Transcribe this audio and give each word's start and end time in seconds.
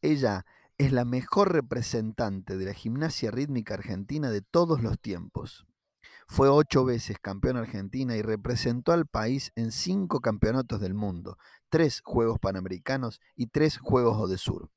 Ella 0.00 0.46
es 0.78 0.92
la 0.92 1.04
mejor 1.04 1.52
representante 1.52 2.56
de 2.56 2.66
la 2.66 2.72
gimnasia 2.72 3.32
rítmica 3.32 3.74
argentina 3.74 4.30
de 4.30 4.42
todos 4.42 4.80
los 4.80 5.00
tiempos. 5.00 5.66
Fue 6.28 6.48
ocho 6.48 6.84
veces 6.84 7.18
campeona 7.18 7.60
argentina 7.60 8.14
y 8.14 8.22
representó 8.22 8.92
al 8.92 9.06
país 9.06 9.50
en 9.56 9.72
cinco 9.72 10.20
campeonatos 10.20 10.80
del 10.80 10.94
mundo, 10.94 11.36
tres 11.68 12.00
Juegos 12.04 12.38
Panamericanos 12.38 13.20
y 13.34 13.48
tres 13.48 13.78
Juegos 13.78 14.40
Sur. 14.40 14.70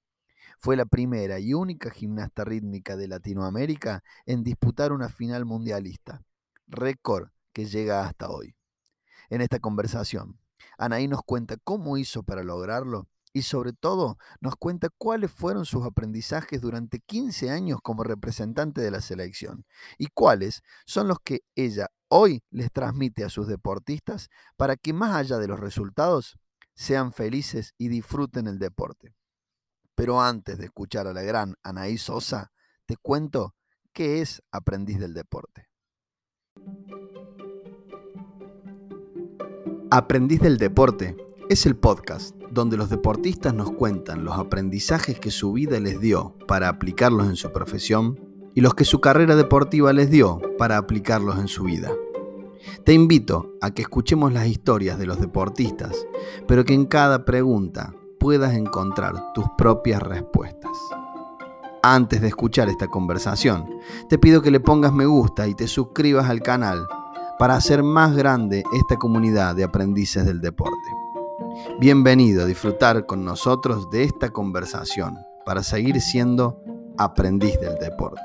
Fue 0.57 0.76
la 0.76 0.86
primera 0.86 1.40
y 1.40 1.54
única 1.54 1.92
gimnasta 1.92 2.44
rítmica 2.44 2.98
de 2.98 3.08
Latinoamérica 3.08 4.04
en 4.26 4.44
disputar 4.44 4.92
una 4.92 5.10
final 5.10 5.46
mundialista, 5.46 6.24
récord 6.68 7.30
que 7.54 7.66
llega 7.66 8.06
hasta 8.08 8.30
hoy. 8.30 8.56
En 9.30 9.42
esta 9.42 9.60
conversación, 9.60 10.40
Anaí 10.80 11.08
nos 11.08 11.22
cuenta 11.22 11.58
cómo 11.58 11.98
hizo 11.98 12.24
para 12.24 12.44
lograrlo 12.44 13.08
y 13.34 13.43
sobre 13.43 13.73
todo 13.73 14.18
nos 14.39 14.55
cuenta 14.55 14.89
cuáles 14.97 15.32
fueron 15.32 15.66
sus 15.66 15.86
aprendizajes 15.86 16.61
durante 16.61 17.00
15 17.00 17.50
años 17.50 17.79
como 17.82 18.04
representante 18.04 18.82
de 18.82 18.92
la 18.92 19.01
selección 19.01 19.65
y 19.97 20.07
cuáles 20.14 20.61
son 20.86 21.07
los 21.07 21.19
que 21.19 21.42
ella 21.56 21.87
hoy 22.09 22.43
les 22.50 22.71
transmite 22.71 23.23
a 23.23 23.29
sus 23.29 23.47
deportistas 23.47 24.29
para 24.57 24.75
que 24.75 24.93
más 24.93 25.15
allá 25.15 25.37
de 25.37 25.47
los 25.47 25.59
resultados 25.59 26.37
sean 26.73 27.14
felices 27.14 27.73
y 27.78 27.87
disfruten 27.87 28.47
el 28.47 28.59
deporte. 28.59 29.14
Pero 29.95 30.21
antes 30.21 30.57
de 30.57 30.65
escuchar 30.65 31.07
a 31.07 31.14
la 31.14 31.21
gran 31.21 31.56
Anaí 31.64 31.98
Sosa, 31.98 32.52
te 32.86 32.98
cuento 32.98 33.56
qué 33.94 34.22
es 34.22 34.42
aprendiz 34.52 35.00
del 35.00 35.14
deporte. 35.14 35.67
Aprendiz 39.89 40.39
del 40.42 40.58
deporte 40.58 41.16
es 41.52 41.66
el 41.66 41.75
podcast 41.75 42.33
donde 42.50 42.78
los 42.78 42.89
deportistas 42.89 43.53
nos 43.53 43.72
cuentan 43.72 44.23
los 44.23 44.38
aprendizajes 44.38 45.19
que 45.19 45.31
su 45.31 45.52
vida 45.52 45.81
les 45.81 46.00
dio 46.00 46.33
para 46.47 46.69
aplicarlos 46.69 47.28
en 47.28 47.36
su 47.36 47.52
profesión 47.52 48.17
y 48.55 48.62
los 48.62 48.73
que 48.73 48.86
su 48.86 49.02
carrera 49.02 49.36
deportiva 49.36 49.92
les 49.92 50.09
dio 50.09 50.39
para 50.58 50.78
aplicarlos 50.78 51.38
en 51.39 51.50
su 51.50 51.66
vida. 51.66 51.92
Te 52.86 52.94
invito 52.94 53.52
a 53.59 53.72
que 53.72 53.81
escuchemos 53.81 54.31
las 54.31 54.48
historias 54.48 54.98
de 54.98 55.06
los 55.06 55.20
deportistas, 55.20 56.08
pero 56.48 56.64
que 56.64 56.73
en 56.73 56.86
cada 56.86 57.26
pregunta 57.26 57.94
puedas 58.17 58.54
encontrar 58.54 59.33
tus 59.33 59.44
propias 59.58 60.02
respuestas. 60.02 60.72
Antes 61.83 62.22
de 62.22 62.30
escuchar 62.30 62.70
esta 62.70 62.88
conversación, 62.88 63.66
te 64.08 64.17
pido 64.17 64.42
que 64.42 64.52
le 64.52 64.61
pongas 64.61 64.94
me 64.94 65.06
gusta 65.06 65.50
y 65.50 65.56
te 65.56 65.67
suscribas 65.67 66.30
al 66.30 66.42
canal 66.42 66.88
para 67.38 67.56
hacer 67.56 67.83
más 67.83 68.16
grande 68.16 68.64
esta 68.72 68.95
comunidad 68.95 69.54
de 69.54 69.66
aprendices 69.66 70.26
del 70.26 70.39
deporte. 70.39 71.11
Bienvenido 71.80 72.44
a 72.44 72.46
disfrutar 72.46 73.06
con 73.06 73.26
nosotros 73.26 73.90
de 73.90 74.04
esta 74.04 74.30
conversación 74.30 75.18
para 75.46 75.64
seguir 75.64 76.00
siendo 76.00 76.64
aprendiz 76.98 77.60
del 77.60 77.76
deporte. 77.80 78.22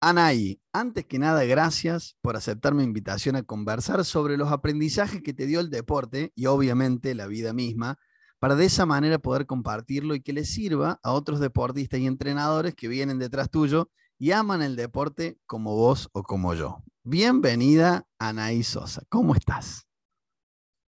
Anaí, 0.00 0.60
antes 0.72 1.06
que 1.06 1.18
nada, 1.18 1.44
gracias 1.44 2.16
por 2.20 2.36
aceptar 2.36 2.74
mi 2.74 2.82
invitación 2.82 3.36
a 3.36 3.44
conversar 3.44 4.04
sobre 4.04 4.36
los 4.36 4.50
aprendizajes 4.50 5.22
que 5.22 5.32
te 5.32 5.46
dio 5.46 5.60
el 5.60 5.70
deporte 5.70 6.32
y 6.34 6.46
obviamente 6.46 7.14
la 7.14 7.28
vida 7.28 7.52
misma, 7.52 7.98
para 8.40 8.56
de 8.56 8.64
esa 8.64 8.84
manera 8.84 9.20
poder 9.20 9.46
compartirlo 9.46 10.16
y 10.16 10.20
que 10.20 10.32
le 10.32 10.44
sirva 10.44 10.98
a 11.04 11.12
otros 11.12 11.38
deportistas 11.38 12.00
y 12.00 12.06
entrenadores 12.06 12.74
que 12.74 12.88
vienen 12.88 13.20
detrás 13.20 13.48
tuyo 13.48 13.90
y 14.22 14.30
aman 14.30 14.62
el 14.62 14.76
deporte 14.76 15.36
como 15.46 15.74
vos 15.74 16.08
o 16.12 16.22
como 16.22 16.54
yo. 16.54 16.78
Bienvenida, 17.02 18.06
Anaí 18.20 18.62
Sosa. 18.62 19.02
¿Cómo 19.08 19.34
estás? 19.34 19.88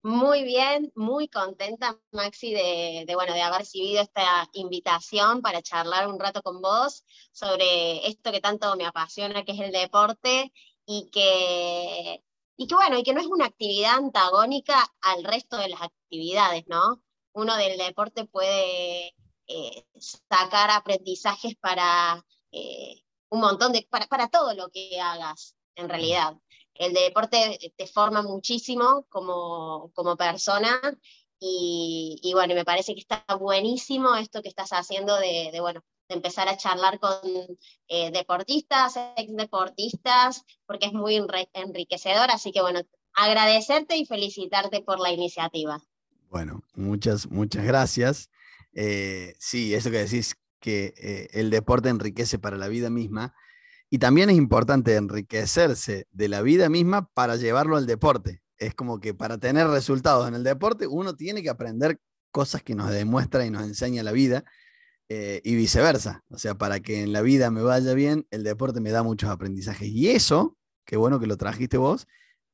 Muy 0.04 0.44
bien, 0.44 0.92
muy 0.94 1.28
contenta, 1.30 2.00
Maxi, 2.12 2.54
de, 2.54 3.12
bueno, 3.16 3.34
de 3.34 3.42
haber 3.42 3.62
recibido 3.62 4.04
esta 4.04 4.48
invitación 4.54 5.42
para 5.42 5.64
charlar 5.64 6.08
un 6.08 6.20
rato 6.20 6.44
con 6.44 6.62
vos 6.62 7.06
sobre 7.32 8.08
esto 8.08 8.32
que 8.32 8.40
tanto 8.40 8.76
me 8.76 8.86
apasiona, 8.86 9.44
que 9.44 9.54
es 9.54 9.62
el 9.62 9.72
deporte, 9.72 10.54
y 10.86 11.10
que, 11.10 12.24
y 12.56 12.68
que 12.68 12.76
bueno, 12.76 13.00
y 13.00 13.04
que 13.04 13.16
no 13.16 13.22
es 13.22 13.26
una 13.26 13.48
actividad 13.48 13.96
antagónica 13.96 14.76
al 15.02 15.24
resto 15.24 15.58
de 15.58 15.70
las 15.70 15.82
actividades, 15.82 16.66
¿no? 16.68 17.02
Uno 17.32 17.58
del 17.58 17.80
deporte 17.80 18.26
puede 18.26 19.16
eh, 19.48 19.86
sacar 19.98 20.70
aprendizajes 20.70 21.56
para 21.56 22.24
eh, 22.52 23.04
un 23.34 23.40
montón 23.40 23.72
de, 23.72 23.88
para, 23.90 24.06
para 24.06 24.28
todo 24.28 24.54
lo 24.54 24.70
que 24.70 25.00
hagas, 25.02 25.56
en 25.76 25.90
realidad. 25.90 26.36
El 26.76 26.94
deporte 26.94 27.74
te 27.76 27.88
forma 27.88 28.22
muchísimo 28.22 29.08
como, 29.10 29.92
como 29.96 30.16
persona 30.16 30.80
y, 31.40 32.20
y, 32.22 32.34
bueno, 32.34 32.54
me 32.54 32.64
parece 32.64 32.94
que 32.94 33.02
está 33.02 33.26
buenísimo 33.40 34.16
esto 34.16 34.44
que 34.44 34.50
estás 34.50 34.70
haciendo 34.70 35.18
de, 35.18 35.50
de 35.52 35.62
bueno, 35.62 35.84
de 36.10 36.16
empezar 36.16 36.48
a 36.48 36.58
charlar 36.58 37.00
con 37.00 37.12
eh, 37.88 38.12
deportistas, 38.12 38.98
ex 39.18 39.36
deportistas, 39.36 40.44
porque 40.68 40.86
es 40.86 40.94
muy 40.94 41.20
enriquecedor, 41.54 42.30
así 42.30 42.52
que 42.52 42.62
bueno, 42.62 42.82
agradecerte 43.16 43.98
y 43.98 44.06
felicitarte 44.06 44.82
por 44.82 45.00
la 45.00 45.12
iniciativa. 45.12 45.82
Bueno, 46.30 46.62
muchas, 46.76 47.30
muchas 47.32 47.66
gracias. 47.66 48.30
Eh, 48.76 49.34
sí, 49.40 49.74
eso 49.74 49.90
que 49.90 50.04
decís, 50.04 50.36
que 50.64 50.94
eh, 50.96 51.28
el 51.34 51.50
deporte 51.50 51.90
enriquece 51.90 52.40
para 52.40 52.56
la 52.56 52.70
vida 52.70 52.90
misma. 52.90 53.36
Y 53.90 54.00
también 54.00 54.30
es 54.30 54.38
importante 54.38 54.96
enriquecerse 54.96 56.08
de 56.10 56.30
la 56.30 56.42
vida 56.42 56.70
misma 56.70 57.10
para 57.14 57.36
llevarlo 57.36 57.76
al 57.76 57.86
deporte. 57.86 58.42
Es 58.58 58.74
como 58.74 59.02
que 59.02 59.14
para 59.14 59.38
tener 59.38 59.68
resultados 59.68 60.26
en 60.26 60.36
el 60.36 60.44
deporte 60.44 60.88
uno 60.88 61.18
tiene 61.18 61.44
que 61.44 61.50
aprender 61.50 62.00
cosas 62.32 62.64
que 62.64 62.76
nos 62.76 62.92
demuestra 62.92 63.46
y 63.46 63.52
nos 63.52 63.64
enseña 63.64 64.04
la 64.04 64.14
vida 64.14 64.46
eh, 65.10 65.42
y 65.44 65.56
viceversa. 65.56 66.24
O 66.30 66.38
sea, 66.38 66.56
para 66.56 66.80
que 66.80 67.02
en 67.04 67.12
la 67.12 67.22
vida 67.22 67.52
me 67.52 67.62
vaya 67.62 67.94
bien, 67.94 68.26
el 68.32 68.44
deporte 68.44 68.80
me 68.80 68.92
da 68.92 69.04
muchos 69.04 69.30
aprendizajes. 69.30 69.90
Y 69.90 70.12
eso, 70.12 70.58
qué 70.86 70.96
bueno 70.96 71.20
que 71.20 71.28
lo 71.28 71.36
trajiste 71.36 71.76
vos, 71.76 72.08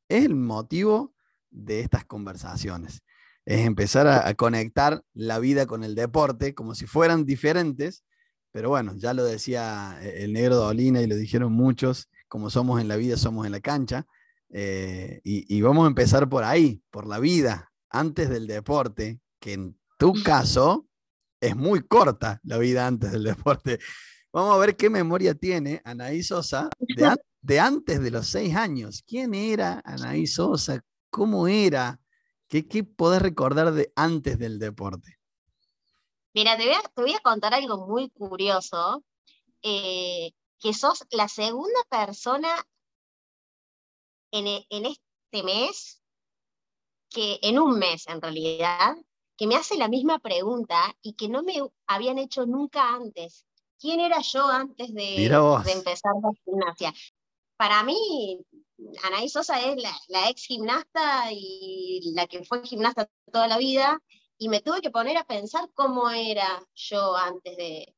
es 0.10 0.26
el 0.26 0.34
motivo 0.34 1.14
de 1.52 1.82
estas 1.82 2.06
conversaciones 2.06 3.04
es 3.50 3.66
empezar 3.66 4.06
a, 4.08 4.32
conectar 4.36 5.04
la 5.16 5.40
vida 5.40 5.66
con 5.66 5.84
el 5.84 5.96
deporte 5.96 6.54
como 6.54 6.76
si 6.76 6.86
fueran 6.86 7.26
diferentes, 7.26 8.04
pero 8.52 8.70
bueno, 8.70 8.94
ya 8.96 9.16
lo 9.16 9.26
decía 9.26 9.98
eh, 10.04 10.24
el 10.24 10.34
negro 10.34 10.58
Dolina 10.58 11.02
y 11.02 11.08
lo 11.08 11.16
dijeron 11.16 11.52
muchos, 11.52 12.12
como 12.28 12.52
somos 12.52 12.80
en 12.80 12.88
la 12.88 12.96
vida, 12.96 13.18
somos 13.18 13.48
en 13.48 13.52
la 13.52 13.60
cancha, 13.60 14.06
eh, 14.52 15.20
y, 15.24 15.62
vamos 15.62 15.86
a 15.86 15.88
empezar 15.88 16.30
por 16.30 16.44
ahí, 16.44 16.84
por 16.92 17.08
la 17.08 17.18
vida, 17.18 17.72
antes 17.90 18.30
del 18.30 18.46
deporte, 18.46 19.20
que 19.40 19.54
en 19.54 19.80
tu 19.98 20.14
caso 20.24 20.88
es 21.42 21.56
muy 21.56 21.82
corta 21.82 22.40
la 22.44 22.60
vida 22.60 22.86
antes 22.86 23.12
del 23.12 23.24
deporte. 23.24 23.80
Vamos 24.32 24.56
a 24.56 24.60
ver 24.60 24.76
qué 24.76 24.92
memoria 24.92 25.34
tiene 25.34 25.82
Anaí 25.86 26.22
Sosa 26.22 26.70
de, 26.78 27.16
de 27.42 27.60
antes 27.60 28.00
de 28.00 28.12
los 28.12 28.28
seis 28.28 28.56
años. 28.56 29.04
¿Quién 29.08 29.34
era 29.34 29.82
Anaí 29.84 30.28
Sosa? 30.28 30.82
¿Cómo 31.10 31.48
era? 31.48 32.00
¿Qué, 32.50 32.68
qué 32.68 32.84
podés 32.84 33.22
recordar 33.22 33.72
de 33.74 33.94
antes 33.96 34.40
del 34.40 34.58
deporte? 34.58 35.20
Mira, 36.34 36.58
te 36.58 36.66
voy 36.96 37.14
a, 37.14 37.20
contar 37.20 37.54
algo 37.54 37.88
muy 37.88 38.10
curioso, 38.10 39.04
eh, 39.62 40.32
que 40.60 40.74
sos 40.74 41.06
la 41.12 41.28
segunda 41.28 41.80
persona 41.90 42.50
en, 44.32 44.48
e, 44.48 44.66
en 44.70 44.88
este 44.88 45.44
mes, 45.44 46.02
que 47.10 47.40
en 47.44 47.60
un 47.60 47.78
mes 47.78 48.08
en 48.08 48.22
realidad, 48.22 48.96
que 49.38 49.46
me 49.46 49.56
hace 49.56 49.78
la 49.78 49.88
misma 49.88 50.20
pregunta 50.20 50.96
y 51.02 51.14
que 51.14 51.30
no 51.30 51.44
me 51.44 51.62
habían 51.88 52.18
hecho 52.18 52.46
nunca 52.46 52.96
antes. 52.96 53.46
¿Quién 53.80 54.00
era 54.00 54.22
yo 54.22 54.48
antes 54.48 54.94
de, 54.94 55.30
de 55.30 55.72
empezar 55.72 56.14
la 56.22 56.32
gimnasia? 56.44 56.94
Para 57.58 57.84
mí, 57.84 58.46
Anaí 59.04 59.30
Sosa 59.30 59.60
es 59.62 59.76
la, 60.08 60.30
ex 60.30 60.46
gimnasta 60.46 61.32
y 61.32 62.12
la 62.14 62.28
que 62.28 62.44
fue 62.44 62.64
gimnasta 62.64 63.10
toda 63.32 63.48
la 63.48 63.58
vida, 63.58 64.02
y 64.38 64.50
me 64.50 64.62
tuve 64.62 64.82
que 64.82 64.92
poner 64.92 65.18
a 65.18 65.26
pensar 65.26 65.70
cómo 65.74 66.10
era 66.10 66.66
yo 66.74 67.16
antes 67.16 67.58
de, 67.58 67.96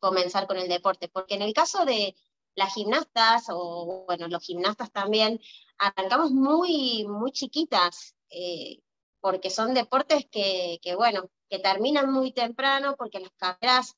comenzar 0.00 0.48
con 0.48 0.56
el 0.56 0.68
deporte, 0.68 1.08
porque 1.08 1.36
en 1.36 1.42
el 1.42 1.52
caso 1.52 1.84
de 1.84 2.16
las 2.56 2.74
gimnastas, 2.74 3.46
o 3.50 4.04
bueno, 4.06 4.26
los 4.26 4.42
gimnastas 4.42 4.90
también, 4.90 5.40
arrancamos 5.78 6.32
muy, 6.32 7.06
muy 7.06 7.30
chiquitas, 7.30 8.16
eh, 8.30 8.80
porque 9.20 9.48
son 9.50 9.74
deportes 9.74 10.26
que, 10.30 10.80
que, 10.82 10.96
bueno, 10.96 11.30
que 11.48 11.60
terminan 11.60 12.12
muy 12.12 12.32
temprano, 12.32 12.96
porque 12.96 13.20
las 13.20 13.30
carreras 13.36 13.96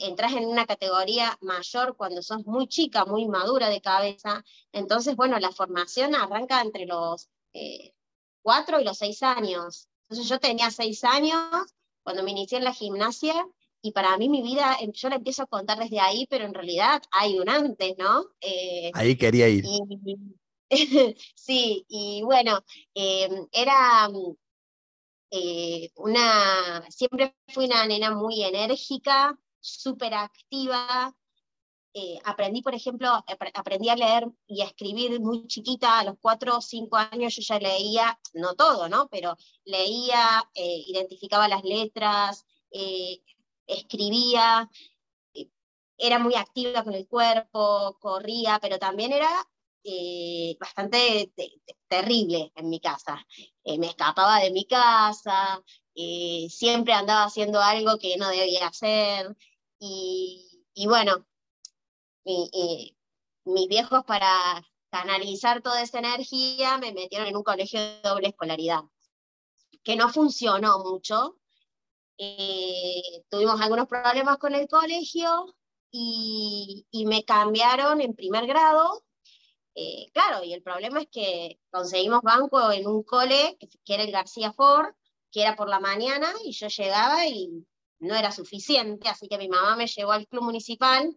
entras 0.00 0.32
en 0.32 0.46
una 0.46 0.66
categoría 0.66 1.36
mayor 1.40 1.96
cuando 1.96 2.22
sos 2.22 2.46
muy 2.46 2.68
chica, 2.68 3.04
muy 3.04 3.28
madura 3.28 3.68
de 3.68 3.80
cabeza. 3.80 4.44
Entonces, 4.72 5.16
bueno, 5.16 5.38
la 5.38 5.50
formación 5.50 6.14
arranca 6.14 6.60
entre 6.62 6.86
los 6.86 7.28
eh, 7.52 7.94
cuatro 8.42 8.80
y 8.80 8.84
los 8.84 8.98
seis 8.98 9.22
años. 9.22 9.88
Entonces 10.08 10.28
yo 10.28 10.38
tenía 10.38 10.70
seis 10.70 11.04
años 11.04 11.40
cuando 12.02 12.22
me 12.22 12.30
inicié 12.30 12.58
en 12.58 12.64
la 12.64 12.72
gimnasia 12.72 13.34
y 13.82 13.92
para 13.92 14.16
mí 14.16 14.28
mi 14.30 14.42
vida, 14.42 14.76
em, 14.80 14.92
yo 14.92 15.10
la 15.10 15.16
empiezo 15.16 15.42
a 15.42 15.46
contar 15.46 15.78
desde 15.78 16.00
ahí, 16.00 16.26
pero 16.28 16.46
en 16.46 16.54
realidad 16.54 17.02
hay 17.10 17.38
un 17.38 17.48
antes, 17.50 17.94
¿no? 17.98 18.30
Eh, 18.40 18.90
ahí 18.94 19.16
quería 19.16 19.48
ir. 19.48 19.64
sí, 21.34 21.84
y 21.88 22.22
bueno, 22.22 22.64
em, 22.94 23.46
era 23.52 24.08
eh, 25.30 25.90
una, 25.96 26.82
siempre 26.88 27.34
fui 27.48 27.66
una 27.66 27.86
nena 27.86 28.14
muy 28.14 28.42
enérgica, 28.42 29.38
súper 29.64 30.14
activa. 30.14 31.14
Eh, 31.94 32.18
aprendí, 32.24 32.60
por 32.60 32.74
ejemplo, 32.74 33.08
aprendí 33.54 33.88
a 33.88 33.96
leer 33.96 34.26
y 34.46 34.62
a 34.62 34.66
escribir 34.66 35.20
muy 35.20 35.46
chiquita, 35.46 36.00
a 36.00 36.04
los 36.04 36.16
cuatro 36.20 36.58
o 36.58 36.60
cinco 36.60 36.96
años 36.96 37.36
yo 37.36 37.42
ya 37.42 37.58
leía, 37.58 38.18
no 38.34 38.54
todo, 38.54 38.88
¿no? 38.88 39.08
Pero 39.08 39.36
leía, 39.64 40.42
eh, 40.54 40.84
identificaba 40.88 41.48
las 41.48 41.62
letras, 41.64 42.44
escribía, 43.66 44.68
era 45.96 46.18
muy 46.18 46.34
activa 46.34 46.82
con 46.82 46.94
el 46.94 47.06
cuerpo, 47.06 47.96
corría, 48.00 48.58
pero 48.60 48.78
también 48.78 49.12
era 49.12 49.30
eh, 49.84 50.56
bastante 50.58 51.32
terrible 51.88 52.52
en 52.56 52.68
mi 52.70 52.80
casa. 52.80 53.24
Eh, 53.62 53.78
me 53.78 53.88
escapaba 53.88 54.40
de 54.40 54.50
mi 54.50 54.64
casa, 54.64 55.62
eh, 55.94 56.46
siempre 56.50 56.94
andaba 56.94 57.24
haciendo 57.24 57.60
algo 57.60 57.98
que 57.98 58.16
no 58.16 58.28
debía 58.30 58.66
hacer. 58.66 59.36
Y, 59.78 60.64
bueno, 60.86 61.26
mis 62.24 63.68
viejos 63.68 64.04
para 64.04 64.28
canalizar 64.90 65.60
toda 65.62 65.82
esa 65.82 65.98
energía 65.98 66.78
me 66.78 66.92
metieron 66.92 67.26
en 67.26 67.36
un 67.36 67.42
colegio 67.42 67.80
de 67.80 68.00
doble 68.02 68.28
escolaridad, 68.28 68.82
que 69.82 69.96
no 69.96 70.08
funcionó 70.08 70.78
mucho. 70.78 71.38
tuvimos 73.28 73.60
algunos 73.60 73.88
problemas 73.88 74.38
con 74.38 74.54
el 74.54 74.68
colegio 74.68 75.54
y, 75.90 76.86
y 76.90 77.06
me 77.06 77.24
cambiaron 77.24 78.00
en 78.00 78.14
primer 78.14 78.46
grado 78.46 79.04
eh, 79.74 80.08
claro, 80.12 80.44
y 80.44 80.52
el 80.52 80.62
problema 80.62 81.00
es 81.00 81.08
que 81.10 81.58
conseguimos 81.70 82.22
banco 82.22 82.70
en 82.70 82.86
un 82.86 83.02
cole, 83.02 83.58
que 83.84 83.94
era 83.94 84.04
el 84.04 84.12
García 84.12 84.52
Ford, 84.52 84.94
que 85.32 85.42
era 85.42 85.56
por 85.56 85.68
la 85.68 85.80
mañana, 85.80 86.32
y 86.44 86.52
yo 86.52 86.68
llegaba 86.68 87.26
y 87.26 87.66
no 88.04 88.14
era 88.14 88.30
suficiente, 88.32 89.08
así 89.08 89.28
que 89.28 89.38
mi 89.38 89.48
mamá 89.48 89.76
me 89.76 89.86
llevó 89.86 90.12
al 90.12 90.26
club 90.26 90.44
municipal 90.44 91.16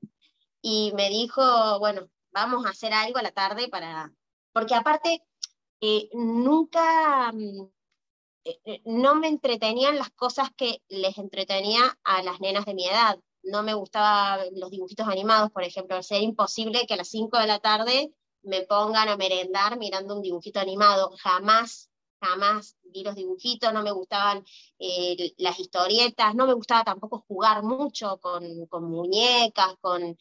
y 0.61 0.91
me 0.95 1.09
dijo, 1.09 1.79
bueno, 1.79 2.09
vamos 2.31 2.65
a 2.65 2.69
hacer 2.69 2.93
algo 2.93 3.19
a 3.19 3.23
la 3.23 3.31
tarde 3.31 3.67
para... 3.69 4.11
Porque 4.53 4.75
aparte, 4.75 5.23
eh, 5.81 6.09
nunca, 6.13 7.31
mm, 7.31 7.69
eh, 8.45 8.81
no 8.85 9.15
me 9.15 9.27
entretenían 9.27 9.97
las 9.97 10.09
cosas 10.11 10.49
que 10.55 10.81
les 10.89 11.17
entretenía 11.17 11.97
a 12.03 12.23
las 12.23 12.39
nenas 12.39 12.65
de 12.65 12.73
mi 12.73 12.87
edad. 12.87 13.19
No 13.43 13.63
me 13.63 13.73
gustaban 13.73 14.47
los 14.55 14.71
dibujitos 14.71 15.07
animados, 15.07 15.51
por 15.51 15.63
ejemplo. 15.63 16.01
Sería 16.01 16.27
imposible 16.27 16.85
que 16.87 16.95
a 16.95 16.97
las 16.97 17.09
5 17.09 17.37
de 17.37 17.47
la 17.47 17.59
tarde 17.59 18.11
me 18.41 18.63
pongan 18.63 19.09
a 19.09 19.17
merendar 19.17 19.77
mirando 19.77 20.15
un 20.15 20.21
dibujito 20.21 20.59
animado. 20.59 21.11
Jamás, 21.21 21.89
jamás 22.21 22.77
vi 22.83 23.03
los 23.03 23.15
dibujitos, 23.15 23.73
no 23.73 23.83
me 23.83 23.91
gustaban 23.91 24.43
eh, 24.79 25.33
las 25.37 25.59
historietas, 25.59 26.35
no 26.35 26.47
me 26.47 26.53
gustaba 26.53 26.83
tampoco 26.83 27.25
jugar 27.27 27.63
mucho 27.63 28.19
con, 28.19 28.43
muñecas, 28.89 29.75
con... 29.81 30.17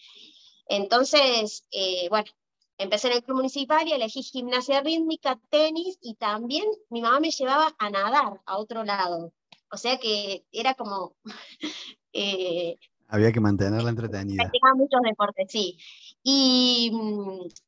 Entonces, 0.69 1.67
eh, 1.71 2.09
bueno, 2.09 2.31
empecé 2.79 3.09
en 3.09 3.15
el 3.15 3.23
club 3.23 3.37
municipal 3.37 3.87
y 3.87 3.93
elegí 3.93 4.23
gimnasia 4.23 4.81
rítmica, 4.81 5.41
tenis 5.51 5.99
y 6.03 6.15
también 6.15 6.67
mi 6.91 7.01
mamá 7.03 7.21
me 7.21 7.31
llevaba 7.31 7.75
a 7.79 7.91
nadar 7.91 8.41
a 8.47 8.59
otro 8.59 8.85
lado. 8.85 9.33
O 9.71 9.77
sea 9.77 9.99
que 9.99 10.45
era 10.53 10.75
como... 10.75 11.17
Eh, 12.19 12.79
Había 13.09 13.33
que 13.33 13.41
mantenerla 13.41 13.91
entretenida. 13.91 14.51
muchos 14.75 15.01
deportes, 15.03 15.47
sí. 15.51 15.79
Y, 16.23 16.91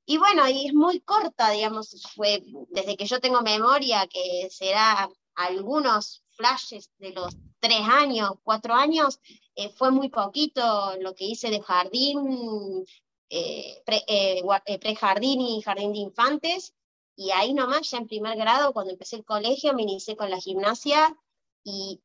y, 0.04 0.18
bueno, 0.18 0.48
y 0.48 0.66
es 0.66 0.74
muy 0.74 1.00
corta, 1.00 1.50
digamos, 1.50 2.10
fue 2.14 2.42
desde 2.70 2.96
que 2.96 3.06
yo 3.06 3.20
tengo 3.20 3.40
memoria, 3.42 4.06
que 4.08 4.48
será 4.50 5.08
algunos 5.36 6.24
flashes 6.30 6.90
de 6.98 7.12
los 7.12 7.36
tres 7.60 7.82
años, 7.88 8.32
cuatro 8.42 8.74
años, 8.74 9.20
eh, 9.54 9.68
fue 9.70 9.90
muy 9.90 10.08
poquito 10.08 10.96
lo 11.00 11.14
que 11.14 11.24
hice 11.24 11.50
de 11.50 11.60
jardín, 11.60 12.84
eh, 13.30 13.82
eh, 13.86 14.78
pre-jardín 14.80 15.40
y 15.40 15.62
jardín 15.62 15.92
de 15.92 15.98
infantes, 15.98 16.74
y 17.16 17.32
ahí 17.32 17.52
nomás, 17.52 17.90
ya 17.90 17.98
en 17.98 18.06
primer 18.06 18.36
grado, 18.36 18.72
cuando 18.72 18.92
empecé 18.92 19.16
el 19.16 19.24
colegio, 19.24 19.74
me 19.74 19.82
inicié 19.82 20.16
con 20.16 20.30
la 20.30 20.40
gimnasia 20.40 21.16
y 21.64 22.00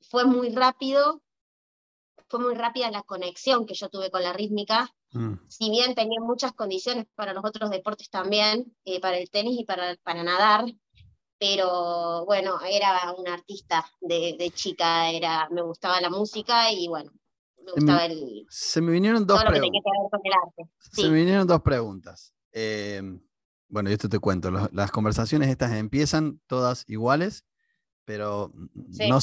fue 0.00 0.24
muy 0.24 0.50
rápido, 0.50 1.22
fue 2.28 2.40
muy 2.40 2.54
rápida 2.54 2.90
la 2.90 3.02
conexión 3.02 3.66
que 3.66 3.74
yo 3.74 3.88
tuve 3.88 4.10
con 4.10 4.22
la 4.22 4.32
rítmica, 4.32 4.90
Mm. 5.16 5.34
Si 5.48 5.70
bien 5.70 5.94
tenía 5.94 6.20
muchas 6.20 6.52
condiciones 6.52 7.06
para 7.14 7.32
los 7.32 7.44
otros 7.44 7.70
deportes 7.70 8.10
también, 8.10 8.74
eh, 8.84 9.00
para 9.00 9.16
el 9.18 9.30
tenis 9.30 9.60
y 9.60 9.64
para, 9.64 9.96
para 10.02 10.22
nadar, 10.22 10.64
pero 11.38 12.24
bueno, 12.26 12.58
era 12.68 13.14
una 13.16 13.34
artista 13.34 13.84
de, 14.00 14.50
chica, 14.54 15.10
era, 15.10 15.48
me 15.50 15.62
gustaba 15.62 16.00
la 16.00 16.10
música 16.10 16.70
y 16.72 16.88
bueno, 16.88 17.12
me 17.64 17.72
gustaba 17.72 18.06
el... 18.06 18.46
Se 18.48 18.80
me 18.80 18.92
vinieron 18.92 19.26
dos 19.26 19.42
preguntas. 19.44 19.82
Se 20.78 21.08
me 21.08 21.16
vinieron 21.16 21.46
dos 21.46 21.62
preguntas. 21.62 22.32
Eh, 22.52 23.02
bueno, 23.68 23.90
esto 23.90 24.08
te 24.08 24.18
cuento, 24.18 24.50
las 24.50 24.90
conversaciones 24.90 25.48
estas 25.48 25.72
empiezan 25.72 26.40
todas 26.46 26.84
iguales 26.88 27.44
pero 28.06 28.52
no, 29.08 29.18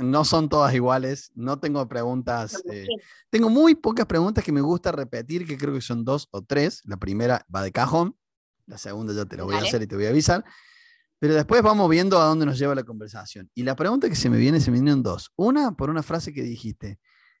no 0.00 0.24
son 0.24 0.48
todas 0.48 0.74
iguales, 0.74 1.30
no 1.34 1.60
tengo 1.60 1.86
preguntas, 1.86 2.60
eh, 2.70 2.88
tengo 3.30 3.50
muy 3.50 3.74
pocas 3.74 4.06
preguntas 4.06 4.42
que 4.42 4.50
me 4.50 4.62
gusta 4.62 4.90
repetir, 4.90 5.46
que 5.46 5.58
creo 5.58 5.74
que 5.74 5.82
son 5.82 6.02
dos 6.04 6.28
o 6.32 6.42
tres, 6.42 6.80
la 6.86 6.96
primera 6.96 7.46
va 7.54 7.62
de 7.62 7.70
cajón, 7.70 8.16
la 8.66 8.78
segunda 8.78 9.12
ya 9.12 9.26
te 9.26 9.36
la 9.36 9.44
voy 9.44 9.54
a 9.54 9.58
hacer 9.58 9.82
y 9.82 9.86
te 9.86 9.96
voy 9.96 10.06
a 10.06 10.08
avisar, 10.08 10.44
pero 11.18 11.34
después 11.34 11.62
vamos 11.62 11.88
viendo 11.90 12.20
a 12.20 12.24
dónde 12.24 12.46
nos 12.46 12.58
lleva 12.58 12.74
la 12.74 12.84
conversación. 12.84 13.50
Y 13.54 13.62
la 13.62 13.76
pregunta 13.76 14.08
que 14.08 14.16
se 14.16 14.30
me 14.30 14.38
viene, 14.38 14.60
se 14.60 14.70
me 14.70 14.80
vienen 14.80 15.02
dos. 15.02 15.30
Una, 15.36 15.76
por 15.76 15.90
una 15.90 16.02
frase 16.02 16.32
que 16.32 16.42
dijiste, 16.42 16.98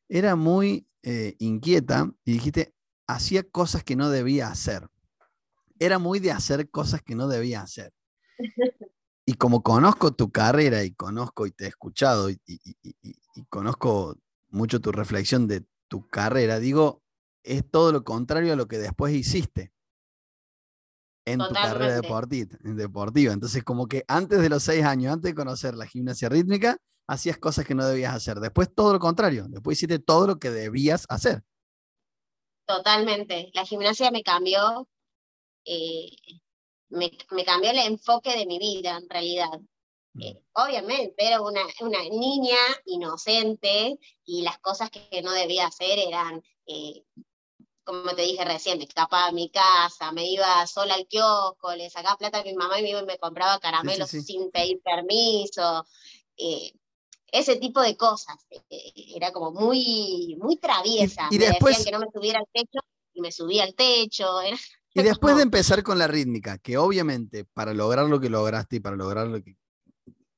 era 0.08 0.36
muy 0.36 0.86
eh, 1.02 1.34
inquieta 1.38 2.12
y 2.24 2.34
dijiste, 2.34 2.74
hacía 3.06 3.42
cosas 3.42 3.82
que 3.82 3.96
no 3.96 4.10
debía 4.10 4.48
hacer. 4.48 4.86
Era 5.78 5.98
muy 5.98 6.20
de 6.20 6.32
hacer 6.32 6.68
cosas 6.70 7.02
que 7.02 7.14
no 7.14 7.28
debía 7.28 7.62
hacer. 7.62 7.92
y 9.32 9.36
como 9.36 9.62
conozco 9.62 10.12
tu 10.12 10.30
carrera 10.30 10.84
y 10.84 10.92
conozco 10.92 11.46
y 11.46 11.52
te 11.52 11.64
he 11.64 11.68
escuchado 11.68 12.28
y, 12.28 12.38
conozco 13.48 14.18
mucho 14.50 14.80
tu 14.80 14.92
reflexión 14.92 15.48
de 15.48 15.64
tu 15.88 16.06
carrera, 16.06 16.58
digo, 16.58 17.02
es 17.42 17.68
todo 17.70 17.92
lo 17.92 18.04
contrario 18.04 18.52
a 18.52 18.56
lo 18.56 18.68
que 18.68 18.78
después 18.78 19.14
hiciste 19.14 19.72
en 21.24 21.38
tu 21.38 21.48
carrera 21.54 21.94
deportiva, 21.94 22.58
deportiva. 22.60 23.32
Entonces, 23.32 23.64
como 23.64 23.86
que 23.88 24.04
antes 24.06 24.40
de 24.40 24.50
los 24.50 24.62
seis 24.64 24.84
años, 24.84 25.14
antes 25.14 25.30
de 25.30 25.34
conocer 25.34 25.74
la 25.74 25.86
gimnasia 25.86 26.28
rítmica, 26.28 26.76
hacías 27.06 27.38
cosas 27.38 27.64
que 27.64 27.74
no 27.74 27.86
debías 27.86 28.14
hacer. 28.14 28.38
Después 28.38 28.74
todo 28.74 28.92
lo 28.92 28.98
contrario, 28.98 29.46
después 29.48 29.78
hiciste 29.78 29.98
todo 29.98 30.26
lo 30.26 30.38
que 30.38 30.50
debías 30.50 31.06
hacer. 31.08 31.42
Totalmente. 32.66 33.50
La 33.54 33.64
gimnasia 33.64 34.10
me 34.10 34.22
cambió. 34.22 34.86
Eh, 35.64 36.10
me, 36.92 37.44
cambió 37.44 37.70
el 37.70 37.78
enfoque 37.78 38.36
de 38.36 38.46
mi 38.46 38.58
vida, 38.58 38.96
en 38.96 39.08
realidad. 39.08 39.60
Mm. 40.14 40.22
Eh, 40.22 40.42
obviamente, 40.54 41.26
era 41.26 41.40
una, 41.40 41.62
una, 41.80 42.02
niña 42.02 42.58
inocente 42.86 43.98
y 44.24 44.42
las 44.42 44.58
cosas 44.58 44.90
que 44.90 45.22
no 45.22 45.32
debía 45.32 45.66
hacer 45.66 45.98
eran, 45.98 46.42
eh, 46.66 47.04
como 47.84 48.14
te 48.14 48.22
dije 48.22 48.44
recién, 48.44 48.78
me 48.78 48.84
escapaba 48.84 49.26
a 49.26 49.32
mi 49.32 49.50
casa, 49.50 50.12
me 50.12 50.26
iba 50.26 50.66
sola 50.66 50.94
al 50.94 51.06
kiosco, 51.06 51.74
le 51.74 51.90
sacaba 51.90 52.18
plata 52.18 52.40
a 52.40 52.44
mi 52.44 52.54
mamá 52.54 52.78
y 52.78 52.82
me, 52.82 53.02
me 53.02 53.18
compraba 53.18 53.58
caramelos 53.58 54.10
sin 54.10 54.50
pedir 54.50 54.80
permiso. 54.82 55.86
Eh, 56.36 56.72
ese 57.32 57.56
tipo 57.56 57.80
de 57.80 57.96
cosas. 57.96 58.36
era 58.68 59.32
como 59.32 59.50
muy, 59.52 60.36
muy 60.38 60.58
traviesa. 60.58 61.28
Y, 61.30 61.38
me 61.38 61.46
decían 61.46 61.84
que 61.84 61.90
no 61.90 62.00
me 62.00 62.10
subiera 62.12 62.38
al 62.40 62.48
techo 62.52 62.80
y 63.14 63.20
me 63.22 63.32
subía 63.32 63.64
al 63.64 63.74
techo. 63.74 64.42
Era, 64.42 64.58
y 64.94 65.02
después 65.02 65.36
de 65.36 65.42
empezar 65.42 65.82
con 65.82 65.98
la 65.98 66.06
rítmica, 66.06 66.58
que 66.58 66.76
obviamente 66.76 67.44
para 67.44 67.72
lograr 67.74 68.08
lo 68.08 68.20
que 68.20 68.28
lograste 68.28 68.76
y 68.76 68.80
para 68.80 68.96
lograr 68.96 69.28
lo 69.28 69.42
que 69.42 69.56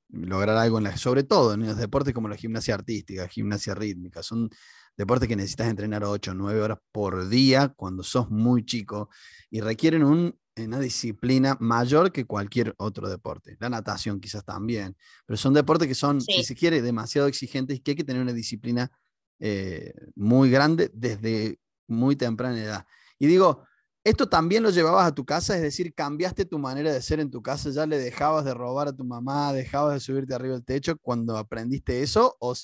lograr 0.09 0.57
algo 0.57 0.79
en 0.79 0.85
la, 0.85 0.97
sobre 0.97 1.25
todo 1.25 1.55
en 1.55 1.67
los 1.67 1.77
deportes 1.77 2.15
como 2.15 2.29
la 2.29 2.37
gimnasia 2.37 2.75
artística, 2.75 3.27
gimnasia 3.29 3.75
rítmica, 3.75 4.23
son 4.23 4.49
deportes 4.97 5.29
que 5.29 5.37
necesitas 5.37 5.69
entrenar 5.69 6.05
8 6.05 6.31
o 6.31 6.35
9 6.35 6.61
horas 6.63 6.79
por 6.93 7.29
día 7.29 7.73
cuando 7.77 8.03
sos 8.03 8.31
muy 8.31 8.65
chico 8.65 9.11
y 9.51 9.61
requieren 9.61 10.05
una 10.05 10.79
disciplina 10.79 11.57
mayor 11.59 12.13
que 12.13 12.27
cualquier 12.27 12.75
otro 12.79 13.09
deporte. 13.09 13.57
La 13.59 13.69
natación 13.69 14.21
quizás 14.21 14.45
también, 14.45 14.97
pero 15.27 15.37
son 15.37 15.53
deportes 15.53 15.89
que 15.89 15.97
son, 15.97 16.21
si 16.21 16.45
se 16.45 16.55
quiere, 16.55 16.81
demasiado 16.81 17.27
exigentes 17.27 17.77
y 17.77 17.81
que 17.81 17.93
hay 17.93 17.97
que 17.97 18.05
tener 18.05 18.23
una 18.23 18.33
disciplina 18.33 18.93
eh, 19.41 19.93
muy 20.15 20.49
grande 20.49 20.91
desde 20.95 21.59
muy 21.89 22.15
temprana 22.15 22.63
edad. 22.63 22.87
Y 23.19 23.27
digo, 23.27 23.65
¿Esto 24.05 24.29
también 24.29 24.63
lo 24.63 24.69
llevabas 24.69 25.07
a 25.07 25.15
tu 25.15 25.25
casa? 25.25 25.57
Es 25.57 25.63
decir, 25.63 25.95
¿cambiaste 25.95 26.45
tu 26.45 26.59
manera 26.59 26.93
de 26.93 27.01
ser 27.01 27.21
en 27.21 27.31
tu 27.31 27.41
casa? 27.41 27.71
¿Ya 27.71 27.87
le 27.87 27.97
dejabas 27.97 28.45
de 28.45 28.53
robar 28.53 28.87
a 28.87 28.95
tu 28.95 29.03
mamá? 29.03 29.55
¿Dejabas 29.55 29.95
de 29.95 30.01
subirte 30.01 30.35
arriba 30.35 30.53
del 30.55 30.65
techo 30.65 30.99
cuando 30.99 31.39
aprendiste 31.39 32.03
eso? 32.03 32.37
¿O, 32.39 32.55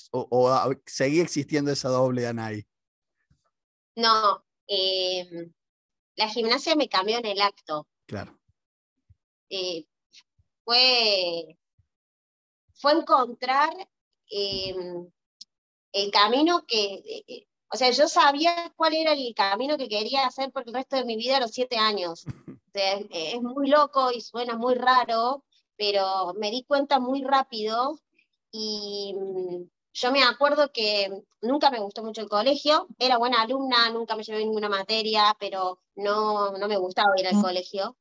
seguía 0.85 1.23
existiendo 1.23 1.71
esa 1.71 1.89
doble 1.89 2.27
Anaí? 2.27 2.63
No, 3.95 4.45
em, 4.67 5.51
la 6.15 6.29
gimnasia 6.29 6.75
me 6.75 6.87
cambió 6.87 7.17
en 7.17 7.25
el 7.25 7.41
acto. 7.41 7.87
Claro. 8.05 8.39
eh, 9.49 9.87
fue, 10.63 11.57
fue 12.75 12.91
encontrar 12.93 13.71
em, 14.29 15.09
el 15.91 16.11
camino 16.11 16.65
que, 16.67 17.47
o 17.73 17.77
sea, 17.77 17.89
yo 17.91 18.07
sabía 18.07 18.73
cuál 18.75 18.93
era 18.93 19.13
el 19.13 19.33
camino 19.33 19.77
que 19.77 19.87
quería 19.87 20.25
hacer 20.25 20.51
por 20.51 20.67
el 20.67 20.73
resto 20.73 20.97
de 20.97 21.05
mi 21.05 21.15
vida 21.15 21.37
a 21.37 21.39
los 21.39 21.51
siete 21.51 21.77
años. 21.77 22.25
es 22.73 23.41
muy 23.41 23.69
loco 23.69 24.11
y 24.11 24.21
suena 24.21 24.57
muy 24.57 24.75
raro, 24.75 25.43
pero 25.77 26.33
me 26.37 26.51
di 26.51 26.63
cuenta 26.63 26.99
muy 26.99 27.23
rápido 27.23 27.97
y 28.51 29.15
mm, 29.17 29.69
yo 29.93 30.11
me 30.11 30.23
acuerdo 30.23 30.71
que 30.73 31.23
nunca 31.41 31.71
me 31.71 31.79
gustó 31.79 32.03
mucho 32.03 32.21
el 32.21 32.29
colegio, 32.29 32.87
era 32.99 33.17
buena 33.17 33.41
alumna, 33.41 33.89
nunca 33.89 34.15
me 34.15 34.23
llevé 34.23 34.39
ninguna 34.39 34.69
materia, 34.69 35.35
pero 35.39 35.79
no, 35.95 36.51
no 36.51 36.67
me 36.67 36.77
gustaba 36.77 37.17
ir 37.17 37.27
al 37.27 37.41
colegio. 37.41 37.95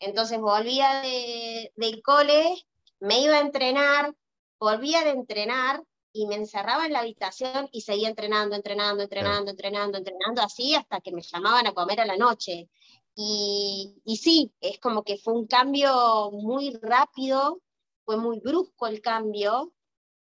Entonces 0.00 0.38
volvía 0.38 1.00
de, 1.00 1.72
del 1.76 2.02
cole, 2.02 2.54
me 3.00 3.20
iba 3.20 3.36
a 3.36 3.40
entrenar, 3.40 4.14
volvía 4.58 5.02
de 5.04 5.10
entrenar 5.10 5.82
y 6.12 6.26
me 6.26 6.36
encerraba 6.36 6.86
en 6.86 6.92
la 6.92 7.00
habitación 7.00 7.68
y 7.72 7.82
seguía 7.82 8.08
entrenando, 8.08 8.56
entrenando, 8.56 9.02
entrenando, 9.02 9.50
entrenando, 9.50 9.98
entrenando, 9.98 10.42
así 10.42 10.74
hasta 10.74 11.00
que 11.00 11.12
me 11.12 11.22
llamaban 11.22 11.66
a 11.66 11.74
comer 11.74 12.00
a 12.00 12.06
la 12.06 12.16
noche. 12.16 12.68
Y, 13.14 14.00
y 14.04 14.16
sí, 14.16 14.52
es 14.60 14.78
como 14.78 15.02
que 15.02 15.16
fue 15.18 15.34
un 15.34 15.46
cambio 15.46 16.30
muy 16.32 16.72
rápido, 16.80 17.60
fue 18.04 18.16
muy 18.16 18.40
brusco 18.40 18.86
el 18.86 19.00
cambio, 19.00 19.72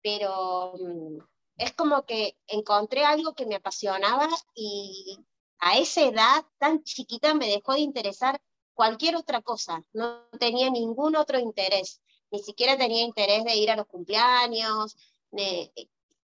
pero 0.01 0.73
mm, 0.79 1.19
es 1.57 1.73
como 1.73 2.05
que 2.05 2.38
encontré 2.47 3.05
algo 3.05 3.33
que 3.33 3.45
me 3.45 3.55
apasionaba 3.55 4.27
y 4.55 5.17
a 5.59 5.77
esa 5.77 6.01
edad 6.01 6.45
tan 6.57 6.83
chiquita 6.83 7.33
me 7.33 7.47
dejó 7.47 7.73
de 7.73 7.81
interesar 7.81 8.41
cualquier 8.73 9.15
otra 9.15 9.41
cosa, 9.41 9.83
no 9.93 10.27
tenía 10.39 10.69
ningún 10.69 11.15
otro 11.15 11.39
interés, 11.39 12.01
ni 12.31 12.39
siquiera 12.39 12.77
tenía 12.77 13.03
interés 13.03 13.43
de 13.43 13.55
ir 13.55 13.69
a 13.69 13.75
los 13.75 13.85
cumpleaños, 13.85 14.97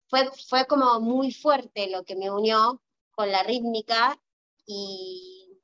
fue, 0.08 0.30
fue 0.48 0.66
como 0.66 1.00
muy 1.00 1.32
fuerte 1.32 1.90
lo 1.90 2.04
que 2.04 2.16
me 2.16 2.30
unió 2.30 2.82
con 3.12 3.32
la 3.32 3.44
rítmica 3.44 4.20
y, 4.66 5.60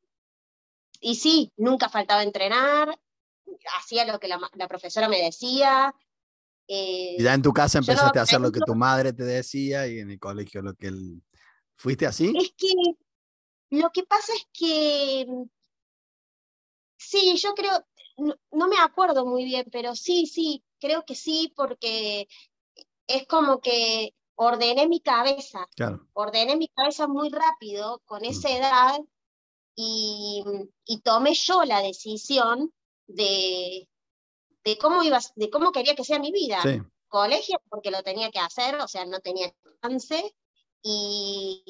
y 0.99 1.15
sí, 1.15 1.51
nunca 1.57 1.89
faltaba 1.89 2.23
entrenar, 2.23 2.99
hacía 3.77 4.05
lo 4.05 4.19
que 4.19 4.27
la, 4.27 4.39
la 4.53 4.67
profesora 4.67 5.07
me 5.07 5.21
decía, 5.21 5.93
y 6.67 7.21
ya 7.21 7.33
en 7.33 7.41
tu 7.41 7.51
casa 7.51 7.79
empezaste 7.79 8.19
a 8.19 8.23
hacer 8.23 8.39
lo 8.39 8.51
que 8.51 8.61
tu 8.65 8.75
madre 8.75 9.13
te 9.13 9.23
decía 9.23 9.87
y 9.87 9.99
en 9.99 10.11
el 10.11 10.19
colegio 10.19 10.61
lo 10.61 10.73
que 10.73 10.87
él... 10.87 11.21
¿Fuiste 11.75 12.05
así? 12.05 12.33
Es 12.37 12.53
que 12.55 12.71
lo 13.71 13.89
que 13.91 14.03
pasa 14.03 14.31
es 14.33 14.47
que 14.53 15.27
sí, 16.97 17.35
yo 17.35 17.53
creo, 17.55 17.85
no, 18.51 18.67
me 18.67 18.77
acuerdo 18.77 19.25
muy 19.25 19.43
bien, 19.43 19.65
pero 19.71 19.95
sí, 19.95 20.27
sí, 20.27 20.63
creo 20.79 21.03
que 21.03 21.15
sí, 21.15 21.51
porque 21.55 22.27
es 23.13 23.27
como 23.27 23.59
que 23.59 24.13
ordené 24.35 24.87
mi 24.87 24.99
cabeza, 24.99 25.67
ordené 26.13 26.57
mi 26.57 26.67
cabeza 26.69 27.07
muy 27.07 27.29
rápido 27.29 28.01
con 28.05 28.21
mm. 28.21 28.25
esa 28.25 28.49
edad 28.49 28.99
y, 29.75 30.43
y 30.85 31.01
tomé 31.01 31.33
yo 31.33 31.63
la 31.63 31.81
decisión 31.81 32.73
de, 33.07 33.87
de 34.63 34.77
cómo, 34.77 35.03
iba, 35.03 35.19
de 35.35 35.49
cómo 35.49 35.71
quería 35.71 35.95
que 35.95 36.03
sea 36.03 36.19
mi 36.19 36.31
vida. 36.31 36.61
Colegio, 37.07 37.61
porque 37.69 37.91
lo 37.91 38.01
tenía 38.01 38.31
que 38.31 38.39
hacer, 38.39 38.75
o 38.75 38.87
sea, 38.87 39.05
no 39.05 39.19
tenía 39.19 39.53
chance. 39.81 40.35
Y 40.85 41.63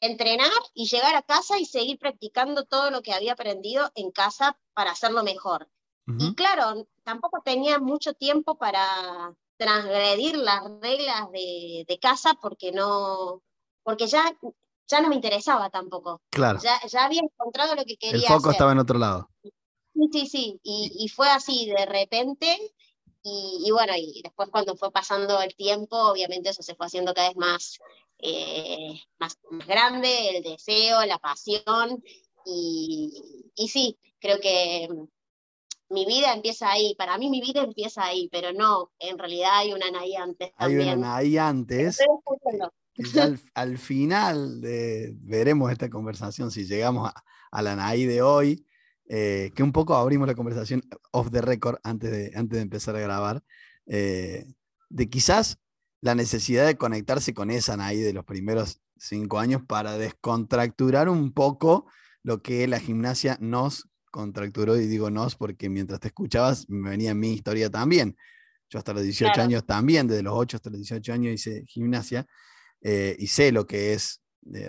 entrenar 0.00 0.50
y 0.72 0.86
llegar 0.86 1.14
a 1.16 1.22
casa 1.22 1.58
y 1.58 1.66
seguir 1.66 1.98
practicando 1.98 2.64
todo 2.64 2.90
lo 2.90 3.02
que 3.02 3.12
había 3.12 3.34
aprendido 3.34 3.90
en 3.94 4.10
casa 4.10 4.58
para 4.72 4.92
hacerlo 4.92 5.22
mejor. 5.22 5.68
Y 6.18 6.34
claro, 6.34 6.86
tampoco 7.02 7.42
tenía 7.42 7.78
mucho 7.78 8.14
tiempo 8.14 8.56
para 8.56 9.34
transgredir 9.56 10.36
las 10.36 10.62
reglas 10.80 11.30
de, 11.32 11.84
de 11.86 11.98
casa 11.98 12.34
porque 12.40 12.72
no, 12.72 13.42
porque 13.82 14.06
ya, 14.06 14.36
ya 14.88 15.00
no 15.00 15.08
me 15.08 15.14
interesaba 15.14 15.70
tampoco. 15.70 16.22
Claro. 16.30 16.58
Ya, 16.62 16.80
ya 16.86 17.04
había 17.04 17.20
encontrado 17.20 17.74
lo 17.74 17.84
que 17.84 17.96
quería. 17.96 18.28
El 18.28 18.34
foco 18.34 18.50
estaba 18.50 18.72
en 18.72 18.78
otro 18.78 18.98
lado. 18.98 19.30
Sí, 19.94 20.08
sí, 20.12 20.26
sí, 20.26 20.60
y, 20.64 21.08
fue 21.08 21.28
así 21.28 21.66
de 21.66 21.86
repente, 21.86 22.58
y, 23.22 23.70
bueno, 23.70 23.92
y 23.96 24.22
después 24.22 24.48
cuando 24.48 24.76
fue 24.76 24.90
pasando 24.90 25.40
el 25.40 25.54
tiempo, 25.54 25.96
obviamente 25.96 26.50
eso 26.50 26.64
se 26.64 26.74
fue 26.74 26.86
haciendo 26.86 27.14
cada 27.14 27.28
vez 27.28 27.36
más, 27.36 27.78
eh, 28.18 29.00
más, 29.18 29.38
grande, 29.68 30.36
el 30.36 30.42
deseo, 30.42 31.06
la 31.06 31.18
pasión, 31.18 32.02
y, 32.44 33.52
y 33.54 33.68
sí, 33.68 33.96
creo 34.18 34.40
que 34.40 34.88
mi 35.94 36.04
vida 36.04 36.34
empieza 36.34 36.70
ahí, 36.70 36.94
para 36.96 37.16
mí 37.16 37.30
mi 37.30 37.40
vida 37.40 37.62
empieza 37.62 38.04
ahí, 38.04 38.28
pero 38.30 38.52
no, 38.52 38.90
en 38.98 39.18
realidad 39.18 39.50
hay 39.54 39.72
una 39.72 39.86
Anaí 39.86 40.16
antes. 40.16 40.50
Hay 40.56 40.76
una 40.76 40.92
Anaí 40.92 41.38
antes. 41.38 41.98
al, 43.54 43.78
final 43.78 44.60
de, 44.60 45.14
veremos 45.20 45.72
esta 45.72 45.88
conversación 45.88 46.50
si 46.50 46.66
llegamos 46.66 47.08
a, 47.08 47.24
a 47.50 47.62
la 47.62 47.72
Anaí 47.72 48.04
de 48.04 48.20
hoy 48.20 48.66
eh, 49.06 49.52
que 49.54 49.62
un 49.62 49.72
poco 49.72 49.94
abrimos 49.94 50.26
la 50.26 50.34
conversación 50.34 50.82
off 51.10 51.30
the 51.30 51.42
record 51.42 51.78
antes 51.84 52.10
de, 52.10 52.32
antes 52.34 52.56
de 52.56 52.62
empezar 52.62 52.96
a 52.96 53.00
grabar, 53.00 53.42
eh, 53.86 54.46
de 54.88 55.10
quizás 55.10 55.58
la 56.00 56.14
necesidad 56.14 56.66
de 56.66 56.76
conectarse 56.76 57.34
con 57.34 57.50
esa 57.50 57.74
Anaí 57.74 58.00
de 58.00 58.14
los 58.14 58.24
primeros 58.24 58.80
cinco 58.96 59.38
años 59.38 59.62
para 59.66 59.98
descontracturar 59.98 61.10
un 61.10 61.32
poco 61.32 61.86
lo 62.22 62.40
que 62.40 62.66
la 62.66 62.80
gimnasia 62.80 63.36
nos 63.40 63.90
contracturó, 64.14 64.76
y 64.76 64.86
digo 64.86 65.10
nos 65.10 65.34
porque 65.34 65.68
mientras 65.68 65.98
te 65.98 66.08
escuchabas 66.08 66.68
me 66.68 66.90
venía 66.90 67.14
mi 67.14 67.32
historia 67.32 67.68
también. 67.68 68.16
Yo 68.70 68.78
hasta 68.78 68.92
los 68.92 69.02
18 69.02 69.40
años 69.40 69.66
también, 69.66 70.06
desde 70.06 70.22
los 70.22 70.34
8 70.36 70.56
hasta 70.56 70.70
los 70.70 70.78
18 70.78 71.12
años 71.12 71.34
hice 71.34 71.64
gimnasia 71.66 72.24
eh, 72.80 73.16
y 73.18 73.26
sé 73.26 73.50
lo 73.50 73.66
que 73.66 73.92
es 73.92 74.22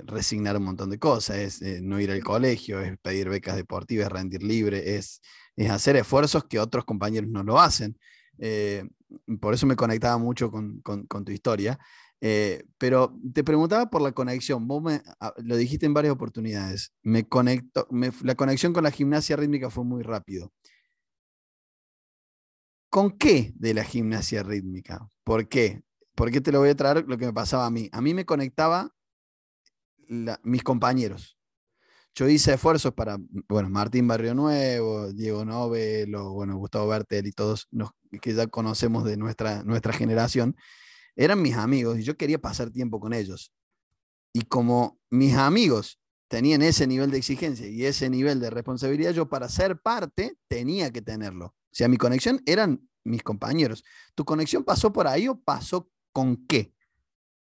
resignar 0.06 0.58
un 0.58 0.64
montón 0.64 0.90
de 0.90 0.98
cosas, 0.98 1.38
es 1.38 1.62
eh, 1.62 1.80
no 1.84 2.00
ir 2.00 2.10
al 2.10 2.24
colegio, 2.24 2.82
es 2.82 2.98
pedir 2.98 3.30
becas 3.30 3.56
deportivas, 3.56 4.12
rendir 4.12 4.42
libre, 4.42 4.96
es, 4.96 5.22
es 5.56 5.70
hacer 5.70 5.96
esfuerzos 5.96 6.46
que 6.46 6.60
otros 6.60 6.86
compañeros 6.86 7.30
no 7.30 7.44
lo 7.44 7.60
hacen. 7.60 8.00
Eh, 8.40 8.84
por 9.40 9.54
eso 9.54 9.68
me 9.68 9.76
conectaba 9.76 10.18
mucho 10.18 10.50
con, 10.50 10.82
tu 11.08 11.32
historia. 11.32 11.78
Eh, 12.22 12.64
pero 12.78 13.18
te 13.34 13.44
preguntaba 13.44 13.90
por 13.90 14.02
la 14.02 14.12
conexión, 14.12 14.68
vos 14.68 14.82
me, 14.82 15.02
ah, 15.20 15.34
lo 15.38 15.58
dijiste 15.58 15.86
en 15.86 15.94
varias 15.94 16.14
oportunidades, 16.14 16.94
me 17.04 17.28
conecto, 17.28 17.88
la 18.24 18.36
conexión 18.36 18.74
con 18.74 18.84
la 18.84 18.92
gimnasia 18.92 19.36
rítmica 19.36 19.70
fue 19.70 19.84
muy 19.84 20.02
rápido. 20.02 20.52
¿Con 22.90 23.12
qué 23.18 23.52
de 23.56 23.74
la 23.74 23.84
gimnasia 23.84 24.42
rítmica? 24.44 25.10
¿Por 25.24 25.50
qué? 25.50 25.84
¿Por 26.16 26.32
qué 26.32 26.40
te 26.40 26.52
lo 26.52 26.60
voy 26.60 26.70
a 26.70 26.76
traer 26.76 27.06
lo 27.08 27.18
que 27.18 27.26
me 27.26 27.34
pasaba 27.34 27.66
a 27.66 27.70
mí? 27.70 27.90
A 27.92 28.02
mí 28.02 28.14
me 28.14 28.26
conectaba 28.26 28.90
mis 30.44 30.64
compañeros. 30.64 31.38
Yo 32.14 32.30
hice 32.30 32.54
esfuerzos 32.54 32.94
para, 32.94 33.18
bueno, 33.50 33.70
Martín 33.70 34.08
Barrio 34.08 34.34
Nuevo, 34.34 35.12
Diego 35.12 35.44
Novelo, 35.44 36.32
bueno, 36.32 36.56
Gustavo 36.56 36.88
Bertel 36.88 37.28
y 37.28 37.34
todos 37.34 37.68
los 37.72 37.90
que 38.22 38.34
ya 38.34 38.48
conocemos 38.48 39.04
de 39.04 39.18
nuestra, 39.18 39.64
nuestra 39.64 39.92
generación, 39.92 40.56
eran 41.16 41.42
mis 41.42 41.56
amigos 41.56 42.00
y 42.00 42.04
yo 42.04 42.18
quería 42.18 42.40
pasar 42.40 42.72
tiempo 42.72 43.00
con 43.00 43.14
ellos. 43.14 43.52
Y 44.34 44.42
como 44.42 45.00
mis 45.10 45.36
amigos 45.36 46.00
tenían 46.28 46.62
ese 46.62 46.88
nivel 46.88 47.12
de 47.12 47.18
exigencia 47.18 47.68
y 47.68 47.86
ese 47.86 48.10
nivel 48.10 48.40
de 48.40 48.50
responsabilidad, 48.50 49.12
yo 49.12 49.30
para 49.30 49.48
ser 49.48 49.82
parte 49.82 50.38
tenía 50.48 50.92
que 50.92 51.02
tenerlo. 51.02 51.46
O 51.46 51.78
sea, 51.78 51.88
mi 51.88 51.98
conexión 51.98 52.42
eran 52.46 52.90
mis 53.04 53.24
compañeros. 53.24 53.84
¿Tu 54.16 54.26
conexión 54.26 54.64
pasó 54.64 54.92
por 54.92 55.08
ahí 55.08 55.28
o 55.28 55.40
pasó 55.40 55.90
con 56.12 56.46
qué? 56.48 56.74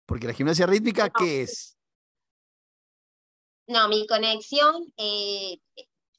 Porque 0.06 0.28
la 0.28 0.34
gimnasia 0.34 0.68
rítmica, 0.68 1.10
¿qué 1.10 1.42
es? 1.42 1.78
No, 3.68 3.88
mi 3.90 4.06
conexión 4.06 4.94
eh, 4.98 5.58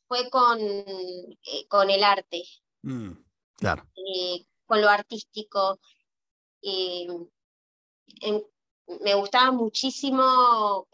fue 0.08 0.28
con, 0.30 0.58
eh, 0.60 1.68
con 1.68 1.90
el 1.90 2.02
arte. 2.02 2.42
Mm, 2.82 3.12
claro. 3.56 3.88
Eh, 3.94 4.46
con 4.64 4.80
lo 4.80 4.88
artístico. 4.88 5.78
Me 9.02 9.14
gustaba 9.14 9.50
muchísimo 9.52 10.88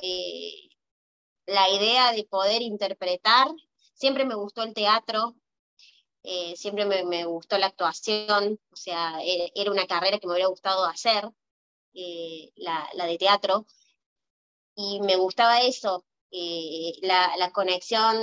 la 1.46 1.68
idea 1.70 2.12
de 2.12 2.24
poder 2.24 2.62
interpretar. 2.62 3.48
Siempre 3.94 4.24
me 4.24 4.34
gustó 4.34 4.62
el 4.62 4.74
teatro, 4.74 5.36
siempre 6.54 6.84
me, 7.04 7.24
gustó 7.24 7.58
la 7.58 7.66
actuación, 7.66 8.60
o 8.70 8.76
sea, 8.76 9.18
e, 9.22 9.52
era 9.54 9.70
una 9.70 9.86
carrera 9.86 10.18
que 10.18 10.26
me 10.26 10.34
hubiera 10.34 10.48
gustado 10.48 10.84
hacer, 10.84 11.30
la, 12.56 12.88
la, 12.94 13.06
de 13.06 13.18
teatro, 13.18 13.66
y 14.74 15.00
me 15.00 15.16
gustaba 15.16 15.60
eso, 15.62 16.04
eh, 16.34 16.94
la, 17.02 17.50
conexión 17.52 18.16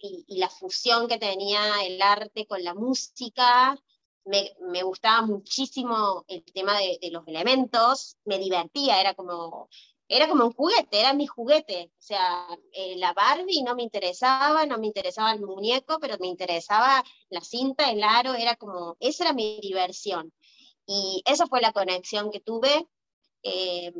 y, 0.00 0.38
la 0.38 0.48
fusión 0.48 1.08
que 1.08 1.18
tenía 1.18 1.84
el 1.84 2.00
arte 2.00 2.46
con 2.46 2.62
la 2.62 2.74
música. 2.74 3.76
Me, 4.26 4.82
gustaba 4.82 5.22
muchísimo 5.26 6.24
el 6.28 6.44
tema 6.44 6.78
de, 6.78 6.98
los 7.10 7.26
elementos, 7.28 8.16
me 8.24 8.38
divertía, 8.38 9.00
era 9.00 9.14
como 9.14 9.68
era 10.08 10.28
como 10.28 10.44
un 10.46 10.52
juguete, 10.52 11.00
era 11.00 11.14
mi 11.14 11.26
juguete. 11.26 11.90
O 11.98 12.02
sea, 12.02 12.46
eh, 12.72 12.96
la 12.96 13.12
Barbie 13.12 13.62
no 13.64 13.74
me 13.74 13.82
interesaba, 13.82 14.64
no 14.66 14.78
me 14.78 14.86
interesaba 14.86 15.32
el 15.32 15.40
muñeco, 15.40 15.98
pero 16.00 16.16
me 16.20 16.28
interesaba 16.28 17.04
la 17.28 17.40
cinta, 17.40 17.90
el 17.90 18.02
aro, 18.04 18.34
era 18.34 18.56
como, 18.56 18.96
esa 19.00 19.24
era 19.24 19.32
mi 19.32 19.58
diversión. 19.60 20.32
Y 20.86 21.22
esa 21.26 21.46
fue 21.46 21.60
la 21.60 21.72
conexión 21.72 22.30
que 22.30 22.40
tuve. 22.40 22.88
Eh, 23.42 23.92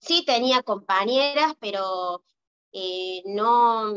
sí 0.00 0.24
tenía 0.24 0.62
compañeras, 0.62 1.54
pero 1.60 2.22
eh, 2.72 3.22
no, 3.26 3.94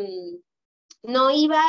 no 1.04 1.32
iba 1.32 1.62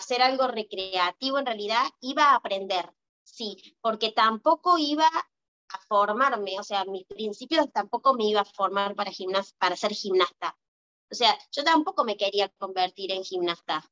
hacer 0.00 0.22
algo 0.22 0.48
recreativo, 0.48 1.38
en 1.38 1.46
realidad 1.46 1.84
iba 2.00 2.24
a 2.30 2.36
aprender, 2.36 2.92
sí, 3.22 3.76
porque 3.80 4.12
tampoco 4.12 4.78
iba 4.78 5.06
a 5.06 5.78
formarme, 5.86 6.58
o 6.58 6.64
sea, 6.64 6.84
mis 6.84 7.04
principios 7.04 7.70
tampoco 7.72 8.14
me 8.14 8.24
iba 8.24 8.40
a 8.40 8.44
formar 8.44 8.94
para, 8.94 9.12
para 9.58 9.76
ser 9.76 9.92
gimnasta. 9.92 10.56
O 11.10 11.14
sea, 11.14 11.36
yo 11.52 11.64
tampoco 11.64 12.04
me 12.04 12.16
quería 12.16 12.48
convertir 12.48 13.12
en 13.12 13.24
gimnasta. 13.24 13.84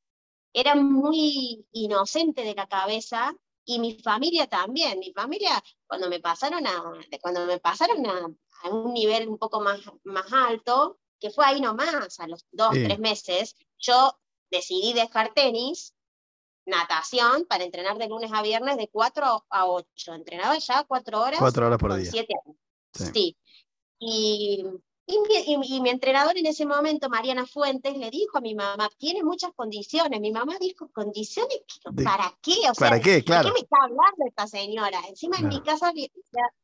Era 0.52 0.74
muy 0.74 1.66
inocente 1.72 2.42
de 2.42 2.54
la 2.54 2.68
cabeza 2.68 3.34
y 3.64 3.78
mi 3.78 3.98
familia 3.98 4.46
también. 4.46 4.98
Mi 4.98 5.12
familia, 5.12 5.62
cuando 5.86 6.08
me 6.08 6.20
pasaron 6.20 6.66
a, 6.66 6.82
cuando 7.20 7.44
me 7.46 7.58
pasaron 7.58 8.06
a, 8.06 8.70
un 8.70 8.92
nivel 8.92 9.28
un 9.28 9.38
poco 9.38 9.60
más, 9.60 9.80
más 10.04 10.32
alto, 10.32 10.98
que 11.20 11.30
fue 11.30 11.44
ahí 11.44 11.60
nomás, 11.60 12.18
a 12.18 12.26
los 12.26 12.46
dos, 12.50 12.70
tres 12.70 12.98
meses, 12.98 13.56
yo 13.78 14.16
decidí 14.50 14.92
dejar 14.92 15.34
tenis 15.34 15.94
natación 16.68 17.46
para 17.46 17.64
entrenar 17.64 17.98
de 17.98 18.08
lunes 18.08 18.30
a 18.32 18.42
viernes 18.42 18.76
de 18.76 18.88
4 18.88 19.46
a 19.48 19.66
8. 19.66 20.14
Entrenaba 20.14 20.56
ya 20.58 20.84
4 20.84 21.20
horas. 21.20 21.40
4 21.40 21.66
horas 21.66 21.78
por 21.78 21.94
día. 21.94 22.10
7 22.10 22.34
años. 22.44 22.56
Sí. 22.92 23.36
Y, 23.98 24.64
y, 25.06 25.80
mi, 25.80 25.90
entrenador 25.90 26.36
en 26.36 26.46
ese 26.46 26.66
momento, 26.66 27.08
Mariana 27.08 27.46
Fuentes, 27.46 27.96
le 27.96 28.10
dijo 28.10 28.38
a 28.38 28.40
mi 28.40 28.54
mamá, 28.54 28.88
tiene 28.98 29.24
muchas 29.24 29.52
condiciones. 29.54 30.20
Mi 30.20 30.30
mamá 30.30 30.56
dijo, 30.60 30.90
¿condiciones? 30.92 31.62
¿Para 32.04 32.36
qué? 32.42 32.56
O 32.70 32.74
sea, 32.74 32.90
¿Para 32.90 33.00
qué? 33.00 33.24
Claro. 33.24 33.48
¿De 33.48 33.54
qué 33.54 33.54
me 33.54 33.60
está 33.60 33.76
hablando 33.82 34.26
esta 34.26 34.46
señora? 34.46 35.00
Encima 35.08 35.38
en 35.38 35.48
mi 35.48 35.62
casa, 35.62 35.92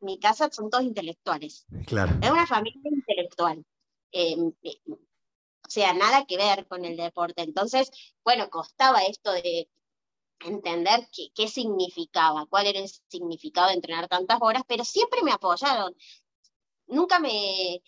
mi 0.00 0.18
casa 0.18 0.50
son 0.52 0.70
todos 0.70 0.84
intelectuales. 0.84 1.66
Claro. 1.87 2.12
Es 2.20 2.30
una 2.30 2.46
familia 2.46 2.80
intelectual. 2.84 3.64
Eh, 4.12 4.37
o 4.37 5.70
sea, 5.70 5.94
nada 5.94 6.26
que 6.26 6.37
ver 6.37 6.66
con 6.66 6.84
el 6.84 6.96
deporte. 6.96 7.42
Entonces, 7.42 7.90
bueno, 8.23 8.49
costaba 8.50 9.02
esto 9.02 9.32
de 9.32 9.68
entender 10.45 11.09
qué, 11.13 11.29
qué, 11.35 11.49
significaba, 11.49 12.47
cuál 12.47 12.67
era 12.67 12.79
el 12.81 12.89
significado 13.09 13.69
de 13.69 13.75
entrenar 13.75 14.09
tantas 14.09 14.39
horas, 14.41 14.63
pero 14.67 14.85
siempre 14.85 15.23
me 15.23 15.33
apoyaron. 15.33 15.95
Nunca 16.87 17.19
me 17.19 17.83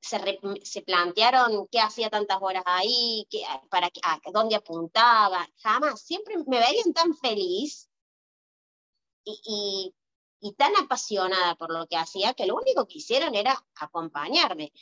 se, 0.00 0.38
se 0.64 0.82
plantearon 0.82 1.66
qué 1.68 1.80
hacía 1.80 2.10
tantas 2.10 2.38
horas 2.40 2.62
ahí, 2.66 3.26
qué, 3.30 3.42
para 3.70 3.90
a 4.02 4.20
dónde 4.32 4.56
apuntaba, 4.56 5.48
jamás. 5.62 6.00
Siempre 6.00 6.36
me 6.46 6.60
veían 6.60 6.92
tan 6.92 7.14
feliz 7.16 7.88
y, 9.24 9.40
y, 9.44 9.94
y 10.48 10.52
tan 10.54 10.74
apasionada 10.76 11.54
por 11.56 11.72
lo 11.72 11.86
que 11.86 11.96
hacía 11.96 12.34
que 12.34 12.46
lo 12.46 12.56
único 12.56 12.86
que 12.86 12.98
hicieron 12.98 13.34
era 13.34 13.64
acompañarme. 13.76 14.72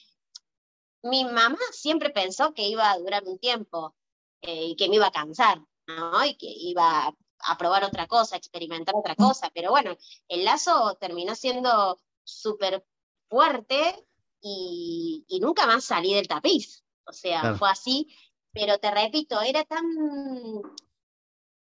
Mi 1.02 1.24
mamá 1.24 1.58
siempre 1.72 2.10
pensó 2.10 2.52
que 2.54 2.68
iba 2.68 2.90
a 2.90 2.98
durar 2.98 3.24
un 3.24 3.38
tiempo 3.38 3.94
eh, 4.42 4.66
y 4.66 4.76
que 4.76 4.88
me 4.88 4.96
iba 4.96 5.06
a 5.06 5.12
cansar 5.12 5.62
y 6.26 6.34
que 6.36 6.46
iba 6.46 7.14
a 7.42 7.58
probar 7.58 7.84
otra 7.84 8.06
cosa, 8.06 8.34
a 8.34 8.38
experimentar 8.38 8.94
otra 8.94 9.14
cosa, 9.14 9.50
pero 9.54 9.70
bueno, 9.70 9.96
el 10.28 10.44
lazo 10.44 10.96
terminó 11.00 11.34
siendo 11.34 11.98
súper 12.22 12.84
fuerte 13.28 14.06
y, 14.42 15.24
nunca 15.40 15.66
más 15.66 15.84
salí 15.84 16.14
del 16.14 16.28
tapiz, 16.28 16.84
o 17.04 17.12
sea, 17.12 17.54
fue 17.54 17.70
así, 17.70 18.08
pero 18.52 18.78
te 18.78 18.90
repito, 18.90 19.40
era 19.40 19.64
tan, 19.64 19.84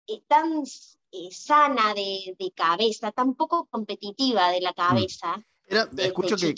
eh, 0.07 0.23
tan 0.27 0.63
eh, 1.11 1.31
sana 1.31 1.93
de, 1.93 2.53
cabeza, 2.55 3.11
tan 3.11 3.35
poco 3.35 3.67
competitiva 3.67 4.51
de 4.51 4.61
la 4.61 4.71
mm. 4.71 4.75
cabeza. 4.75 5.45
Era, 5.65 5.87
escucho, 5.97 6.35
que, 6.35 6.55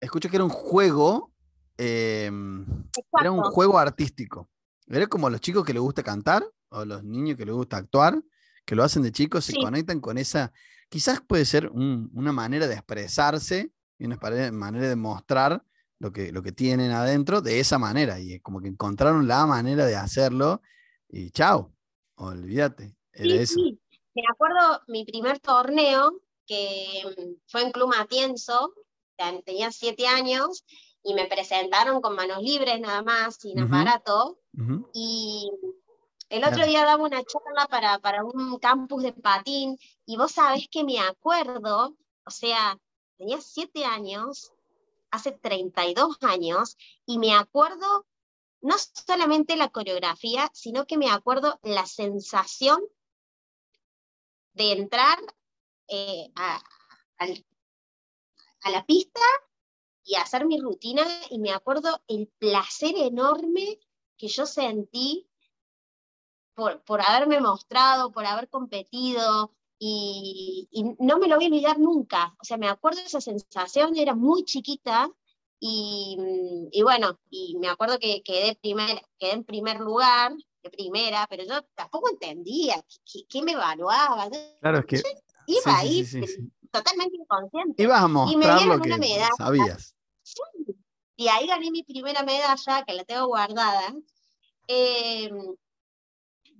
escucho 0.00 0.28
que 0.30 0.36
era 0.36 0.44
un 0.44 0.50
juego, 0.50 1.32
em, 1.76 2.64
era 3.20 3.30
un 3.30 3.42
juego 3.42 3.78
artístico. 3.78 4.48
Era 4.86 5.06
como 5.06 5.28
los 5.28 5.40
chicos 5.40 5.66
que 5.66 5.74
les 5.74 5.82
gusta 5.82 6.02
cantar, 6.02 6.48
o 6.70 6.84
los 6.84 7.04
niños 7.04 7.36
que 7.36 7.46
les 7.46 7.54
gusta 7.54 7.76
actuar, 7.76 8.22
que 8.64 8.74
lo 8.74 8.84
hacen 8.84 9.02
de 9.02 9.12
chicos, 9.12 9.44
se 9.44 9.54
conectan 9.54 10.00
con 10.00 10.18
esa, 10.18 10.52
quizás 10.88 11.20
puede 11.20 11.44
ser 11.44 11.70
una 11.70 12.32
manera 12.32 12.66
de 12.66 12.74
expresarse 12.74 13.72
y 13.98 14.04
una 14.04 14.18
manera 14.52 14.88
de 14.88 14.96
mostrar 14.96 15.64
lo 15.98 16.12
que, 16.12 16.32
lo 16.32 16.42
que 16.42 16.52
tienen 16.52 16.92
adentro 16.92 17.40
de 17.40 17.60
esa 17.60 17.78
manera. 17.78 18.20
Y 18.20 18.40
como 18.40 18.60
que 18.60 18.68
encontraron 18.68 19.26
la 19.26 19.46
manera 19.46 19.86
de 19.86 19.96
hacerlo 19.96 20.62
y 21.08 21.30
chao, 21.30 21.72
olvídate. 22.16 22.94
Era 23.12 23.34
eso. 23.34 23.54
Sí. 23.54 23.80
Me 24.14 24.22
acuerdo 24.28 24.82
mi 24.88 25.04
primer 25.04 25.38
torneo, 25.38 26.20
que 26.46 27.02
mm, 27.04 27.32
fue 27.46 27.62
en 27.62 27.72
Club 27.72 27.94
Matienzo, 27.96 28.74
tenía 29.44 29.70
siete 29.70 30.06
años, 30.06 30.64
y 31.02 31.14
me 31.14 31.26
presentaron 31.26 32.00
con 32.00 32.16
manos 32.16 32.42
libres 32.42 32.80
nada 32.80 33.02
más, 33.02 33.36
sin 33.36 33.58
aparato, 33.60 34.40
y 34.92 35.50
el 36.28 36.44
otro 36.44 36.66
día 36.66 36.84
daba 36.84 37.02
una 37.02 37.22
charla 37.24 37.66
para, 37.68 37.98
para 38.00 38.24
un 38.24 38.58
campus 38.58 39.02
de 39.02 39.12
patín 39.12 39.78
y 40.04 40.16
vos 40.16 40.32
sabés 40.32 40.68
que 40.70 40.84
me 40.84 41.00
acuerdo, 41.00 41.96
o 42.24 42.30
sea, 42.30 42.78
tenía 43.16 43.40
siete 43.40 43.84
años, 43.84 44.52
hace 45.10 45.32
32 45.32 46.18
años, 46.22 46.76
y 47.06 47.18
me 47.18 47.34
acuerdo 47.34 48.06
no 48.60 48.76
solamente 48.78 49.56
la 49.56 49.68
coreografía, 49.70 50.50
sino 50.52 50.86
que 50.86 50.98
me 50.98 51.10
acuerdo 51.10 51.58
la 51.62 51.86
sensación 51.86 52.82
de 54.52 54.72
entrar 54.72 55.18
eh, 55.88 56.30
a, 56.34 56.60
a 57.18 58.70
la 58.70 58.84
pista 58.84 59.20
y 60.04 60.16
hacer 60.16 60.46
mi 60.46 60.60
rutina, 60.60 61.06
y 61.30 61.38
me 61.38 61.52
acuerdo 61.52 62.02
el 62.06 62.28
placer 62.38 62.94
enorme 62.96 63.78
que 64.18 64.28
yo 64.28 64.44
sentí 64.44 65.28
por, 66.84 67.00
haberme 67.00 67.40
mostrado, 67.40 68.10
por 68.10 68.26
haber 68.26 68.48
competido, 68.48 69.52
y, 69.78 70.68
no 70.98 71.18
me 71.18 71.28
lo 71.28 71.36
voy 71.36 71.44
a 71.44 71.48
olvidar 71.48 71.78
nunca. 71.78 72.34
O 72.40 72.44
sea, 72.44 72.56
me 72.56 72.68
acuerdo 72.68 72.98
de 72.98 73.06
esa 73.06 73.20
sensación, 73.20 73.96
era 73.96 74.14
muy 74.14 74.44
chiquita, 74.44 75.08
y, 75.60 76.18
bueno, 76.82 77.18
y 77.30 77.56
me 77.58 77.68
acuerdo 77.68 77.98
que 77.98 78.22
quedé, 78.22 78.56
primer, 78.56 79.00
quedé 79.18 79.32
en 79.32 79.44
primer 79.44 79.80
lugar, 79.80 80.32
de 80.62 80.70
primera, 80.70 81.26
pero 81.30 81.44
yo 81.44 81.62
tampoco 81.74 82.10
entendía 82.10 82.84
qué, 83.28 83.42
me 83.42 83.52
evaluaba. 83.52 84.28
Claro, 84.60 84.78
es 84.80 84.86
que... 84.86 85.02
iba 85.46 85.78
ahí 85.78 86.04
totalmente 86.72 87.16
inconsciente. 87.16 87.82
Ibas 87.82 88.02
a 88.02 88.08
mostrar 88.08 88.66
lo 88.66 88.80
que 88.80 89.20
sabías. 89.36 89.94
Y 91.16 91.28
ahí 91.28 91.46
gané 91.46 91.70
mi 91.70 91.82
primera 91.82 92.22
medalla, 92.22 92.84
que 92.84 92.94
la 92.94 93.04
tengo 93.04 93.26
guardada. 93.26 93.94
Eh, 94.68 95.30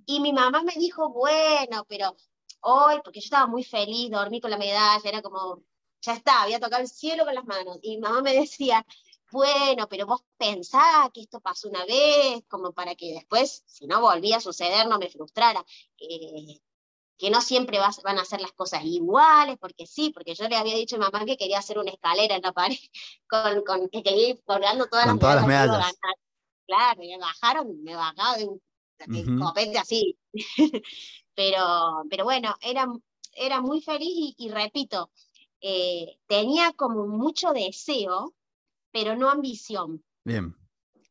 y 0.09 0.19
mi 0.19 0.33
mamá 0.33 0.63
me 0.63 0.73
dijo, 0.73 1.09
bueno, 1.09 1.85
pero 1.87 2.15
hoy, 2.61 2.99
porque 3.03 3.19
yo 3.19 3.25
estaba 3.25 3.45
muy 3.45 3.63
feliz, 3.63 4.09
dormí 4.09 4.41
con 4.41 4.49
la 4.49 4.57
medalla, 4.57 5.07
era 5.07 5.21
como, 5.21 5.61
ya 6.01 6.13
está, 6.13 6.41
había 6.41 6.59
tocado 6.59 6.81
el 6.81 6.89
cielo 6.89 7.25
con 7.25 7.35
las 7.35 7.45
manos. 7.45 7.77
Y 7.83 7.97
mi 7.97 8.01
mamá 8.01 8.23
me 8.23 8.33
decía, 8.33 8.83
bueno, 9.31 9.87
pero 9.87 10.07
vos 10.07 10.23
pensás 10.35 11.11
que 11.13 11.21
esto 11.21 11.39
pasó 11.41 11.69
una 11.69 11.85
vez, 11.85 12.43
como 12.47 12.73
para 12.73 12.95
que 12.95 13.13
después, 13.13 13.63
si 13.67 13.85
no 13.85 14.01
volvía 14.01 14.37
a 14.37 14.41
suceder, 14.41 14.87
no 14.87 14.97
me 14.97 15.11
frustrara. 15.11 15.63
Eh, 15.99 16.59
que 17.19 17.29
no 17.29 17.41
siempre 17.41 17.77
van 17.77 18.17
a 18.17 18.21
hacer 18.21 18.41
las 18.41 18.53
cosas 18.53 18.81
iguales, 18.85 19.57
porque 19.59 19.85
sí, 19.85 20.09
porque 20.09 20.33
yo 20.33 20.47
le 20.47 20.55
había 20.55 20.73
dicho 20.73 20.95
a 20.95 20.99
mi 20.99 21.05
mamá 21.05 21.23
que 21.25 21.37
quería 21.37 21.59
hacer 21.59 21.77
una 21.77 21.91
escalera 21.91 22.35
en 22.35 22.41
la 22.41 22.51
pared, 22.51 22.77
con, 23.29 23.63
con 23.63 23.89
que 23.89 24.01
quería 24.01 24.29
ir 24.29 24.41
colgando 24.43 24.87
todas, 24.87 25.05
las, 25.05 25.19
todas 25.19 25.45
medallas. 25.45 25.99
Claro, 26.65 26.99
me 26.99 27.17
bajaron, 27.19 27.83
me 27.83 27.95
bajaba 27.95 28.37
de 28.37 28.47
un 28.47 28.61
copete 29.39 29.77
así. 29.77 30.17
pero, 31.35 32.03
pero 32.09 32.23
bueno, 32.23 32.55
era, 32.61 32.87
era 33.33 33.61
muy 33.61 33.81
feliz 33.81 34.35
y, 34.37 34.49
repito, 34.49 35.11
eh, 35.61 36.17
tenía 36.27 36.73
como 36.73 37.07
mucho 37.07 37.51
deseo, 37.51 38.33
pero 38.91 39.15
no 39.15 39.29
ambición. 39.29 40.03
Bien. 40.23 40.55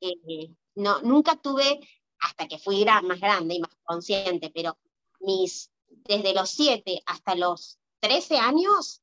Eh, 0.00 0.54
no, 0.74 1.00
nunca 1.02 1.36
tuve, 1.36 1.80
hasta 2.20 2.46
que 2.46 2.58
fui 2.58 2.84
más 2.84 3.20
grande 3.20 3.54
y 3.54 3.60
más 3.60 3.74
consciente, 3.84 4.50
pero 4.54 4.78
mis, 5.20 5.70
desde 5.88 6.34
los 6.34 6.50
7 6.50 7.02
hasta 7.06 7.34
los 7.34 7.78
13 8.00 8.38
años, 8.38 9.02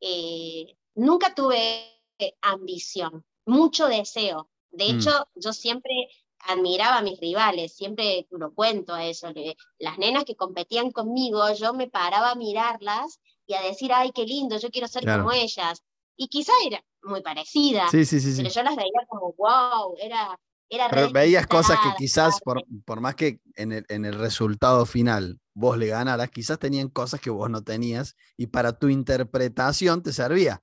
eh, 0.00 0.76
nunca 0.94 1.34
tuve 1.34 2.00
ambición, 2.40 3.24
mucho 3.46 3.88
deseo. 3.88 4.48
De 4.70 4.92
mm. 4.92 4.96
hecho, 4.96 5.28
yo 5.34 5.52
siempre 5.52 5.92
admiraba 6.42 6.98
a 6.98 7.02
mis 7.02 7.20
rivales, 7.20 7.74
siempre 7.74 8.26
lo 8.30 8.52
cuento 8.52 8.94
a 8.94 9.04
eso, 9.04 9.32
las 9.78 9.98
nenas 9.98 10.24
que 10.24 10.36
competían 10.36 10.90
conmigo, 10.90 11.52
yo 11.52 11.72
me 11.72 11.88
paraba 11.88 12.32
a 12.32 12.34
mirarlas 12.34 13.20
y 13.46 13.54
a 13.54 13.62
decir, 13.62 13.92
ay, 13.92 14.12
qué 14.12 14.24
lindo, 14.24 14.58
yo 14.58 14.70
quiero 14.70 14.88
ser 14.88 15.04
como 15.04 15.32
ellas. 15.32 15.82
Y 16.16 16.28
quizá 16.28 16.52
era, 16.66 16.82
muy 17.02 17.22
parecidas. 17.22 17.90
Sí, 17.90 18.04
sí, 18.04 18.20
sí. 18.20 18.34
Pero 18.36 18.50
yo 18.50 18.62
las 18.62 18.76
veía 18.76 19.06
como, 19.08 19.34
wow, 19.36 19.94
era... 19.98 20.38
era 20.68 20.88
Pero 20.90 21.10
veías 21.10 21.46
cosas 21.46 21.78
que 21.80 21.90
quizás, 21.96 22.40
por, 22.40 22.62
por, 22.84 23.00
más 23.00 23.14
que 23.14 23.40
en 23.56 23.72
el, 23.72 23.86
en 23.88 24.04
el 24.04 24.14
resultado 24.14 24.84
final 24.86 25.40
vos 25.54 25.76
le 25.78 25.88
ganaras, 25.88 26.30
quizás 26.30 26.58
tenían 26.58 26.88
cosas 26.88 27.20
que 27.20 27.30
vos 27.30 27.50
no 27.50 27.62
tenías 27.62 28.16
y 28.36 28.48
para 28.48 28.72
tu 28.78 28.88
interpretación 28.88 30.02
te 30.02 30.12
servía. 30.12 30.62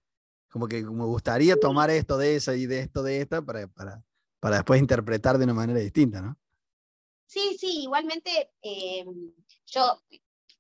Como 0.50 0.68
que 0.68 0.84
me 0.84 1.06
gustaría 1.06 1.56
tomar 1.58 1.90
esto 1.92 2.18
de 2.18 2.36
esa 2.36 2.56
y 2.56 2.66
de 2.66 2.80
esto 2.80 3.04
de 3.04 3.22
esta 3.22 3.42
para, 3.42 3.68
para, 3.68 4.04
para 4.40 4.58
después 4.58 4.80
interpretar 4.80 5.38
de 5.38 5.46
una 5.46 5.54
manera 5.54 5.80
distinta, 5.80 6.22
¿no? 6.22 6.38
Sí, 7.26 7.58
sí, 7.60 7.84
igualmente 7.84 8.52
eh, 8.62 9.06
yo 9.68 10.02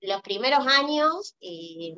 los 0.02 0.22
primeros 0.22 0.65
años 0.68 1.36
eh, 1.42 1.96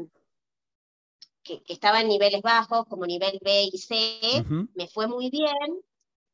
que, 1.43 1.61
estaba 1.67 2.01
en 2.01 2.07
niveles 2.07 2.41
bajos, 2.41 2.85
como 2.87 3.05
nivel 3.05 3.37
B 3.41 3.69
y 3.71 3.77
C, 3.77 4.45
me 4.73 4.87
fue 4.87 5.07
muy 5.07 5.29
bien. 5.29 5.81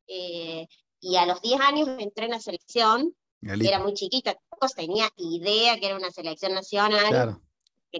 Eh, 0.08 0.68
y 1.00 1.16
a 1.16 1.26
los 1.26 1.42
10 1.42 1.60
años 1.62 1.88
entré 2.00 2.26
en 2.26 2.32
la 2.32 2.40
selección, 2.40 3.16
era 3.42 3.80
muy 3.80 3.94
chiquita, 3.94 4.34
tampoco 4.34 4.68
tenía 4.76 5.10
idea 5.18 5.80
que 5.80 5.88
era 5.88 5.96
una 5.96 6.12
selección 6.12 6.54
nacional, 6.54 7.40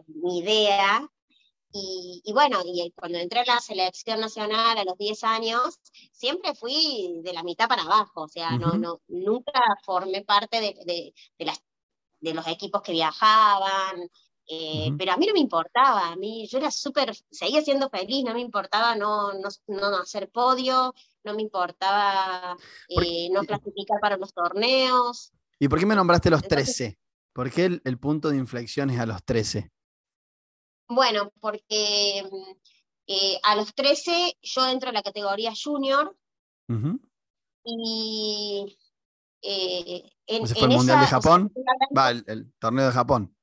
ni 0.08 0.40
idea. 0.40 1.10
Y, 1.74 2.32
bueno, 2.34 2.60
y 2.66 2.92
cuando 2.96 3.18
entré 3.20 3.42
en 3.42 3.48
la 3.48 3.60
selección 3.60 4.20
nacional 4.20 4.78
a 4.78 4.84
los 4.84 4.98
10 4.98 5.24
años, 5.26 5.80
siempre 6.12 6.56
fui 6.56 7.20
de 7.24 7.34
la 7.34 7.44
mitad 7.44 7.68
para 7.68 7.84
abajo, 7.84 8.24
o 8.24 8.28
sea, 8.28 8.58
no, 8.58 8.74
no, 8.74 9.02
nunca 9.08 9.62
formé 9.84 10.24
parte 10.24 10.60
de, 10.60 10.76
de, 10.86 11.14
de, 11.38 11.46
las, 11.46 11.62
de 12.20 12.34
los 12.34 12.48
equipos 12.48 12.82
que 12.82 12.94
viajaban, 12.94 14.10
eh, 14.50 14.92
pero 14.98 15.12
a 15.12 15.18
mí 15.18 15.26
no 15.28 15.34
me 15.34 15.42
importaba, 15.42 16.08
a 16.08 16.16
mí 16.16 16.48
yo 16.48 16.58
era 16.58 16.72
súper, 16.72 17.14
seguía 17.30 17.62
siendo 17.62 17.90
feliz, 17.90 18.24
no 18.24 18.34
me 18.34 18.40
importaba 18.40 18.96
no, 18.96 19.34
no, 19.34 19.50
no 19.68 19.98
hacer 19.98 20.30
podio, 20.30 20.94
no 21.26 21.34
me 21.34 21.42
importaba 21.42 22.56
eh, 22.88 23.30
no 23.30 23.42
clasificar 23.42 24.00
para 24.00 24.16
los 24.16 24.34
torneos. 24.34 25.34
¿Y 25.60 25.68
por 25.68 25.80
qué 25.80 25.86
me 25.86 25.96
nombraste 25.96 26.30
los 26.30 26.44
13? 26.44 26.98
¿Por 27.34 27.52
qué 27.52 27.82
el, 27.84 28.00
punto 28.00 28.30
de 28.30 28.38
inflexión 28.38 28.90
es 28.90 29.00
a 29.00 29.06
los 29.06 29.22
13? 29.26 29.70
Bueno, 30.90 31.32
porque 31.40 32.20
eh, 33.08 33.40
a 33.44 33.56
los 33.56 33.74
13 33.74 34.38
yo 34.42 34.68
entro 34.68 34.90
en 34.90 34.96
la 34.96 35.04
categoría 35.04 35.54
junior 35.56 36.16
y 37.64 38.78
en, 39.42 40.44
¿Ese 40.44 40.56
fue 40.56 40.68
el 40.68 40.76
Mundial 40.76 41.00
de 41.00 41.08
Japón? 41.08 41.54
Va, 41.98 42.12
el, 42.12 42.52
torneo 42.60 42.88
de 42.88 42.92
Japón. 42.92 43.36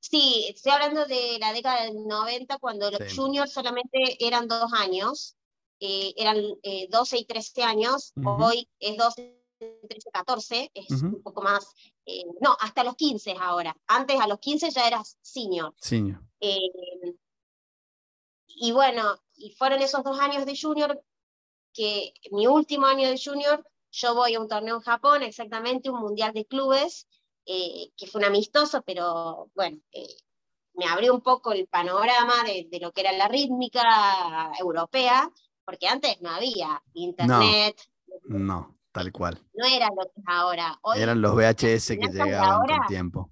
Sí, 0.00 0.46
estoy 0.48 0.72
hablando 0.72 1.06
de 1.06 1.38
la 1.40 1.52
década 1.52 1.84
del 1.84 2.06
90, 2.06 2.58
cuando 2.58 2.90
los 2.90 3.14
juniors 3.14 3.52
solamente 3.52 4.24
eran 4.24 4.46
dos 4.46 4.72
años, 4.72 5.36
eh, 5.80 6.14
eran 6.16 6.36
12 6.90 7.16
eh, 7.16 7.20
y 7.20 7.24
13 7.24 7.62
años, 7.62 8.12
hoy 8.24 8.68
es 8.78 8.96
12, 8.96 9.36
13, 9.58 10.10
14, 10.12 10.70
es 10.74 11.02
un 11.02 11.22
poco 11.22 11.42
más, 11.42 11.66
eh, 12.04 12.24
no, 12.40 12.56
hasta 12.60 12.84
los 12.84 12.96
15 12.96 13.36
ahora. 13.40 13.76
Antes 13.86 14.20
a 14.20 14.26
los 14.26 14.38
15 14.38 14.70
ya 14.70 14.86
eras 14.86 15.18
senior. 15.22 15.74
Senior. 15.78 16.20
y 18.46 18.72
bueno, 18.72 19.20
y 19.34 19.50
fueron 19.52 19.80
esos 19.82 20.02
dos 20.02 20.18
años 20.18 20.46
de 20.46 20.58
junior 20.58 21.02
que 21.76 22.14
mi 22.32 22.46
último 22.46 22.86
año 22.86 23.08
de 23.08 23.20
junior, 23.22 23.62
yo 23.92 24.14
voy 24.14 24.34
a 24.34 24.40
un 24.40 24.48
torneo 24.48 24.76
en 24.76 24.80
Japón, 24.80 25.22
exactamente 25.22 25.90
un 25.90 26.00
mundial 26.00 26.32
de 26.32 26.46
clubes, 26.46 27.06
eh, 27.44 27.90
que 27.96 28.06
fue 28.06 28.20
un 28.20 28.24
amistoso, 28.24 28.82
pero 28.82 29.50
bueno, 29.54 29.78
eh, 29.92 30.16
me 30.74 30.86
abrió 30.86 31.14
un 31.14 31.20
poco 31.20 31.52
el 31.52 31.66
panorama 31.68 32.34
de, 32.44 32.78
lo 32.80 32.92
que 32.92 33.02
era 33.02 33.12
la 33.12 33.28
rítmica 33.28 34.52
europea, 34.58 35.30
porque 35.64 35.86
antes 35.86 36.20
no 36.22 36.30
había 36.30 36.82
internet. 36.94 37.76
No, 38.24 38.75
tal 38.96 39.12
cual. 39.12 39.38
No 39.52 39.66
era 39.66 39.88
lo 39.88 40.04
que 40.04 40.20
es 40.20 40.24
ahora. 40.26 40.80
Eran 40.96 41.20
los 41.20 41.34
VHS 41.34 41.88
que 41.88 42.08
llegaban 42.10 42.66
con 42.66 42.86
tiempo. 42.88 43.30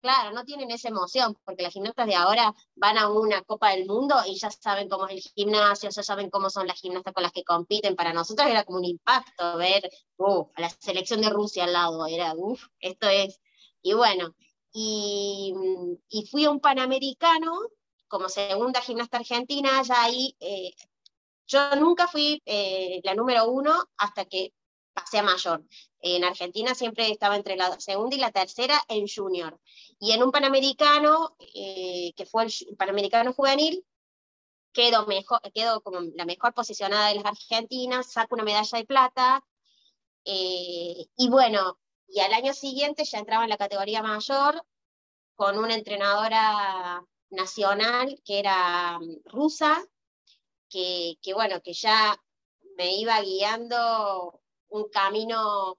Claro, 0.00 0.32
no 0.32 0.44
tienen 0.44 0.70
esa 0.70 0.88
emoción, 0.88 1.36
porque 1.44 1.62
las 1.62 1.72
gimnastas 1.72 2.06
de 2.06 2.14
ahora 2.14 2.54
van 2.76 2.98
a 2.98 3.08
una 3.08 3.42
Copa 3.42 3.70
del 3.70 3.86
Mundo 3.86 4.16
y 4.26 4.36
ya 4.36 4.50
saben 4.50 4.88
cómo 4.88 5.06
es 5.06 5.14
el 5.14 5.32
gimnasio, 5.34 5.90
ya 5.90 6.02
saben 6.02 6.30
cómo 6.30 6.50
son 6.50 6.66
las 6.66 6.80
gimnastas 6.80 7.14
con 7.14 7.22
las 7.22 7.32
que 7.32 7.44
compiten. 7.44 7.94
Para 7.94 8.12
nosotros 8.12 8.48
era 8.48 8.64
como 8.64 8.78
un 8.78 8.84
impacto 8.84 9.56
ver 9.56 9.88
uh, 10.16 10.46
a 10.54 10.60
la 10.60 10.70
selección 10.70 11.20
de 11.20 11.30
Rusia 11.30 11.64
al 11.64 11.72
lado, 11.72 12.06
era, 12.06 12.34
uff, 12.36 12.64
esto 12.80 13.08
es. 13.08 13.40
Y 13.82 13.94
bueno, 13.94 14.34
y, 14.72 15.54
fui 16.30 16.44
a 16.44 16.50
un 16.50 16.60
Panamericano 16.60 17.52
como 18.08 18.28
segunda 18.28 18.80
gimnasta 18.80 19.18
argentina, 19.18 19.82
ya 19.82 20.02
ahí, 20.02 20.36
eh, 20.40 20.70
yo 21.48 21.74
nunca 21.76 22.06
fui 22.06 22.42
eh, 22.44 23.00
la 23.02 23.14
número 23.14 23.48
uno 23.50 23.74
hasta 23.96 24.26
que 24.26 24.52
pasé 24.92 25.18
a 25.18 25.22
mayor. 25.22 25.64
En 26.00 26.24
Argentina 26.24 26.74
siempre 26.74 27.10
estaba 27.10 27.36
entre 27.36 27.56
la 27.56 27.80
segunda 27.80 28.14
y 28.16 28.20
la 28.20 28.30
tercera 28.30 28.80
en 28.88 29.06
junior. 29.08 29.58
Y 29.98 30.12
en 30.12 30.22
un 30.22 30.30
Panamericano, 30.30 31.36
eh, 31.54 32.12
que 32.16 32.26
fue 32.26 32.44
el 32.44 32.76
Panamericano 32.76 33.32
Juvenil, 33.32 33.84
quedo, 34.72 35.06
mejor, 35.06 35.40
quedo 35.52 35.80
como 35.82 36.00
la 36.14 36.24
mejor 36.24 36.52
posicionada 36.54 37.08
de 37.08 37.16
las 37.16 37.24
argentinas, 37.24 38.12
saco 38.12 38.34
una 38.34 38.44
medalla 38.44 38.78
de 38.78 38.84
plata. 38.84 39.44
Eh, 40.24 41.06
y 41.16 41.28
bueno, 41.30 41.78
y 42.08 42.20
al 42.20 42.32
año 42.32 42.52
siguiente 42.54 43.04
ya 43.04 43.18
entraba 43.18 43.44
en 43.44 43.50
la 43.50 43.56
categoría 43.56 44.02
mayor 44.02 44.62
con 45.34 45.58
una 45.58 45.74
entrenadora 45.74 47.04
nacional 47.30 48.20
que 48.24 48.38
era 48.38 48.98
mm, 48.98 49.22
rusa, 49.24 49.84
que, 50.68 51.18
que 51.22 51.34
bueno, 51.34 51.60
que 51.62 51.72
ya 51.72 52.20
me 52.76 52.94
iba 52.96 53.20
guiando 53.20 54.40
un 54.68 54.88
camino 54.88 55.78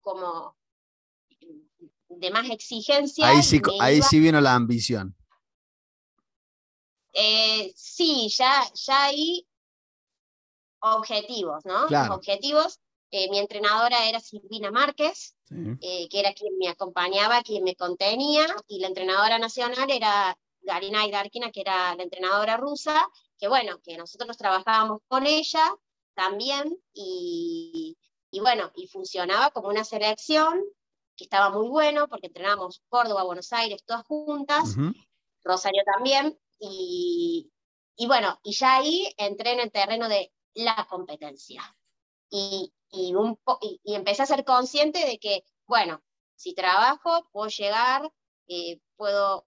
como 0.00 0.56
de 2.08 2.30
más 2.30 2.50
exigencia. 2.50 3.28
Ahí 3.28 3.42
sí, 3.42 3.60
ahí 3.80 4.02
sí 4.02 4.20
vino 4.20 4.40
la 4.40 4.54
ambición. 4.54 5.14
Eh, 7.12 7.72
sí, 7.74 8.28
ya, 8.28 8.62
ya 8.74 9.04
hay 9.04 9.46
objetivos, 10.80 11.64
¿no? 11.64 11.86
Objetivos. 12.14 12.80
Eh, 13.10 13.30
mi 13.30 13.38
entrenadora 13.38 14.08
era 14.08 14.20
Silvina 14.20 14.70
Márquez, 14.70 15.34
eh, 15.80 16.08
que 16.08 16.20
era 16.20 16.34
quien 16.34 16.58
me 16.58 16.68
acompañaba, 16.68 17.42
quien 17.42 17.64
me 17.64 17.76
contenía, 17.76 18.46
y 18.66 18.80
la 18.80 18.88
entrenadora 18.88 19.38
nacional 19.38 19.90
era 19.90 20.36
Garina 20.60 21.06
Idarkina, 21.06 21.50
que 21.52 21.60
era 21.60 21.94
la 21.94 22.02
entrenadora 22.02 22.56
rusa, 22.56 23.08
que 23.38 23.48
bueno, 23.48 23.80
que 23.82 23.96
nosotros 23.96 24.36
trabajábamos 24.36 25.00
con 25.08 25.26
ella 25.26 25.74
también, 26.14 26.78
y, 26.92 27.96
y 28.30 28.40
bueno, 28.40 28.70
y 28.74 28.88
funcionaba 28.88 29.50
como 29.50 29.68
una 29.68 29.84
selección 29.84 30.62
que 31.16 31.24
estaba 31.24 31.50
muy 31.50 31.68
bueno 31.68 32.08
porque 32.08 32.26
entrenamos 32.26 32.82
Córdoba, 32.88 33.24
Buenos 33.24 33.52
Aires, 33.52 33.82
todas 33.84 34.04
juntas, 34.04 34.76
Rosario 35.42 35.82
también, 35.84 36.38
y, 36.58 37.50
y, 37.96 38.06
bueno, 38.06 38.38
y 38.42 38.52
ya 38.52 38.76
ahí 38.76 39.12
entré 39.16 39.52
en 39.52 39.60
el 39.60 39.72
terreno 39.72 40.08
de 40.08 40.32
la 40.54 40.86
competencia. 40.88 41.62
Y, 42.30 42.72
y, 42.90 43.14
un 43.14 43.38
y, 43.60 43.94
empecé 43.94 44.22
a 44.22 44.26
ser 44.26 44.44
consciente 44.44 45.06
de 45.06 45.18
que, 45.18 45.44
bueno, 45.66 46.02
si 46.34 46.54
trabajo, 46.54 47.28
puedo 47.32 47.48
llegar, 47.48 48.10
eh, 48.48 48.80
puedo 48.96 49.44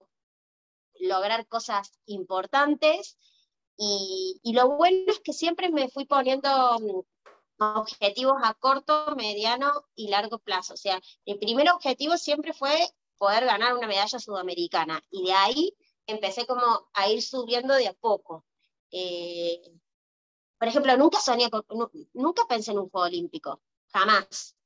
lograr 1.00 1.46
cosas 1.46 1.92
importantes. 2.06 3.16
Y, 3.82 4.38
lo 4.52 4.76
bueno 4.76 5.10
es 5.10 5.20
que 5.20 5.32
siempre 5.32 5.70
me 5.70 5.88
fui 5.88 6.04
poniendo 6.04 6.50
objetivos 7.58 8.36
a 8.42 8.52
corto, 8.52 9.14
mediano 9.16 9.72
y 9.94 10.08
largo 10.08 10.38
plazo. 10.38 10.74
O 10.74 10.76
sea, 10.76 11.00
mi 11.24 11.36
primer 11.36 11.70
objetivo 11.70 12.18
siempre 12.18 12.52
fue 12.52 12.76
poder 13.16 13.46
ganar 13.46 13.74
una 13.74 13.86
medalla 13.86 14.18
sudamericana 14.18 15.02
y 15.10 15.24
de 15.24 15.32
ahí 15.32 15.76
empecé 16.06 16.46
como 16.46 16.90
a 16.92 17.08
ir 17.08 17.22
subiendo 17.22 17.74
de 17.74 17.88
a 17.88 17.94
poco. 17.94 18.44
Eh, 18.90 19.62
por 20.58 20.68
ejemplo, 20.68 20.94
nunca 20.98 21.18
soñé, 21.18 21.48
nunca 22.12 22.44
pensé 22.46 22.72
en 22.72 22.80
un 22.80 22.90
juego 22.90 23.06
olímpico, 23.06 23.62
jamás, 23.94 24.56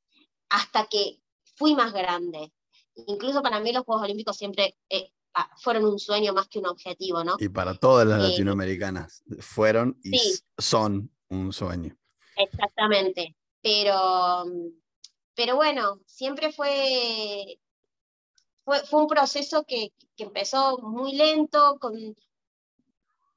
hasta 0.48 0.86
que 0.86 1.20
fui 1.54 1.76
más 1.76 1.92
grande. 1.92 2.52
Incluso 2.96 3.42
para 3.42 3.60
mí 3.60 3.72
los 3.72 3.84
Juegos 3.84 4.02
Olímpicos 4.02 4.36
siempre 4.36 4.76
eh, 4.88 5.12
fueron 5.56 5.84
un 5.84 5.98
sueño 5.98 6.32
más 6.32 6.48
que 6.48 6.58
un 6.58 6.66
objetivo, 6.66 7.24
¿no? 7.24 7.36
Y 7.38 7.48
para 7.48 7.74
todas 7.74 8.06
las 8.06 8.20
eh, 8.20 8.28
latinoamericanas 8.30 9.22
fueron 9.40 9.98
y 10.02 10.18
son 10.58 11.10
un 11.28 11.52
sueño. 11.52 11.96
Exactamente, 12.36 13.36
pero, 13.62 14.44
pero 15.34 15.56
bueno, 15.56 16.00
siempre 16.06 16.52
fue, 16.52 17.58
fue, 18.64 18.82
un 18.92 19.06
proceso 19.06 19.64
que, 19.64 19.92
empezó 20.16 20.78
muy 20.78 21.14
lento, 21.14 21.78
con, 21.80 21.94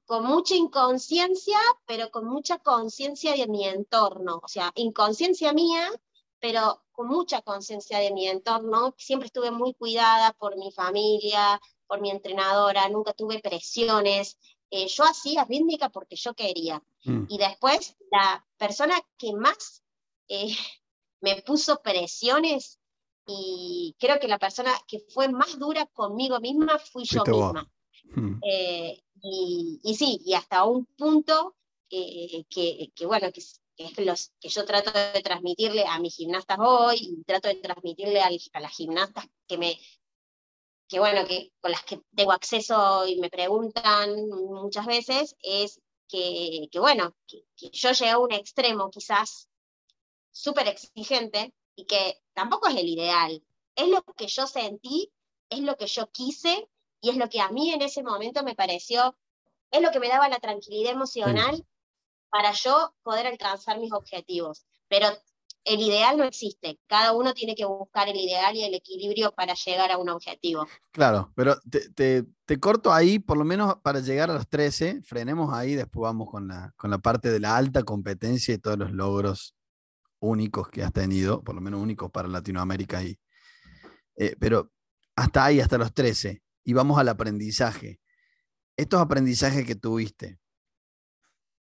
con 0.05 0.25
mucha 0.25 0.55
inconsciencia, 0.55 1.57
pero 1.85 2.11
con 2.11 2.25
mucha 2.25 2.59
conciencia 2.59 3.33
de 3.33 3.47
mi 3.47 3.65
entorno, 3.67 4.39
o 4.43 4.47
sea, 4.47 4.71
inconsciencia 4.75 5.53
mía, 5.53 5.89
pero 6.39 6.83
con 6.91 7.07
mucha 7.07 7.41
conciencia 7.41 7.99
de 7.99 8.11
mi 8.11 8.27
entorno. 8.27 8.93
Siempre 8.97 9.27
estuve 9.27 9.51
muy 9.51 9.73
cuidada 9.73 10.33
por 10.33 10.57
mi 10.57 10.71
familia, 10.71 11.59
por 11.87 12.01
mi 12.01 12.09
entrenadora, 12.11 12.87
nunca 12.89 13.13
tuve 13.13 13.39
presiones. 13.39 14.37
eh, 14.69 14.87
yo 14.87 15.05
hacía 15.05 15.45
rítmica 15.45 15.89
porque 15.89 16.15
yo 16.17 16.33
quería. 16.33 16.83
Mm. 17.05 17.25
Y 17.29 17.37
después 17.37 17.95
la 18.11 18.45
persona 18.57 18.95
que 19.17 19.31
más 19.33 19.81
eh, 20.27 20.49
me 21.21 21.41
puso 21.41 21.81
presiones 21.81 22.79
y 23.25 23.95
creo 23.99 24.19
que 24.19 24.27
la 24.27 24.37
persona 24.39 24.71
que 24.87 24.99
fue 24.99 25.29
más 25.29 25.57
dura 25.59 25.85
conmigo 25.87 26.39
misma 26.39 26.79
fui 26.79 27.03
yo 27.05 27.23
misma. 27.53 27.71
Mm. 28.15 28.39
Eh, 28.43 29.01
y, 29.21 29.79
y 29.83 29.95
sí, 29.95 30.21
y 30.25 30.33
hasta 30.33 30.63
un 30.65 30.85
punto 30.97 31.55
eh, 31.89 32.43
que, 32.49 32.91
que, 32.93 33.05
bueno, 33.05 33.31
que, 33.31 33.41
que 33.75 33.85
es 33.85 33.97
los, 34.05 34.31
que 34.39 34.49
yo 34.49 34.65
trato 34.65 34.91
de 34.91 35.21
transmitirle 35.21 35.85
a 35.85 35.99
mis 35.99 36.15
gimnastas 36.15 36.57
hoy, 36.59 36.97
y 37.01 37.23
trato 37.23 37.47
de 37.47 37.55
transmitirle 37.55 38.19
al- 38.21 38.39
a 38.53 38.59
las 38.59 38.71
gimnastas 38.75 39.25
que 39.47 39.57
me, 39.57 39.79
que 40.87 40.99
bueno, 40.99 41.25
que 41.27 41.51
con 41.59 41.71
las 41.71 41.83
que 41.83 42.01
tengo 42.15 42.31
acceso 42.31 43.05
y 43.07 43.19
me 43.19 43.29
preguntan 43.29 44.29
muchas 44.29 44.85
veces, 44.85 45.35
es 45.41 45.81
que, 46.07 46.67
que 46.71 46.79
bueno, 46.79 47.13
que, 47.27 47.43
que 47.55 47.69
yo 47.71 47.91
llegué 47.91 48.11
a 48.11 48.17
un 48.17 48.31
extremo 48.31 48.89
quizás 48.89 49.49
súper 50.31 50.67
exigente 50.67 51.53
y 51.75 51.85
que 51.85 52.21
tampoco 52.33 52.67
es 52.67 52.75
el 52.75 52.87
ideal. 52.87 53.43
Es 53.75 53.87
lo 53.89 54.01
que 54.03 54.27
yo 54.27 54.47
sentí, 54.47 55.11
es 55.49 55.59
lo 55.59 55.75
que 55.75 55.87
yo 55.87 56.09
quise 56.11 56.69
y 57.01 57.09
es 57.09 57.17
lo 57.17 57.29
que 57.29 57.41
a 57.41 57.49
mí 57.49 57.71
en 57.71 57.81
ese 57.81 58.03
momento 58.03 58.43
me 58.43 58.55
pareció, 58.55 59.17
es 59.71 59.81
lo 59.81 59.91
que 59.91 59.99
me 59.99 60.07
daba 60.07 60.29
la 60.29 60.39
tranquilidad 60.39 60.93
emocional 60.93 61.65
para 62.29 62.51
yo 62.51 62.93
poder 63.03 63.27
alcanzar 63.27 63.79
mis 63.79 63.91
objetivos. 63.91 64.65
Pero 64.87 65.07
el 65.67 65.81
ideal 65.81 66.17
no 66.17 66.23
existe. 66.23 66.79
Cada 66.87 67.11
uno 67.11 67.33
tiene 67.33 67.53
que 67.53 67.65
buscar 67.65 68.07
el 68.07 68.15
ideal 68.15 68.55
y 68.55 68.63
el 68.63 68.73
equilibrio 68.73 69.33
para 69.33 69.53
llegar 69.53 69.91
a 69.91 69.97
un 69.97 70.09
objetivo. 70.09 70.65
Claro, 70.91 71.31
pero 71.35 71.57
te, 71.69 72.25
corto 72.59 72.93
ahí, 72.93 73.19
por 73.19 73.37
lo 73.37 73.43
menos 73.43 73.75
para 73.83 73.99
llegar 73.99 74.31
a 74.31 74.33
los 74.33 74.47
13, 74.47 75.01
frenemos 75.03 75.53
ahí, 75.53 75.75
después 75.75 76.03
vamos 76.03 76.29
con 76.31 76.47
la, 76.47 76.73
con 76.77 76.89
la 76.89 76.99
parte 76.99 77.29
de 77.29 77.41
la 77.41 77.57
alta 77.57 77.83
competencia 77.83 78.53
y 78.53 78.59
todos 78.59 78.79
los 78.79 78.91
logros 78.91 79.55
únicos 80.19 80.69
que 80.69 80.83
has 80.83 80.93
tenido, 80.93 81.43
por 81.43 81.53
lo 81.53 81.61
menos 81.61 81.81
únicos 81.81 82.09
para 82.11 82.29
Latinoamérica 82.29 82.99
ahí. 82.99 83.19
Eh, 84.15 84.35
pero 84.39 84.71
hasta 85.17 85.43
ahí, 85.43 85.59
hasta 85.59 85.77
los 85.77 85.93
13, 85.93 86.41
y 86.63 86.73
vamos 86.73 86.97
al 86.97 87.09
aprendizaje. 87.09 87.99
Estos 88.77 89.01
aprendizajes 89.01 89.65
que 89.65 89.75
tuviste, 89.75 90.39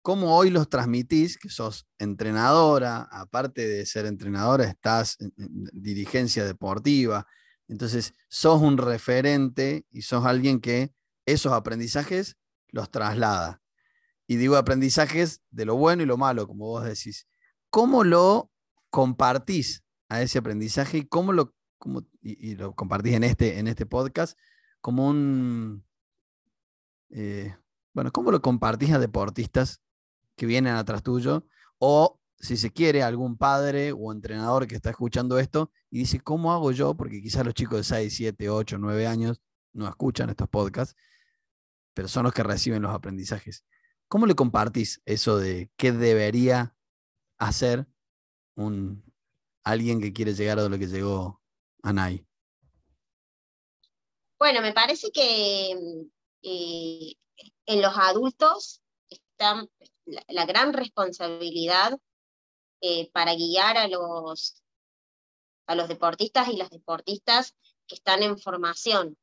¿cómo 0.01 0.35
hoy 0.35 0.49
los 0.49 0.69
transmitís? 0.69 1.37
Que 1.37 1.49
sos 1.49 1.87
entrenadora, 1.97 3.07
aparte 3.11 3.67
de 3.67 3.85
ser 3.85 4.05
entrenadora, 4.05 4.65
estás 4.65 5.17
en, 5.19 5.33
en 5.37 5.69
dirigencia 5.73 6.45
deportiva, 6.45 7.25
entonces, 7.71 8.13
sos 8.27 8.61
un 8.61 8.77
referente 8.77 9.85
y 9.91 10.01
sos 10.01 10.25
alguien 10.25 10.59
que 10.59 10.93
esos 11.25 11.53
aprendizajes 11.53 12.35
los 12.67 12.91
traslada. 12.91 13.61
Y 14.27 14.35
digo 14.35 14.57
aprendizajes 14.57 15.41
de 15.51 15.63
lo 15.63 15.77
bueno 15.77 16.03
y 16.03 16.05
lo 16.05 16.17
malo, 16.17 16.47
como 16.47 16.65
vos 16.65 16.83
decís. 16.83 17.27
¿Cómo 17.69 18.03
lo 18.03 18.51
compartís 18.89 19.85
a 20.09 20.21
ese 20.21 20.39
aprendizaje 20.39 20.97
y 20.97 21.05
cómo 21.07 21.31
lo, 21.31 21.55
cómo- 21.77 22.05
y 22.21 22.55
lo 22.55 22.75
compartís 22.75 23.13
en 23.13 23.23
este, 23.23 23.57
en 23.57 23.69
este 23.69 23.85
podcast 23.85 24.37
como 24.81 25.07
un... 25.07 25.85
eh, 27.09 27.55
bueno, 27.93 28.11
¿cómo 28.11 28.31
lo 28.31 28.41
compartís 28.41 28.91
a 28.91 28.99
deportistas 28.99 29.79
que 30.41 30.47
vienen 30.47 30.73
atrás 30.73 31.03
tuyo? 31.03 31.45
O 31.77 32.19
si 32.39 32.57
se 32.57 32.71
quiere, 32.71 33.03
algún 33.03 33.37
padre 33.37 33.91
o 33.91 34.11
entrenador 34.11 34.65
que 34.65 34.73
está 34.73 34.89
escuchando 34.89 35.37
esto 35.37 35.71
y 35.91 35.99
dice, 35.99 36.19
¿cómo 36.19 36.51
hago 36.51 36.71
yo? 36.71 36.95
Porque 36.95 37.21
quizás 37.21 37.45
los 37.45 37.53
chicos 37.53 37.77
de 37.77 37.83
6, 37.83 38.15
7, 38.15 38.49
8, 38.49 38.79
9 38.79 39.05
años 39.05 39.39
no 39.71 39.87
escuchan 39.87 40.31
estos 40.31 40.49
podcasts, 40.49 40.95
pero 41.93 42.07
son 42.07 42.23
los 42.23 42.33
que 42.33 42.41
reciben 42.41 42.81
los 42.81 42.91
aprendizajes. 42.91 43.63
¿Cómo 44.07 44.25
le 44.25 44.33
compartís 44.33 44.99
eso 45.05 45.37
de 45.37 45.69
qué 45.77 45.91
debería 45.91 46.75
hacer 47.37 47.85
un, 48.55 49.03
alguien 49.63 50.01
que 50.01 50.11
quiere 50.11 50.33
llegar 50.33 50.57
a 50.57 50.67
lo 50.67 50.79
que 50.79 50.87
llegó 50.87 51.39
Anay? 51.83 52.25
Bueno, 54.39 54.63
me 54.63 54.73
parece 54.73 55.11
que 55.11 55.73
eh, 56.41 57.13
en 57.67 57.81
los 57.83 57.95
adultos 57.95 58.81
está 59.07 59.67
la, 60.05 60.45
gran 60.45 60.73
responsabilidad 60.73 61.97
eh, 62.81 63.09
para 63.11 63.35
guiar 63.35 63.77
a 63.77 63.87
los, 63.87 64.63
a 65.67 65.75
los 65.75 65.87
deportistas 65.87 66.49
y 66.49 66.57
las 66.57 66.69
deportistas 66.69 67.55
que 67.87 67.95
están 67.95 68.23
en 68.23 68.37
formación. 68.37 69.17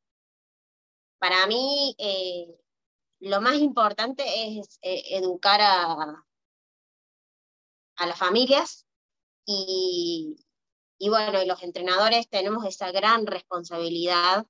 Para 1.19 1.47
mí, 1.47 1.95
eh, 1.99 2.55
lo 3.21 3.41
más 3.41 3.57
importante 3.57 4.23
es 4.59 4.79
eh, 4.83 5.17
educar 5.17 5.61
a, 5.61 6.25
a 7.97 8.07
las 8.07 8.19
familias 8.19 8.87
y, 9.45 10.37
y 10.99 11.09
bueno, 11.09 11.43
y 11.43 11.47
los 11.47 11.63
entrenadores 11.63 12.29
tenemos 12.29 12.65
esa 12.65 12.93
gran 12.93 13.27
responsabilidad 13.27 14.47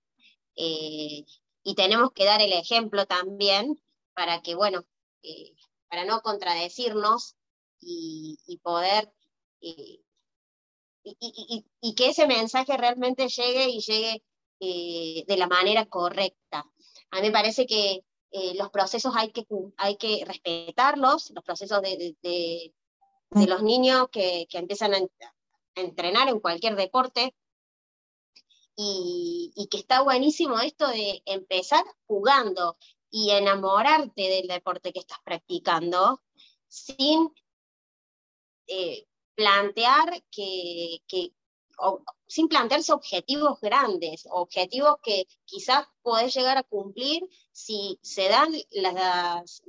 y 0.60 1.74
tenemos 1.76 2.10
que 2.10 2.24
dar 2.24 2.40
el 2.40 2.52
ejemplo 2.52 3.06
también 3.06 3.80
para 4.14 4.42
que, 4.42 4.56
bueno, 4.56 4.84
para 5.88 6.04
no 6.04 6.20
contradecirnos 6.20 7.36
y, 7.80 8.60
poder, 8.62 9.12
eh, 9.60 10.00
y, 11.02 11.94
que 11.94 12.08
ese 12.08 12.26
mensaje 12.26 12.76
realmente 12.76 13.28
llegue 13.28 13.68
y 13.68 13.80
llegue 13.80 14.22
eh, 14.60 15.24
de 15.26 15.36
la 15.36 15.46
manera 15.46 15.86
correcta. 15.86 16.66
A 17.10 17.16
mí 17.16 17.22
me 17.28 17.32
parece 17.32 17.66
que 17.66 18.04
eh, 18.30 18.54
los 18.54 18.70
procesos 18.70 19.14
hay 19.16 19.30
que, 19.32 19.46
hay 19.76 19.96
que 19.96 20.24
respetarlos, 20.26 21.30
los 21.30 21.44
procesos 21.44 21.80
de, 21.82 22.16
de- 22.22 22.74
los 23.46 23.62
niños 23.62 24.08
que, 24.10 24.46
que 24.50 24.58
empiezan 24.58 24.94
a, 24.94 24.98
a 24.98 25.80
entrenar 25.80 26.28
en 26.28 26.40
cualquier 26.40 26.76
deporte, 26.76 27.34
y, 28.80 29.52
y 29.56 29.66
que 29.66 29.78
está 29.78 30.02
buenísimo 30.02 30.60
esto 30.60 30.86
de 30.86 31.20
empezar 31.26 31.84
jugando 32.06 32.78
y 33.10 33.30
enamorarte 33.30 34.22
del 34.22 34.48
deporte 34.48 34.92
que 34.92 35.00
estás 35.00 35.18
practicando 35.24 36.22
sin 36.66 37.32
eh, 38.66 39.06
plantear 39.34 40.22
que, 40.30 41.00
sin 42.26 42.48
plantearse 42.48 42.92
objetivos 42.92 43.60
grandes, 43.60 44.26
objetivos 44.30 44.96
que 45.02 45.26
quizás 45.44 45.86
podés 46.02 46.34
llegar 46.34 46.58
a 46.58 46.64
cumplir 46.64 47.22
si 47.52 47.98
se 48.02 48.28
dan 48.28 48.52
las, 48.72 49.62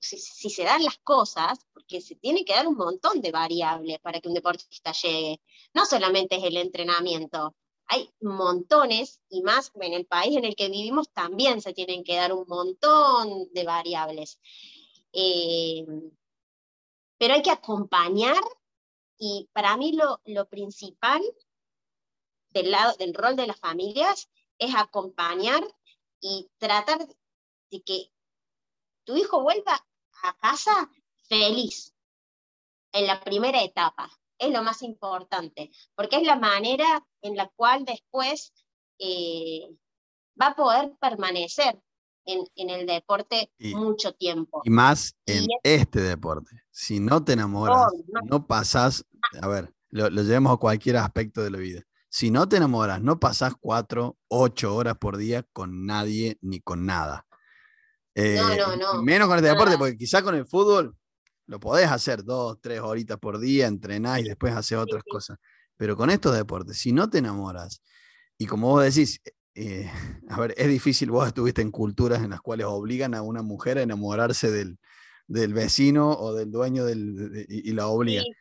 si 0.00 0.50
se 0.50 0.64
dan 0.64 0.82
las 0.82 0.98
cosas, 0.98 1.60
porque 1.72 2.00
se 2.00 2.16
tiene 2.16 2.44
que 2.44 2.52
dar 2.52 2.66
un 2.66 2.76
montón 2.76 3.20
de 3.20 3.30
variables 3.30 4.00
para 4.00 4.20
que 4.20 4.28
un 4.28 4.34
deportista 4.34 4.92
llegue. 4.92 5.40
No 5.72 5.86
solamente 5.86 6.36
es 6.36 6.44
el 6.44 6.56
entrenamiento, 6.56 7.54
hay 7.86 8.10
montones, 8.20 9.20
y 9.28 9.42
más 9.42 9.70
en 9.74 9.92
el 9.92 10.06
país 10.06 10.36
en 10.36 10.44
el 10.44 10.56
que 10.56 10.68
vivimos 10.68 11.10
también 11.10 11.60
se 11.60 11.74
tienen 11.74 12.04
que 12.04 12.16
dar 12.16 12.32
un 12.32 12.46
montón 12.48 13.52
de 13.52 13.64
variables. 13.64 14.38
Eh, 15.12 15.84
pero 17.18 17.34
hay 17.34 17.42
que 17.42 17.50
acompañar, 17.50 18.42
y 19.18 19.48
para 19.52 19.76
mí 19.76 19.92
lo, 19.92 20.20
lo 20.24 20.48
principal 20.48 21.22
del, 22.50 22.70
lado, 22.70 22.96
del 22.96 23.14
rol 23.14 23.36
de 23.36 23.46
las 23.46 23.60
familias 23.60 24.28
es 24.58 24.74
acompañar 24.74 25.62
y 26.20 26.48
tratar 26.58 27.06
de 27.70 27.82
que 27.82 28.10
tu 29.04 29.16
hijo 29.16 29.42
vuelva 29.42 29.84
a 30.22 30.36
casa 30.38 30.90
feliz 31.28 31.94
en 32.92 33.06
la 33.06 33.20
primera 33.20 33.62
etapa. 33.62 34.10
Es 34.42 34.50
lo 34.52 34.62
más 34.64 34.82
importante, 34.82 35.70
porque 35.94 36.16
es 36.16 36.24
la 36.24 36.36
manera 36.36 37.04
en 37.22 37.36
la 37.36 37.48
cual 37.54 37.84
después 37.84 38.52
eh, 38.98 39.68
va 40.40 40.48
a 40.48 40.56
poder 40.56 40.92
permanecer 41.00 41.78
en, 42.24 42.44
en 42.56 42.70
el 42.70 42.86
deporte 42.86 43.52
Y- 43.58 43.74
mucho 43.74 44.12
tiempo. 44.14 44.60
Y 44.64 44.70
más 44.70 45.14
en 45.26 45.44
Y 45.44 45.48
este 45.62 46.00
deporte. 46.00 46.62
Si 46.70 46.98
no 46.98 47.24
te 47.24 47.34
enamoras, 47.34 47.86
no. 48.08 48.20
no 48.24 48.46
pasás, 48.46 49.04
a 49.40 49.46
ver, 49.46 49.72
lo, 49.90 50.10
lo 50.10 50.22
llevemos 50.22 50.52
a 50.54 50.56
cualquier 50.56 50.96
aspecto 50.96 51.40
de 51.42 51.50
la 51.50 51.58
vida. 51.58 51.82
Si 52.08 52.30
no 52.32 52.48
te 52.48 52.56
enamoras, 52.56 53.00
no 53.00 53.20
pasás 53.20 53.54
cuatro, 53.60 54.18
ocho 54.28 54.74
horas 54.74 54.98
por 54.98 55.16
día 55.16 55.44
con 55.52 55.86
nadie 55.86 56.36
ni 56.40 56.60
con 56.60 56.84
nada. 56.84 57.26
Eh, 58.14 58.38
no, 58.58 58.76
no, 58.76 59.02
Menos 59.02 59.28
con 59.28 59.38
este 59.38 59.50
deporte, 59.50 59.78
porque 59.78 59.96
quizá 59.96 60.22
con 60.22 60.34
el 60.34 60.46
fútbol 60.46 60.96
lo 61.46 61.60
podés 61.60 61.88
hacer 61.90 62.24
dos, 62.24 62.58
tres 62.60 62.80
horitas 62.80 63.18
por 63.18 63.38
día, 63.38 63.66
entrenás 63.66 64.20
y 64.20 64.24
después 64.24 64.54
haces 64.54 64.78
otras 64.78 65.02
sí. 65.04 65.10
cosas. 65.10 65.38
Pero 65.76 65.96
con 65.96 66.10
estos 66.10 66.34
deportes, 66.36 66.78
si 66.78 66.92
no 66.92 67.10
te 67.10 67.18
enamoras, 67.18 67.82
y 68.38 68.46
como 68.46 68.68
vos 68.70 68.84
decís, 68.84 69.20
eh, 69.54 69.90
a 70.28 70.40
ver, 70.40 70.54
es 70.56 70.68
difícil, 70.68 71.10
vos 71.10 71.26
estuviste 71.26 71.62
en 71.62 71.70
culturas 71.70 72.22
en 72.22 72.30
las 72.30 72.40
cuales 72.40 72.66
obligan 72.66 73.14
a 73.14 73.22
una 73.22 73.42
mujer 73.42 73.78
a 73.78 73.82
enamorarse 73.82 74.50
del, 74.50 74.78
del 75.26 75.54
vecino 75.54 76.10
o 76.12 76.34
del 76.34 76.50
dueño 76.50 76.84
del, 76.84 77.32
de- 77.32 77.46
y, 77.48 77.72
la 77.72 77.86
obligan. 77.88 78.24
Sí, 78.24 78.32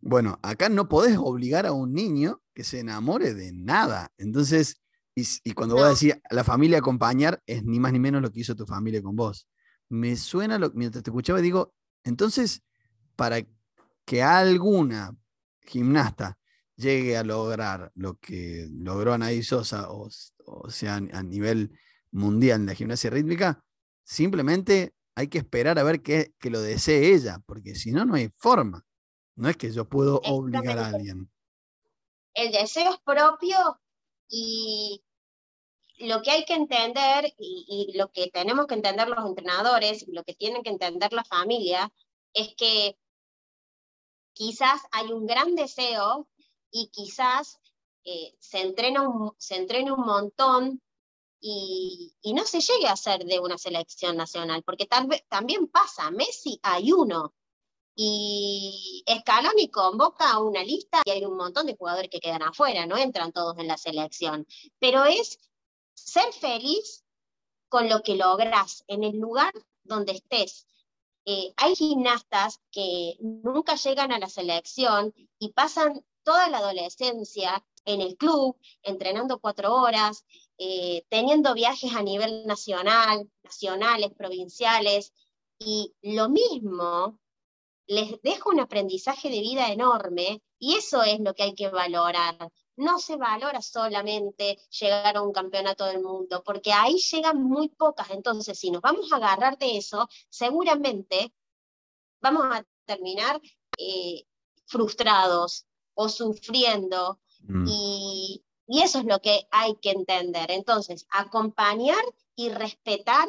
Bueno, 0.00 0.38
acá 0.42 0.68
no 0.68 0.88
podés 0.88 1.16
obligar 1.18 1.66
a 1.66 1.72
un 1.72 1.92
niño 1.92 2.42
que 2.54 2.64
se 2.64 2.80
enamore 2.80 3.34
de 3.34 3.52
nada. 3.52 4.10
Entonces, 4.18 4.80
y, 5.14 5.52
cuando 5.52 5.74
vos 5.76 5.84
No. 5.86 5.94
decís 5.94 6.14
a 6.30 6.34
la 6.34 6.44
familia 6.44 6.78
acompañar, 6.78 7.42
es 7.46 7.64
ni 7.64 7.78
más 7.80 7.92
ni 7.92 7.98
menos 7.98 8.22
lo 8.22 8.30
que 8.30 8.40
hizo 8.40 8.54
tu 8.56 8.66
familia 8.66 9.02
con 9.02 9.16
vos. 9.16 9.46
me 9.90 10.16
suena, 10.16 10.58
lo, 10.58 10.70
mientras 10.74 11.02
te 11.02 11.10
escuchaba, 11.10 11.40
digo, 11.40 11.74
entonces, 12.04 12.62
para 13.16 13.40
que 14.04 14.22
alguna 14.22 15.16
gimnasta 15.62 16.38
llegue 16.76 17.16
a 17.16 17.24
lograr 17.24 17.92
lo 17.94 18.18
que 18.18 18.66
logró 18.70 19.12
Anaí 19.12 19.42
Sosa, 19.42 19.88
o, 19.90 20.10
sea, 20.70 20.96
a 20.96 21.22
nivel 21.22 21.78
mundial 22.10 22.60
en 22.60 22.66
la 22.66 22.74
gimnasia 22.74 23.10
rítmica, 23.10 23.62
simplemente 24.02 24.94
hay 25.14 25.28
que 25.28 25.38
esperar 25.38 25.78
a 25.78 25.82
ver 25.82 26.02
que, 26.02 26.32
que 26.38 26.50
lo 26.50 26.60
desee 26.60 27.14
ella, 27.14 27.40
porque 27.46 27.74
si 27.74 27.92
no, 27.92 28.04
no 28.04 28.14
hay 28.14 28.30
forma. 28.36 28.84
No 29.36 29.48
es 29.48 29.56
que 29.56 29.70
yo 29.70 29.88
puedo 29.88 30.20
obligar 30.24 30.78
a 30.78 30.88
alguien. 30.88 31.30
El 32.34 32.52
deseo 32.52 32.92
es 32.92 32.98
propio 33.04 33.80
y 34.28 35.02
lo 36.00 36.22
que 36.22 36.30
hay 36.30 36.44
que 36.44 36.54
entender 36.54 37.32
y, 37.38 37.92
lo 37.94 38.10
que 38.10 38.30
tenemos 38.30 38.66
que 38.66 38.74
entender 38.74 39.08
los 39.08 39.24
entrenadores 39.24 40.06
lo 40.08 40.24
que 40.24 40.34
tienen 40.34 40.62
que 40.62 40.70
entender 40.70 41.12
la 41.12 41.24
familia 41.24 41.92
es 42.32 42.54
que 42.56 42.96
quizás 44.32 44.80
hay 44.92 45.12
un 45.12 45.26
gran 45.26 45.54
deseo 45.54 46.28
y 46.70 46.88
quizás 46.88 47.60
eh, 48.04 48.34
se, 48.38 48.60
entrena 48.60 49.08
un, 49.08 49.32
se 49.38 49.56
entrena 49.56 49.94
un 49.94 50.06
montón 50.06 50.82
y, 51.40 52.14
no 52.34 52.44
se 52.44 52.60
llegue 52.60 52.86
a 52.86 52.96
ser 52.96 53.24
de 53.24 53.40
una 53.40 53.58
selección 53.58 54.16
nacional, 54.16 54.62
porque 54.62 54.86
tal 54.86 55.06
vez, 55.06 55.24
también 55.28 55.68
pasa, 55.68 56.10
Messi 56.10 56.60
hay 56.62 56.92
uno, 56.92 57.34
y 57.94 59.04
Scaloni 59.20 59.68
convoca 59.68 60.38
una 60.38 60.62
lista 60.62 61.02
y 61.04 61.10
hay 61.10 61.24
un 61.24 61.36
montón 61.36 61.66
de 61.66 61.76
jugadores 61.76 62.10
que 62.10 62.20
quedan 62.20 62.42
afuera, 62.42 62.86
no 62.86 62.96
entran 62.96 63.32
todos 63.32 63.58
en 63.58 63.68
la 63.68 63.76
selección, 63.76 64.46
pero 64.78 65.04
es 65.04 65.38
ser 66.06 66.32
feliz 66.32 67.04
con 67.68 67.88
lo 67.88 68.02
que 68.02 68.16
logras 68.16 68.84
en 68.88 69.04
el 69.04 69.18
lugar 69.18 69.52
donde 69.84 70.12
estés. 70.12 70.66
Eh, 71.24 71.52
hay 71.56 71.76
gimnastas 71.76 72.60
que 72.70 73.16
nunca 73.20 73.76
llegan 73.76 74.12
a 74.12 74.18
la 74.18 74.28
selección 74.28 75.14
y 75.38 75.52
pasan 75.52 76.04
toda 76.24 76.48
la 76.48 76.58
adolescencia 76.58 77.64
en 77.84 78.00
el 78.00 78.16
club, 78.16 78.56
entrenando 78.82 79.38
cuatro 79.38 79.74
horas, 79.74 80.24
eh, 80.58 81.04
teniendo 81.08 81.54
viajes 81.54 81.94
a 81.94 82.02
nivel 82.02 82.46
nacional, 82.46 83.30
nacionales, 83.42 84.12
provinciales, 84.14 85.12
y 85.58 85.94
lo 86.02 86.28
mismo 86.28 87.18
les 87.86 88.20
deja 88.22 88.48
un 88.48 88.60
aprendizaje 88.60 89.28
de 89.28 89.40
vida 89.40 89.70
enorme 89.70 90.42
y 90.58 90.76
eso 90.76 91.02
es 91.02 91.20
lo 91.20 91.34
que 91.34 91.42
hay 91.42 91.54
que 91.54 91.68
valorar 91.68 92.50
no 92.80 92.98
se 92.98 93.16
valora 93.16 93.60
solamente 93.60 94.58
llegar 94.70 95.16
a 95.16 95.22
un 95.22 95.32
campeonato 95.32 95.84
del 95.84 96.02
mundo, 96.02 96.42
porque 96.42 96.72
ahí 96.72 96.96
llegan 96.96 97.42
muy 97.42 97.68
pocas. 97.68 98.10
Entonces, 98.10 98.58
si 98.58 98.70
nos 98.70 98.80
vamos 98.80 99.12
a 99.12 99.16
agarrar 99.16 99.58
de 99.58 99.76
eso, 99.76 100.08
seguramente 100.28 101.32
vamos 102.20 102.44
a 102.44 102.66
terminar 102.86 103.40
eh, 103.76 104.24
frustrados 104.64 105.66
o 105.94 106.08
sufriendo. 106.08 107.20
Mm. 107.42 107.66
Y, 107.68 108.44
y 108.66 108.82
eso 108.82 109.00
es 109.00 109.04
lo 109.04 109.20
que 109.20 109.46
hay 109.50 109.76
que 109.76 109.90
entender. 109.90 110.50
Entonces, 110.50 111.06
acompañar 111.10 112.02
y 112.34 112.48
respetar 112.48 113.28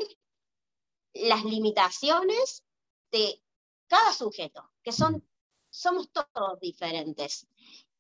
las 1.14 1.44
limitaciones 1.44 2.64
de 3.12 3.42
cada 3.88 4.14
sujeto, 4.14 4.72
que 4.82 4.94
son, 4.94 5.28
somos 5.70 6.10
todos 6.14 6.58
diferentes. 6.62 7.48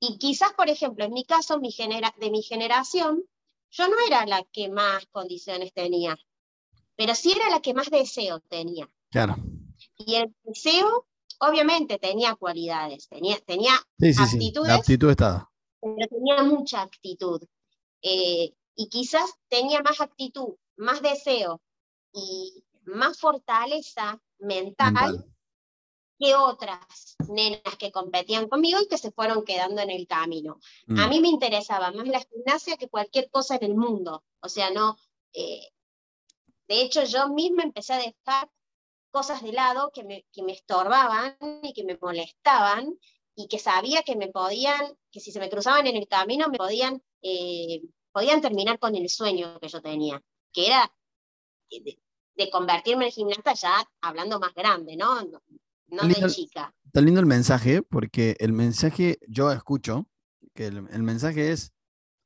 Y 0.03 0.17
quizás, 0.17 0.51
por 0.53 0.67
ejemplo, 0.67 1.05
en 1.05 1.13
mi 1.13 1.23
caso, 1.23 1.59
mi 1.59 1.71
genera 1.71 2.11
de 2.17 2.31
mi 2.31 2.41
generación, 2.41 3.23
yo 3.69 3.87
no 3.87 3.95
era 4.05 4.25
la 4.25 4.43
que 4.51 4.67
más 4.67 5.05
condiciones 5.11 5.71
tenía, 5.73 6.17
pero 6.95 7.13
sí 7.13 7.31
era 7.31 7.51
la 7.51 7.61
que 7.61 7.75
más 7.75 7.91
deseo 7.91 8.39
tenía. 8.39 8.89
Claro. 9.11 9.35
Y 9.97 10.15
el 10.15 10.35
deseo, 10.41 11.05
obviamente, 11.39 11.99
tenía 11.99 12.33
cualidades, 12.33 13.07
tenía, 13.07 13.37
tenía 13.45 13.73
actitudes. 13.75 14.67
La 14.67 14.75
actitud 14.75 15.11
estaba. 15.11 15.51
Pero 15.79 16.07
tenía 16.09 16.43
mucha 16.45 16.81
actitud. 16.81 17.39
Eh, 18.01 18.55
y 18.75 18.89
quizás 18.89 19.35
tenía 19.49 19.83
más 19.83 20.01
actitud, 20.01 20.55
más 20.77 21.03
deseo 21.03 21.61
y 22.11 22.65
más 22.85 23.19
fortaleza 23.19 24.19
mental 24.39 25.31
que 26.21 26.35
otras 26.35 27.15
nenas 27.27 27.75
que 27.79 27.91
competían 27.91 28.47
conmigo 28.47 28.79
y 28.79 28.87
que 28.87 28.99
se 28.99 29.11
fueron 29.11 29.43
quedando 29.43 29.81
en 29.81 29.89
el 29.89 30.05
camino. 30.05 30.59
A 30.89 31.07
mm. 31.07 31.09
mí 31.09 31.19
me 31.19 31.29
interesaba 31.29 31.91
más 31.91 32.07
la 32.07 32.19
gimnasia 32.19 32.77
que 32.77 32.89
cualquier 32.89 33.31
cosa 33.31 33.55
en 33.55 33.63
el 33.63 33.75
mundo. 33.75 34.23
O 34.39 34.47
sea, 34.47 34.69
no. 34.69 34.97
Eh, 35.33 35.67
de 36.67 36.81
hecho, 36.81 37.03
yo 37.05 37.27
misma 37.29 37.63
empecé 37.63 37.93
a 37.93 37.97
dejar 37.97 38.51
cosas 39.09 39.41
de 39.41 39.51
lado 39.51 39.91
que 39.91 40.03
me, 40.03 40.25
que 40.31 40.43
me 40.43 40.53
estorbaban 40.53 41.35
y 41.63 41.73
que 41.73 41.83
me 41.83 41.97
molestaban 41.99 42.99
y 43.35 43.47
que 43.47 43.57
sabía 43.57 44.03
que 44.03 44.15
me 44.15 44.27
podían, 44.27 44.95
que 45.11 45.19
si 45.19 45.31
se 45.31 45.39
me 45.39 45.49
cruzaban 45.49 45.87
en 45.87 45.95
el 45.95 46.07
camino, 46.07 46.49
me 46.49 46.59
podían, 46.59 47.01
eh, 47.23 47.81
podían 48.11 48.41
terminar 48.41 48.77
con 48.77 48.95
el 48.95 49.09
sueño 49.09 49.59
que 49.59 49.69
yo 49.69 49.81
tenía, 49.81 50.21
que 50.53 50.67
era 50.67 50.93
de, 51.69 51.99
de 52.35 52.49
convertirme 52.51 53.05
en 53.05 53.11
gimnasta 53.11 53.53
ya 53.53 53.89
hablando 54.01 54.39
más 54.39 54.53
grande, 54.53 54.95
¿no? 54.95 55.19
No 55.91 56.07
de 56.07 56.27
chica. 56.27 56.73
Está 56.85 57.01
lindo 57.01 57.19
el 57.19 57.25
mensaje, 57.25 57.81
porque 57.83 58.35
el 58.39 58.53
mensaje, 58.53 59.19
yo 59.27 59.51
escucho, 59.51 60.07
que 60.53 60.67
el, 60.67 61.03
mensaje 61.03 61.51
es, 61.51 61.73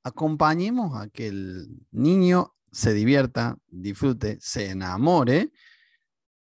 acompañemos 0.04 0.99
a 0.99 1.08
que 1.10 1.28
el 1.28 1.86
niño 1.91 2.56
se 2.71 2.93
divierta, 2.93 3.58
disfrute, 3.67 4.38
se 4.41 4.69
enamore 4.69 5.51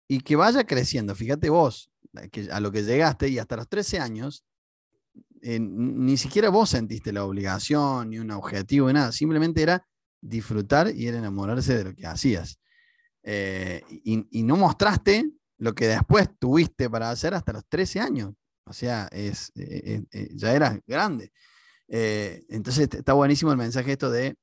y 0.07 0.21
que 0.21 0.36
vaya 0.36 0.65
creciendo. 0.65 1.15
Fíjate 1.15 1.49
vos, 1.49 1.91
que 2.31 2.51
a 2.51 2.60
lo 2.60 2.71
que 2.71 2.84
llegaste 2.84 3.29
y 3.29 3.39
hasta 3.39 3.55
los 3.55 3.67
13 3.67 3.99
años, 3.99 4.45
eh, 5.41 5.60
ni 5.60 6.17
siquiera 6.17 6.49
vos 6.49 6.69
sentiste 6.69 7.12
la 7.12 7.25
obligación, 7.25 8.12
ni 8.12 8.19
un 8.19 8.31
objetivo, 8.31 8.88
ni 8.88 8.93
nada, 8.93 9.12
simplemente 9.12 9.63
era 9.63 9.86
disfrutar 10.21 10.93
y 10.95 11.07
era 11.07 11.17
enamorarse 11.17 11.77
de 11.77 11.84
lo 11.84 11.95
que 11.95 12.05
hacías. 12.05 12.60
Eh, 13.23 13.84
y, 14.03 14.43
no 14.43 14.57
mostraste 14.57 15.31
lo 15.62 15.76
que 15.76 15.88
después 15.88 16.28
tuviste 16.39 16.89
para 16.89 17.12
hacer 17.12 17.36
hasta 17.36 17.54
los 17.54 17.63
13 17.69 18.00
años. 18.00 18.34
O 18.65 18.74
sea, 18.74 19.08
es, 19.12 19.52
eh, 19.56 19.82
eh, 19.84 20.04
eh, 20.12 20.30
ya 20.34 20.54
eras 20.54 20.80
grande. 20.88 21.32
entonces 21.88 22.89
está 22.91 23.13
buenísimo 23.13 23.52
el 23.52 23.58
mensaje 23.58 23.91
esto 23.91 24.10
de, 24.10 24.38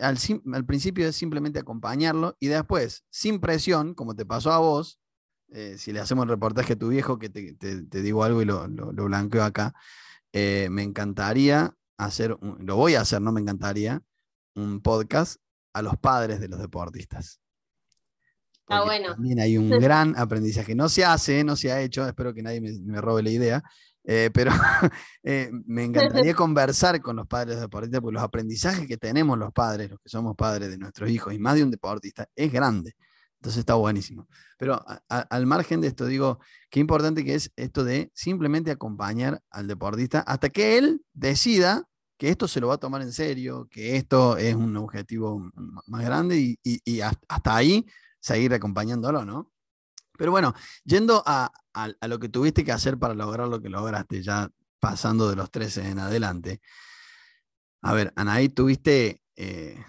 al, 0.00 0.64
principio 0.64 1.08
es 1.08 1.16
simplemente 1.16 1.58
acompañarlo 1.58 2.36
y 2.38 2.46
después, 2.46 3.04
sin 3.10 3.40
presión, 3.40 3.94
como 3.94 4.14
te 4.14 4.24
pasó 4.24 4.52
a 4.52 4.58
vos, 4.58 5.00
si 5.76 5.92
le 5.92 6.00
hacemos 6.00 6.24
el 6.24 6.30
reportaje 6.30 6.74
a 6.74 6.78
tu 6.78 6.88
viejo, 6.88 7.18
que 7.18 7.28
te, 7.28 8.02
digo 8.02 8.22
algo 8.22 8.42
y 8.42 8.44
lo, 8.44 8.68
lo, 8.68 9.04
blanqueo 9.04 9.42
acá, 9.42 9.74
me 10.32 10.82
encantaría 10.82 11.74
hacer, 11.98 12.36
lo 12.40 12.76
voy 12.76 12.94
a 12.94 13.00
hacer, 13.00 13.20
no 13.20 13.32
me 13.32 13.40
encantaría, 13.40 14.02
un 14.54 14.82
podcast 14.82 15.40
a 15.72 15.82
los 15.82 15.96
padres 15.96 16.38
de 16.38 16.48
los 16.48 16.60
deportistas. 16.60 17.41
También 18.66 19.40
hay 19.40 19.58
un 19.58 19.70
gran 19.80 20.16
aprendizaje. 20.16 20.74
No 20.74 20.88
se 20.88 21.04
hace, 21.04 21.44
no 21.44 21.56
se 21.56 21.72
ha 21.72 21.80
hecho, 21.80 22.06
espero 22.06 22.32
que 22.34 22.42
nadie 22.42 22.60
me, 22.60 23.00
robe 23.00 23.22
la 23.22 23.30
idea, 23.30 23.62
eh, 24.04 24.30
pero 24.32 24.50
eh, 25.22 25.50
me 25.66 25.84
encantaría 25.84 26.34
conversar 26.34 27.00
con 27.00 27.16
los 27.16 27.26
padres 27.26 27.60
deportistas, 27.60 28.00
porque 28.00 28.14
los 28.14 28.22
aprendizajes 28.22 28.86
que 28.86 28.96
tenemos 28.96 29.38
los 29.38 29.52
padres, 29.52 29.90
los 29.90 30.00
que 30.00 30.08
somos 30.08 30.36
padres 30.36 30.70
de 30.70 30.78
nuestros 30.78 31.10
hijos 31.10 31.32
y 31.34 31.38
más 31.38 31.56
de 31.56 31.64
un 31.64 31.70
deportista, 31.70 32.26
es 32.34 32.52
grande. 32.52 32.94
Entonces 33.36 33.60
está 33.60 33.74
buenísimo. 33.74 34.28
Pero 34.56 34.80
al 35.08 35.46
margen 35.46 35.80
de 35.80 35.88
esto, 35.88 36.06
digo, 36.06 36.38
qué 36.70 36.78
importante 36.78 37.24
que 37.24 37.34
es 37.34 37.50
esto 37.56 37.82
de 37.82 38.12
simplemente 38.14 38.70
acompañar 38.70 39.42
al 39.50 39.66
deportista 39.66 40.20
hasta 40.20 40.48
que 40.48 40.78
él 40.78 41.02
decida 41.12 41.82
que 42.16 42.28
esto 42.28 42.46
se 42.46 42.60
lo 42.60 42.68
va 42.68 42.74
a 42.74 42.78
tomar 42.78 43.02
en 43.02 43.10
serio, 43.10 43.66
que 43.68 43.96
esto 43.96 44.36
es 44.36 44.54
un 44.54 44.76
objetivo 44.76 45.50
más 45.88 46.04
grande 46.04 46.56
y 46.62 47.00
hasta 47.00 47.56
ahí 47.56 47.84
seguir 48.22 48.54
acompañándolo, 48.54 49.24
¿no? 49.24 49.52
Pero 50.16 50.30
bueno, 50.30 50.54
yendo 50.84 51.22
a, 51.26 51.52
lo 52.06 52.18
que 52.18 52.28
tuviste 52.28 52.64
que 52.64 52.72
hacer 52.72 52.98
para 52.98 53.14
lograr 53.14 53.48
lo 53.48 53.60
que 53.60 53.68
lograste, 53.68 54.22
ya 54.22 54.50
pasando 54.78 55.28
de 55.28 55.36
los 55.36 55.50
13 55.50 55.88
en 55.88 55.98
adelante. 55.98 56.60
A 57.82 57.92
ver, 57.92 58.12
Anaí, 58.14 58.48
tuviste 58.48 59.20
eh, 59.36 59.84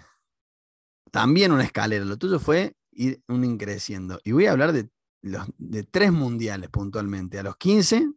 también 1.10 1.52
una 1.52 1.64
escalera. 1.64 2.04
Lo 2.04 2.16
tuyo 2.16 2.40
fue 2.40 2.76
ir 2.92 3.22
un 3.28 3.44
increciendo. 3.44 4.20
Y 4.24 4.32
voy 4.32 4.46
a 4.46 4.52
hablar 4.52 4.72
de, 4.72 4.90
los, 5.22 5.46
de 5.58 5.84
tres 5.84 6.10
mundiales 6.10 6.70
puntualmente. 6.70 7.38
A 7.38 7.44
los 7.44 7.56
15, 7.56 8.10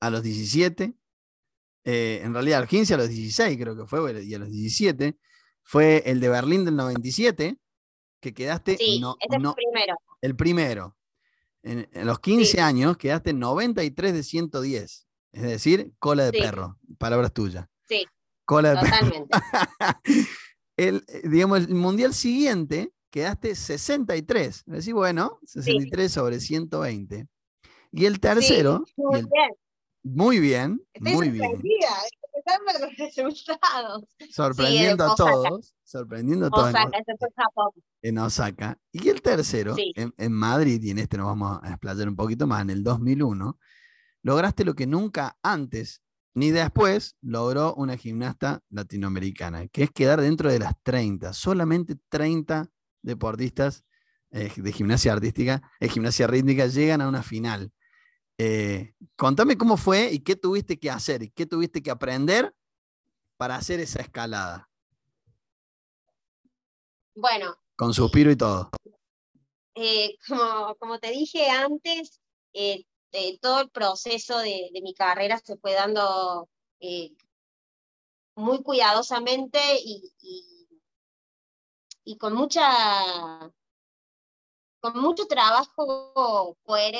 a 0.00 0.10
los 0.10 0.22
17, 0.22 0.94
eh, 1.84 2.20
en 2.22 2.34
realidad 2.34 2.58
a 2.58 2.60
los 2.62 2.70
15, 2.70 2.94
a 2.94 2.96
los 2.98 3.08
16 3.08 3.58
creo 3.58 3.76
que 3.76 3.86
fue, 3.86 4.22
y 4.24 4.34
a 4.34 4.38
los 4.38 4.50
17, 4.50 5.16
fue 5.62 6.02
el 6.06 6.20
de 6.20 6.28
Berlín 6.28 6.64
del 6.64 6.76
97, 6.76 7.58
que 8.22 8.32
quedaste. 8.32 8.78
Sí, 8.78 9.00
no, 9.00 9.16
es 9.20 9.28
el 9.30 9.42
primero. 9.52 9.96
El 10.22 10.36
primero. 10.36 10.96
En, 11.62 11.88
los 12.06 12.20
15 12.20 12.60
años 12.60 12.96
quedaste 12.96 13.34
93 13.34 14.14
de 14.14 14.22
110. 14.22 15.08
Es 15.32 15.42
decir, 15.42 15.92
cola 15.98 16.24
de 16.30 16.32
perro. 16.32 16.78
Palabras 16.98 17.32
tuyas. 17.32 17.66
Sí. 17.88 18.06
Cola 18.44 18.70
de 18.70 18.80
Totalmente. 18.80 19.38
el, 20.76 21.04
digamos, 21.24 21.58
el 21.58 21.74
mundial 21.74 22.14
siguiente 22.14 22.92
quedaste 23.10 23.54
63. 23.54 24.62
Decís, 24.66 24.92
bueno, 24.92 25.38
63 25.44 26.10
sobre 26.12 26.40
120. 26.40 27.26
Y 27.90 28.06
el 28.06 28.20
tercero. 28.20 28.84
muy, 28.96 29.18
el, 29.18 29.26
bien. 29.26 29.50
muy 30.02 30.38
bien. 30.38 30.86
Estoy 30.94 31.12
muy 31.12 31.30
bien. 31.30 31.60
Los 32.80 32.96
resultados. 32.96 34.04
Sorprendiendo 34.30 35.04
a 35.04 35.14
todos. 35.14 35.74
Sorprendiendo 35.84 36.46
a 36.46 36.50
todos. 36.50 36.68
Osaka, 36.68 36.90
fue 37.18 37.28
Japón. 37.36 37.70
En 38.02 38.18
Osaka. 38.18 38.78
Y 38.92 39.08
el 39.08 39.22
tercero, 39.22 39.74
Sí. 39.74 39.92
en, 39.96 40.12
en 40.16 40.32
Madrid, 40.32 40.82
y 40.82 40.90
en 40.90 40.98
este 40.98 41.16
nos 41.16 41.26
vamos 41.26 41.60
a 41.62 41.68
explayar 41.68 42.08
un 42.08 42.16
poquito 42.16 42.46
más, 42.46 42.62
en 42.62 42.70
el 42.70 42.82
2001, 42.82 43.58
lograste 44.22 44.64
lo 44.64 44.74
que 44.74 44.86
nunca 44.86 45.36
antes 45.42 46.02
ni 46.34 46.50
después 46.50 47.16
logró 47.20 47.74
una 47.74 47.96
gimnasta 47.96 48.62
latinoamericana, 48.70 49.68
que 49.68 49.82
es 49.84 49.90
quedar 49.90 50.20
dentro 50.20 50.50
de 50.50 50.58
las 50.58 50.72
30. 50.82 51.34
Solamente 51.34 51.96
30 52.08 52.70
deportistas 53.02 53.84
eh, 54.30 54.50
de 54.56 54.72
gimnasia 54.72 55.12
artística, 55.12 55.60
eh, 55.78 55.88
gimnasia 55.88 56.26
rítmica, 56.26 56.66
llegan 56.66 57.02
a 57.02 57.08
una 57.08 57.22
final. 57.22 57.70
Eh, 58.44 58.94
contame 59.14 59.56
cómo 59.56 59.76
fue 59.76 60.10
y 60.10 60.18
qué 60.18 60.34
tuviste 60.34 60.76
que 60.80 60.90
hacer 60.90 61.22
y 61.22 61.30
qué 61.30 61.46
tuviste 61.46 61.80
que 61.80 61.92
aprender 61.92 62.52
para 63.36 63.54
hacer 63.54 63.78
esa 63.78 64.00
escalada, 64.02 64.68
Bueno, 67.14 67.56
con 67.76 67.94
suspiro 67.94 68.32
y 68.32 68.36
todo. 68.36 68.70
eh, 69.76 70.16
como, 70.28 70.74
como 70.74 70.98
te 70.98 71.12
dije 71.12 71.48
antes, 71.50 72.20
eh, 72.52 72.84
eh, 73.12 73.38
todo 73.40 73.60
el 73.60 73.70
proceso 73.70 74.38
de, 74.38 74.70
de 74.74 74.82
mi 74.82 74.92
carrera 74.92 75.38
se 75.38 75.56
fue 75.56 75.74
dando 75.74 76.48
muy 78.34 78.60
cuidadosamente 78.64 79.60
y, 79.84 80.12
y, 80.20 80.82
y 82.04 82.18
con 82.18 82.34
mucha 82.34 83.52
con 84.82 85.00
mucho 85.00 85.26
trabajo 85.26 86.56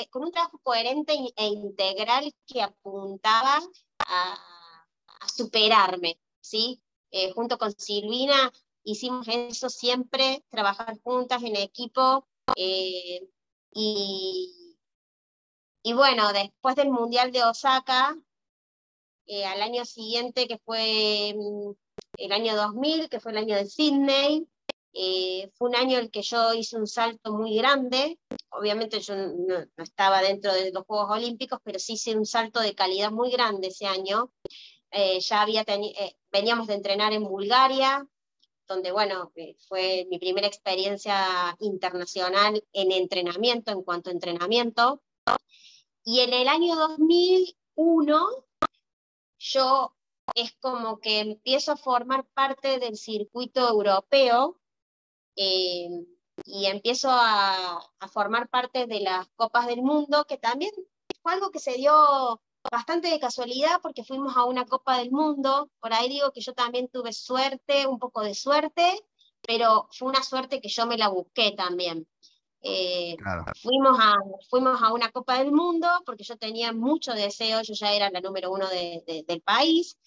con 0.09 0.23
un 0.23 0.31
trabajo 0.31 0.57
coherente 0.63 1.13
e 1.35 1.47
integral 1.47 2.33
que 2.47 2.61
apuntaba 2.61 3.59
a, 4.05 4.85
a 5.19 5.27
superarme, 5.27 6.17
¿sí? 6.39 6.81
Eh, 7.11 7.31
junto 7.33 7.57
con 7.57 7.77
Silvina 7.77 8.51
hicimos 8.85 9.27
eso 9.27 9.69
siempre, 9.69 10.45
trabajar 10.49 10.97
juntas 11.03 11.43
en 11.43 11.57
equipo, 11.57 12.25
eh, 12.55 13.27
y, 13.71 14.77
y 15.83 15.93
bueno, 15.93 16.31
después 16.31 16.75
del 16.75 16.89
Mundial 16.89 17.33
de 17.33 17.43
Osaka, 17.43 18.15
eh, 19.25 19.45
al 19.45 19.61
año 19.61 19.83
siguiente, 19.83 20.47
que 20.47 20.57
fue 20.59 21.35
mm, 21.35 21.71
el 22.17 22.31
año 22.31 22.55
2000, 22.55 23.09
que 23.09 23.19
fue 23.19 23.33
el 23.33 23.39
año 23.39 23.57
de 23.57 23.65
Sydney, 23.65 24.47
eh, 24.93 25.51
fue 25.55 25.69
un 25.69 25.75
año 25.75 25.97
en 25.97 26.05
el 26.05 26.11
que 26.11 26.21
yo 26.21 26.53
hice 26.53 26.77
un 26.77 26.85
salto 26.85 27.33
muy 27.33 27.57
grande. 27.57 28.19
Obviamente 28.49 28.99
yo 28.99 29.15
no, 29.15 29.65
estaba 29.77 30.21
dentro 30.21 30.53
de 30.53 30.71
los 30.71 30.85
Juegos 30.85 31.09
Olímpicos, 31.09 31.59
pero 31.63 31.79
sí 31.79 31.93
hice 31.93 32.15
un 32.15 32.25
salto 32.25 32.59
de 32.59 32.75
calidad 32.75 33.11
muy 33.11 33.31
grande 33.31 33.69
ese 33.69 33.87
año. 33.87 34.31
Eh, 34.91 35.19
ya 35.19 35.41
había 35.41 35.63
eh, 35.67 36.15
veníamos 36.31 36.67
de 36.67 36.75
entrenar 36.75 37.11
en 37.13 37.23
Bulgaria, 37.23 38.07
donde, 38.67 38.91
bueno, 38.91 39.31
fue 39.67 40.05
mi 40.09 40.19
primera 40.19 40.47
experiencia 40.47 41.57
internacional 41.59 42.63
en 42.71 42.91
entrenamiento, 42.91 43.71
en 43.71 43.81
cuanto 43.81 44.09
a 44.09 44.13
entrenamiento. 44.13 45.01
Y 46.05 46.19
en 46.19 46.33
el 46.33 46.47
año 46.47 46.75
2001, 46.75 48.45
yo 49.39 49.95
es 50.35 50.53
como 50.59 50.99
que 50.99 51.19
empiezo 51.19 51.71
a 51.71 51.77
formar 51.77 52.25
parte 52.33 52.79
del 52.79 52.95
circuito 52.95 53.67
europeo 53.67 54.59
eh, 55.35 55.89
y 56.45 56.65
empiezo 56.65 57.09
a, 57.11 57.77
a 57.99 58.07
formar 58.07 58.49
parte 58.49 58.85
de 58.87 58.99
las 59.01 59.27
Copas 59.35 59.67
del 59.67 59.81
Mundo, 59.81 60.25
que 60.25 60.37
también 60.37 60.71
fue 61.21 61.33
algo 61.33 61.51
que 61.51 61.59
se 61.59 61.73
dio 61.73 62.41
bastante 62.71 63.09
de 63.09 63.19
casualidad 63.19 63.79
porque 63.81 64.03
fuimos 64.03 64.35
a 64.37 64.45
una 64.45 64.65
Copa 64.65 64.97
del 64.97 65.11
Mundo. 65.11 65.69
Por 65.79 65.93
ahí 65.93 66.09
digo 66.09 66.31
que 66.31 66.41
yo 66.41 66.53
también 66.53 66.87
tuve 66.87 67.13
suerte, 67.13 67.85
un 67.87 67.99
poco 67.99 68.21
de 68.21 68.33
suerte, 68.33 68.99
pero 69.41 69.87
fue 69.91 70.07
una 70.09 70.23
suerte 70.23 70.59
que 70.61 70.69
yo 70.69 70.85
me 70.85 70.97
la 70.97 71.09
busqué 71.09 71.51
también. 71.51 72.07
Eh, 72.61 73.15
Claro. 73.17 73.43
fuimos, 73.61 73.97
a, 73.99 74.15
fuimos 74.49 74.81
a 74.81 74.93
una 74.93 75.11
Copa 75.11 75.37
del 75.39 75.51
Mundo 75.51 75.87
porque 76.05 76.23
yo 76.23 76.37
tenía 76.37 76.71
mucho 76.71 77.13
deseo, 77.13 77.61
yo 77.61 77.73
ya 77.73 77.93
era 77.93 78.09
la 78.09 78.21
número 78.21 78.51
uno 78.51 78.67
de- 78.69 79.03
de- 79.05 79.23
del 79.27 79.41
país 79.41 79.97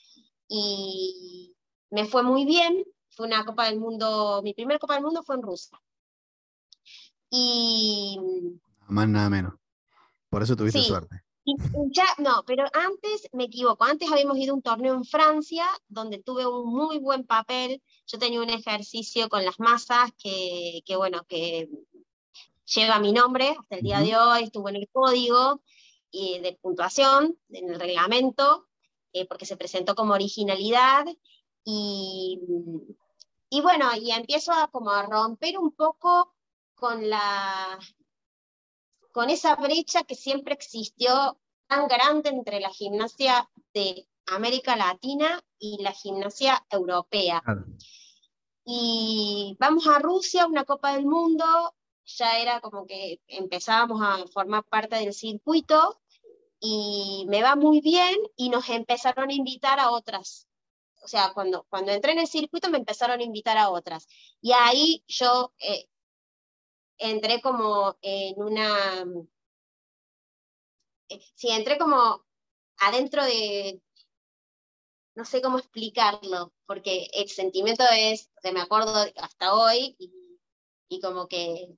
y 0.48 1.54
me 1.90 2.04
fue 2.06 2.22
muy 2.22 2.44
bien. 2.44 2.84
Fue 3.16 3.26
una 3.26 3.44
Copa 3.44 3.64
del 3.64 3.80
Mundo, 3.80 4.40
mi 4.44 4.52
primera 4.54 4.78
Copa 4.78 4.94
del 4.94 5.02
Mundo 5.02 5.22
fue 5.22 5.36
en 5.36 5.42
Rusia. 5.42 5.80
Y 7.30 8.18
Nada 8.80 8.86
más, 8.88 9.08
nada 9.08 9.30
menos. 9.30 9.54
Por 10.28 10.42
eso 10.42 10.54
tuviste 10.54 10.80
Sí. 10.80 10.86
suerte. 10.86 11.22
Y 11.44 11.54
ya, 11.92 12.06
no, 12.18 12.42
pero 12.44 12.64
antes 12.72 13.28
me 13.32 13.44
equivoco. 13.44 13.84
Antes 13.84 14.10
habíamos 14.10 14.36
ido 14.36 14.52
a 14.52 14.56
un 14.56 14.62
torneo 14.62 14.94
en 14.94 15.04
Francia 15.04 15.64
donde 15.88 16.18
tuve 16.18 16.44
un 16.44 16.68
muy 16.68 16.98
buen 16.98 17.24
papel. 17.24 17.80
Yo 18.06 18.18
tenía 18.18 18.40
un 18.40 18.50
ejercicio 18.50 19.28
con 19.28 19.44
las 19.44 19.58
masas 19.60 20.10
que, 20.18 20.82
que 20.84 20.96
bueno, 20.96 21.24
que 21.28 21.68
lleva 22.64 22.98
mi 22.98 23.12
nombre 23.12 23.56
hasta 23.58 23.76
el 23.76 23.82
día 23.82 24.00
de 24.00 24.16
hoy, 24.16 24.42
estuvo 24.42 24.68
en 24.68 24.76
el 24.76 24.88
código 24.92 25.62
y 26.10 26.40
de 26.40 26.58
puntuación, 26.60 27.38
en 27.50 27.70
el 27.70 27.78
reglamento, 27.78 28.66
eh, 29.12 29.24
porque 29.26 29.46
se 29.46 29.56
presentó 29.56 29.94
como 29.94 30.14
originalidad. 30.14 31.06
Y, 31.64 32.40
y 33.48 33.60
bueno, 33.60 33.90
y 33.94 34.10
empiezo 34.10 34.52
a 34.52 34.68
como 34.68 34.90
a 34.90 35.02
romper 35.02 35.58
un 35.58 35.72
poco 35.72 36.34
con 36.74 37.08
la 37.08 37.78
con 39.12 39.30
esa 39.30 39.56
brecha 39.56 40.04
que 40.04 40.14
siempre 40.14 40.54
existió 40.54 41.38
tan 41.66 41.88
grande 41.88 42.28
entre 42.28 42.60
la 42.60 42.70
gimnasia 42.70 43.48
de 43.72 44.06
América 44.26 44.76
Latina 44.76 45.42
y 45.58 45.82
la 45.82 45.92
gimnasia 45.92 46.64
europea. 46.70 47.42
Y 48.64 49.56
vamos 49.58 49.86
a 49.86 50.00
Rusia, 50.00 50.46
una 50.46 50.64
Copa 50.64 50.92
del 50.92 51.06
Mundo, 51.06 51.74
ya 52.04 52.38
era 52.38 52.60
como 52.60 52.86
que 52.86 53.20
empezábamos 53.26 54.00
a 54.02 54.26
formar 54.28 54.64
parte 54.64 54.96
del 54.96 55.14
circuito 55.14 56.00
y 56.60 57.24
me 57.28 57.42
va 57.42 57.56
muy 57.56 57.80
bien 57.80 58.16
y 58.36 58.48
nos 58.48 58.68
empezaron 58.68 59.30
a 59.30 59.34
invitar 59.34 59.80
a 59.80 59.90
otras. 59.90 60.45
O 61.06 61.08
sea, 61.08 61.32
cuando, 61.32 61.64
cuando 61.70 61.92
entré 61.92 62.10
en 62.12 62.18
el 62.18 62.26
circuito 62.26 62.68
me 62.68 62.78
empezaron 62.78 63.20
a 63.20 63.22
invitar 63.22 63.56
a 63.58 63.70
otras. 63.70 64.08
Y 64.40 64.50
ahí 64.52 65.04
yo 65.06 65.52
eh, 65.60 65.88
entré 66.98 67.40
como 67.40 67.96
en 68.02 68.42
una... 68.42 69.04
eh, 71.08 71.20
Sí, 71.36 71.48
entré 71.50 71.78
como 71.78 72.24
adentro 72.78 73.24
de... 73.24 73.80
No 75.14 75.24
sé 75.24 75.40
cómo 75.40 75.58
explicarlo, 75.58 76.52
porque 76.66 77.08
el 77.12 77.28
sentimiento 77.28 77.84
es, 77.92 78.28
o 78.42 78.52
me 78.52 78.60
acuerdo 78.60 78.92
hasta 79.16 79.54
hoy 79.54 79.94
y, 80.00 80.10
y 80.88 81.00
como 81.00 81.28
que 81.28 81.68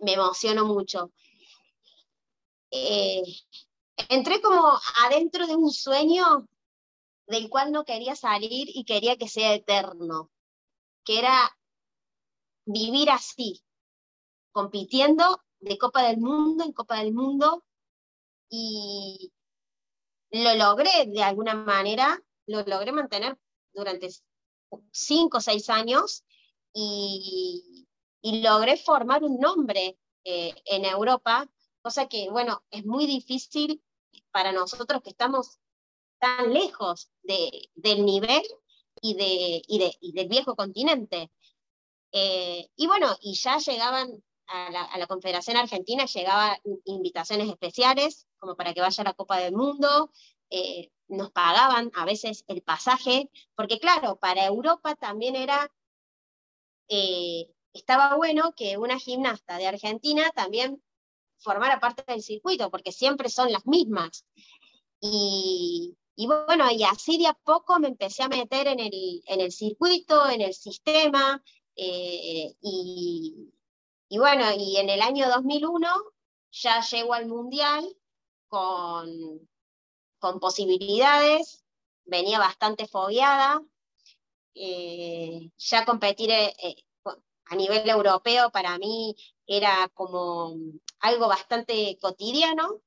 me 0.00 0.14
emociono 0.14 0.64
mucho. 0.64 1.12
Eh, 2.72 3.22
entré 4.08 4.40
como 4.42 4.76
adentro 5.04 5.46
de 5.46 5.54
un 5.54 5.70
sueño 5.70 6.48
del 7.26 7.48
cual 7.48 7.72
no 7.72 7.84
quería 7.84 8.14
salir 8.14 8.68
y 8.68 8.84
quería 8.84 9.16
que 9.16 9.28
sea 9.28 9.54
eterno, 9.54 10.30
que 11.04 11.18
era 11.18 11.56
vivir 12.64 13.10
así, 13.10 13.62
compitiendo 14.52 15.42
de 15.60 15.78
Copa 15.78 16.02
del 16.02 16.18
Mundo 16.18 16.64
en 16.64 16.72
Copa 16.72 16.98
del 16.98 17.12
Mundo 17.12 17.64
y 18.48 19.32
lo 20.30 20.54
logré 20.54 21.06
de 21.06 21.22
alguna 21.22 21.54
manera, 21.54 22.20
lo 22.46 22.62
logré 22.62 22.92
mantener 22.92 23.38
durante 23.72 24.10
cinco 24.90 25.38
o 25.38 25.40
seis 25.40 25.70
años 25.70 26.24
y, 26.72 27.86
logré 28.22 28.76
formar 28.76 29.22
un 29.22 29.38
nombre 29.38 29.96
eh, 30.24 30.52
en 30.64 30.84
Europa, 30.84 31.48
cosa 31.80 32.08
que, 32.08 32.28
bueno, 32.28 32.64
es 32.70 32.84
muy 32.84 33.06
difícil 33.06 33.80
para 34.32 34.50
nosotros 34.50 35.00
que 35.00 35.10
estamos 35.10 35.60
tan 36.18 36.52
lejos 36.52 37.10
de, 37.22 37.70
del 37.74 38.04
nivel 38.04 38.42
y, 39.00 39.14
de, 39.14 39.62
y, 39.66 39.78
de, 39.78 39.96
y 40.00 40.12
del 40.12 40.28
viejo 40.28 40.54
continente. 40.56 41.30
Eh, 42.12 42.68
y 42.76 42.86
bueno, 42.86 43.16
y 43.20 43.34
ya 43.34 43.58
llegaban 43.58 44.22
a 44.48 44.70
la, 44.70 44.84
a 44.84 44.98
la, 44.98 45.06
Confederación 45.06 45.56
Argentina, 45.56 46.06
llegaban 46.06 46.56
invitaciones 46.84 47.48
especiales, 47.48 48.26
como 48.38 48.56
para 48.56 48.72
que 48.72 48.80
vaya 48.80 49.02
a 49.02 49.04
la 49.04 49.14
Copa 49.14 49.38
del 49.38 49.54
Mundo, 49.54 50.10
eh, 50.50 50.90
nos 51.08 51.30
pagaban 51.30 51.90
a 51.94 52.04
veces 52.04 52.44
el 52.48 52.62
pasaje, 52.62 53.30
porque 53.54 53.78
claro, 53.78 54.16
para 54.16 54.44
Europa 54.46 54.94
también 54.96 55.36
era, 55.36 55.70
eh, 56.88 57.48
estaba 57.72 58.16
bueno 58.16 58.52
que 58.56 58.76
una 58.76 58.98
gimnasta 58.98 59.58
de 59.58 59.66
Argentina 59.66 60.30
también 60.34 60.82
formara 61.38 61.80
parte 61.80 62.04
del 62.06 62.22
circuito, 62.22 62.70
porque 62.70 62.92
siempre 62.92 63.28
son 63.28 63.52
las 63.52 63.66
mismas. 63.66 64.24
Y, 65.00 65.96
y 66.16 66.26
bueno, 66.26 66.70
y 66.72 66.82
así 66.84 67.18
de 67.18 67.28
a 67.28 67.34
poco 67.34 67.78
me 67.78 67.88
empecé 67.88 68.22
a 68.22 68.28
meter 68.28 68.66
en 68.68 68.80
el, 68.80 69.22
en 69.26 69.40
el 69.40 69.52
circuito, 69.52 70.28
en 70.28 70.40
el 70.40 70.54
sistema, 70.54 71.42
Eh, 71.78 72.56
y, 72.62 74.18
bueno, 74.18 74.44
y 74.56 74.78
en 74.78 74.88
el 74.88 75.02
año 75.02 75.28
2001 75.28 75.88
ya 76.50 76.80
llego 76.80 77.12
al 77.12 77.26
Mundial 77.26 77.84
con, 78.48 79.46
con 80.18 80.40
posibilidades, 80.40 81.64
venía 82.06 82.38
bastante 82.38 82.86
fogueada, 82.88 83.62
eh, 84.54 85.50
ya 85.58 85.84
competir 85.84 86.30
a 86.32 87.56
nivel 87.56 87.88
europeo 87.88 88.50
para 88.50 88.78
mí 88.78 89.14
era 89.46 89.88
como 89.94 90.56
algo 91.00 91.28
bastante 91.28 91.98
cotidiano, 92.00 92.80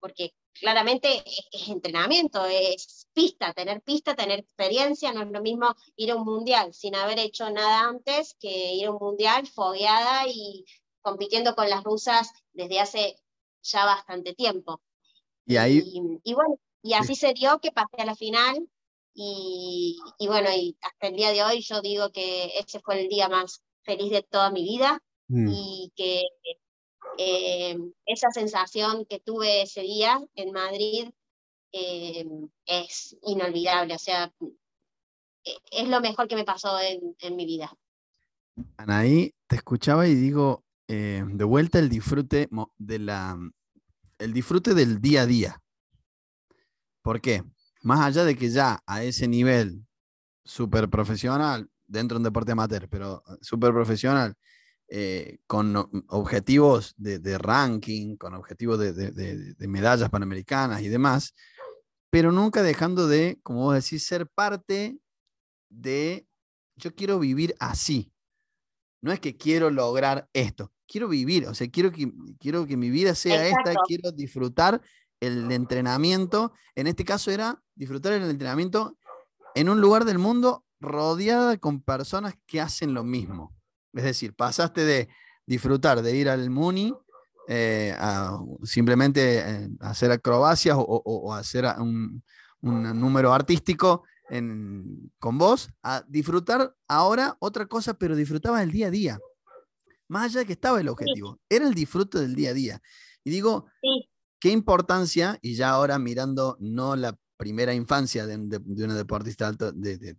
porque 0.00 0.32
claramente 0.60 1.22
es, 1.52 1.68
entrenamiento, 1.68 2.44
es 2.46 3.08
pista, 3.12 3.52
tener 3.52 3.82
pista, 3.82 4.14
tener 4.14 4.40
experiencia, 4.40 5.12
no 5.12 5.22
es 5.22 5.30
lo 5.30 5.40
mismo 5.40 5.74
ir 5.96 6.10
a 6.10 6.16
un 6.16 6.24
mundial 6.24 6.72
sin 6.74 6.94
haber 6.94 7.18
hecho 7.18 7.50
nada 7.50 7.88
antes 7.88 8.36
que 8.40 8.74
ir 8.74 8.86
a 8.86 8.90
un 8.90 8.98
mundial 8.98 9.46
fogueada 9.46 10.26
y 10.28 10.64
compitiendo 11.00 11.54
con 11.54 11.70
las 11.70 11.84
rusas 11.84 12.32
desde 12.52 12.80
hace 12.80 13.16
ya 13.62 13.84
bastante 13.84 14.34
tiempo. 14.34 14.80
Y 15.46 15.56
ahí... 15.56 15.82
Y, 16.24 16.34
bueno, 16.34 16.58
y 16.82 16.94
así 16.94 17.14
se 17.14 17.32
dio 17.32 17.60
que 17.60 17.72
pasé 17.72 18.02
a 18.02 18.06
la 18.06 18.16
final 18.16 18.68
y, 19.14 19.98
y, 20.18 20.26
bueno, 20.26 20.50
y 20.52 20.76
hasta 20.80 21.08
el 21.08 21.16
día 21.16 21.32
de 21.32 21.42
hoy 21.42 21.60
yo 21.60 21.80
digo 21.80 22.10
que 22.10 22.58
ese 22.58 22.80
fue 22.80 23.00
el 23.00 23.08
día 23.08 23.28
más 23.28 23.62
feliz 23.82 24.10
de 24.10 24.22
toda 24.22 24.50
mi 24.50 24.62
vida 24.62 25.00
mm. 25.28 25.48
y 25.48 25.92
que 25.96 26.22
eh, 27.18 27.78
esa 28.04 28.30
sensación 28.30 29.06
que 29.06 29.20
tuve 29.20 29.62
ese 29.62 29.82
día 29.82 30.20
en 30.34 30.52
Madrid 30.52 31.10
eh, 31.72 32.26
es 32.66 33.16
inolvidable, 33.22 33.94
o 33.94 33.98
sea, 33.98 34.32
e, 35.44 35.56
es 35.72 35.88
lo 35.88 36.00
mejor 36.00 36.28
que 36.28 36.36
me 36.36 36.44
pasó 36.44 36.78
en, 36.80 37.36
mi 37.36 37.46
vida. 37.46 37.72
Anaí, 38.76 39.34
te 39.46 39.56
escuchaba 39.56 40.06
y 40.06 40.14
digo, 40.14 40.64
eh, 40.88 41.24
de 41.26 41.44
vuelta 41.44 41.78
el 41.78 41.88
disfrute 41.88 42.48
de 42.78 42.98
la, 42.98 43.38
el 44.18 44.32
disfrute 44.32 44.74
del 44.74 45.00
día 45.00 45.22
a 45.22 45.26
día. 45.26 45.62
¿Por 47.02 47.20
qué? 47.20 47.42
Más 47.82 48.00
allá 48.00 48.24
de 48.24 48.36
que 48.36 48.50
ya 48.50 48.80
a 48.86 49.02
ese 49.02 49.28
nivel 49.28 49.86
súper 50.44 50.88
profesional, 50.88 51.68
dentro 51.86 52.16
de 52.16 52.20
un 52.20 52.24
deporte 52.24 52.52
amateur, 52.52 52.88
pero 52.88 53.22
súper 53.40 53.72
profesional, 53.72 54.34
eh, 54.88 55.38
con 55.48 55.76
objetivos 56.08 56.94
de, 56.96 57.38
ranking, 57.38 58.16
con 58.16 58.34
objetivos 58.34 58.78
de, 58.78 59.66
medallas 59.68 60.10
panamericanas 60.10 60.82
y 60.82 60.88
demás, 60.88 61.34
pero 62.10 62.30
nunca 62.30 62.62
dejando 62.62 63.08
de, 63.08 63.38
como 63.42 63.64
vos 63.64 63.74
decís, 63.74 64.06
ser 64.06 64.28
parte 64.28 64.96
de, 65.68 66.26
yo 66.76 66.94
quiero 66.94 67.18
vivir 67.18 67.54
así. 67.58 68.12
No 69.02 69.12
es 69.12 69.20
que 69.20 69.36
quiero 69.36 69.70
lograr 69.70 70.28
esto, 70.32 70.72
quiero 70.86 71.08
vivir, 71.08 71.46
o 71.46 71.54
sea, 71.54 71.68
quiero 71.68 71.90
que, 71.90 72.12
quiero 72.38 72.66
que 72.66 72.76
mi 72.76 72.90
vida 72.90 73.14
sea 73.14 73.46
esta, 73.46 73.74
quiero 73.86 74.12
disfrutar 74.12 74.80
el 75.20 75.50
entrenamiento. 75.50 76.52
En 76.74 76.86
este 76.86 77.04
caso 77.04 77.30
era 77.30 77.60
disfrutar 77.74 78.12
el 78.12 78.22
entrenamiento 78.30 78.96
en 79.54 79.68
un 79.68 79.80
lugar 79.80 80.04
del 80.04 80.18
mundo 80.18 80.64
rodeada 80.80 81.56
con 81.58 81.82
personas 81.82 82.34
que 82.46 82.60
hacen 82.60 82.94
lo 82.94 83.04
mismo. 83.04 83.56
Es 83.96 84.04
decir, 84.04 84.34
pasaste 84.34 84.84
de 84.84 85.08
disfrutar 85.46 86.02
de 86.02 86.16
ir 86.16 86.28
al 86.28 86.50
Muni 86.50 86.94
eh, 87.48 87.94
a 87.96 88.38
simplemente 88.64 89.38
eh, 89.38 89.68
hacer 89.80 90.10
acrobacias 90.10 90.76
o, 90.78 91.32
hacer 91.32 91.64
un, 91.78 92.22
número 92.60 93.32
artístico 93.32 94.02
con 95.20 95.38
vos, 95.38 95.70
a 95.84 96.04
disfrutar 96.08 96.74
ahora 96.88 97.36
otra 97.38 97.66
cosa, 97.66 97.94
pero 97.94 98.16
disfrutaba 98.16 98.62
el 98.62 98.72
día 98.72 98.88
a 98.88 98.90
día. 98.90 99.18
Más 100.08 100.24
allá 100.24 100.40
de 100.40 100.46
que 100.46 100.52
estaba 100.52 100.80
el 100.80 100.88
objetivo, 100.88 101.38
era 101.48 101.66
el 101.66 101.74
disfrute 101.74 102.18
del 102.18 102.34
día 102.34 102.50
a 102.50 102.54
día. 102.54 102.82
Y 103.22 103.30
digo, 103.30 103.66
qué 104.40 104.50
importancia, 104.50 105.38
y 105.42 105.54
ya 105.54 105.70
ahora 105.70 105.98
mirando 106.00 106.56
no 106.58 106.96
la 106.96 107.16
primera 107.36 107.72
infancia 107.72 108.26
de, 108.26 108.36
una 108.36 108.94
deportista 108.94 109.46
alto, 109.46 109.70
de, 109.70 110.16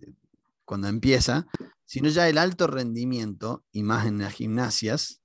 cuando 0.64 0.88
empieza, 0.88 1.48
sino 1.88 2.10
ya 2.10 2.30
el 2.30 2.38
alto 2.38 2.68
rendimiento, 2.68 3.66
y 3.72 3.82
más 3.82 4.06
en 4.06 4.20
las 4.20 4.34
gimnasias, 4.34 5.22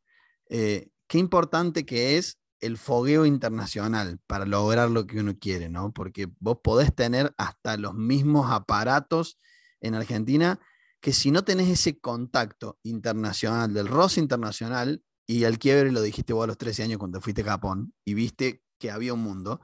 eh, 0.48 0.88
qué 1.08 1.18
importante 1.18 1.84
que 1.84 2.16
es 2.16 2.38
el 2.60 2.78
fogueo 2.78 3.26
internacional 3.26 4.20
para 4.26 4.46
lograr 4.46 4.88
lo 4.88 5.06
que 5.06 5.20
uno 5.20 5.36
quiere, 5.38 5.68
¿no? 5.68 5.92
Porque 5.92 6.28
vos 6.38 6.58
podés 6.62 6.94
tener 6.94 7.34
hasta 7.36 7.76
los 7.76 7.94
mismos 7.94 8.50
aparatos 8.50 9.38
en 9.80 9.96
Argentina 9.96 10.60
que 11.00 11.12
si 11.12 11.32
no 11.32 11.42
tenés 11.42 11.68
ese 11.68 11.98
contacto 11.98 12.78
internacional, 12.84 13.74
del 13.74 13.88
roce 13.88 14.20
internacional, 14.20 15.02
y 15.26 15.42
el 15.44 15.58
quiebre 15.58 15.90
lo 15.90 16.00
dijiste 16.00 16.32
vos 16.32 16.44
a 16.44 16.46
los 16.46 16.58
13 16.58 16.84
años 16.84 16.98
cuando 16.98 17.20
fuiste 17.20 17.42
a 17.42 17.46
Japón 17.46 17.92
y 18.04 18.14
viste 18.14 18.62
que 18.78 18.90
había 18.90 19.14
un 19.14 19.20
mundo, 19.20 19.60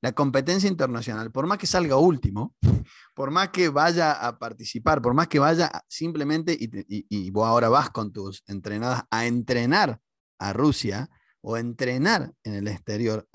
la 0.00 0.12
competencia 0.12 0.68
internacional, 0.68 1.32
por 1.32 1.46
más 1.46 1.58
que 1.58 1.66
salga 1.66 1.96
último, 1.96 2.54
por 3.14 3.30
más 3.30 3.50
que 3.50 3.68
vaya 3.68 4.12
a 4.12 4.38
participar, 4.38 5.02
por 5.02 5.14
más 5.14 5.28
que 5.28 5.38
vaya 5.38 5.70
simplemente, 5.88 6.56
y, 6.58 7.30
vos 7.30 7.46
ahora 7.46 7.68
vas 7.68 7.90
con 7.90 8.12
tus 8.12 8.42
entrenadas 8.46 9.02
a 9.10 9.26
entrenar 9.26 10.00
a 10.38 10.52
Rusia 10.52 11.10
o 11.40 11.56
entrenar 11.56 12.32
en 12.44 12.54
el 12.54 12.68
exterior, 12.68 13.28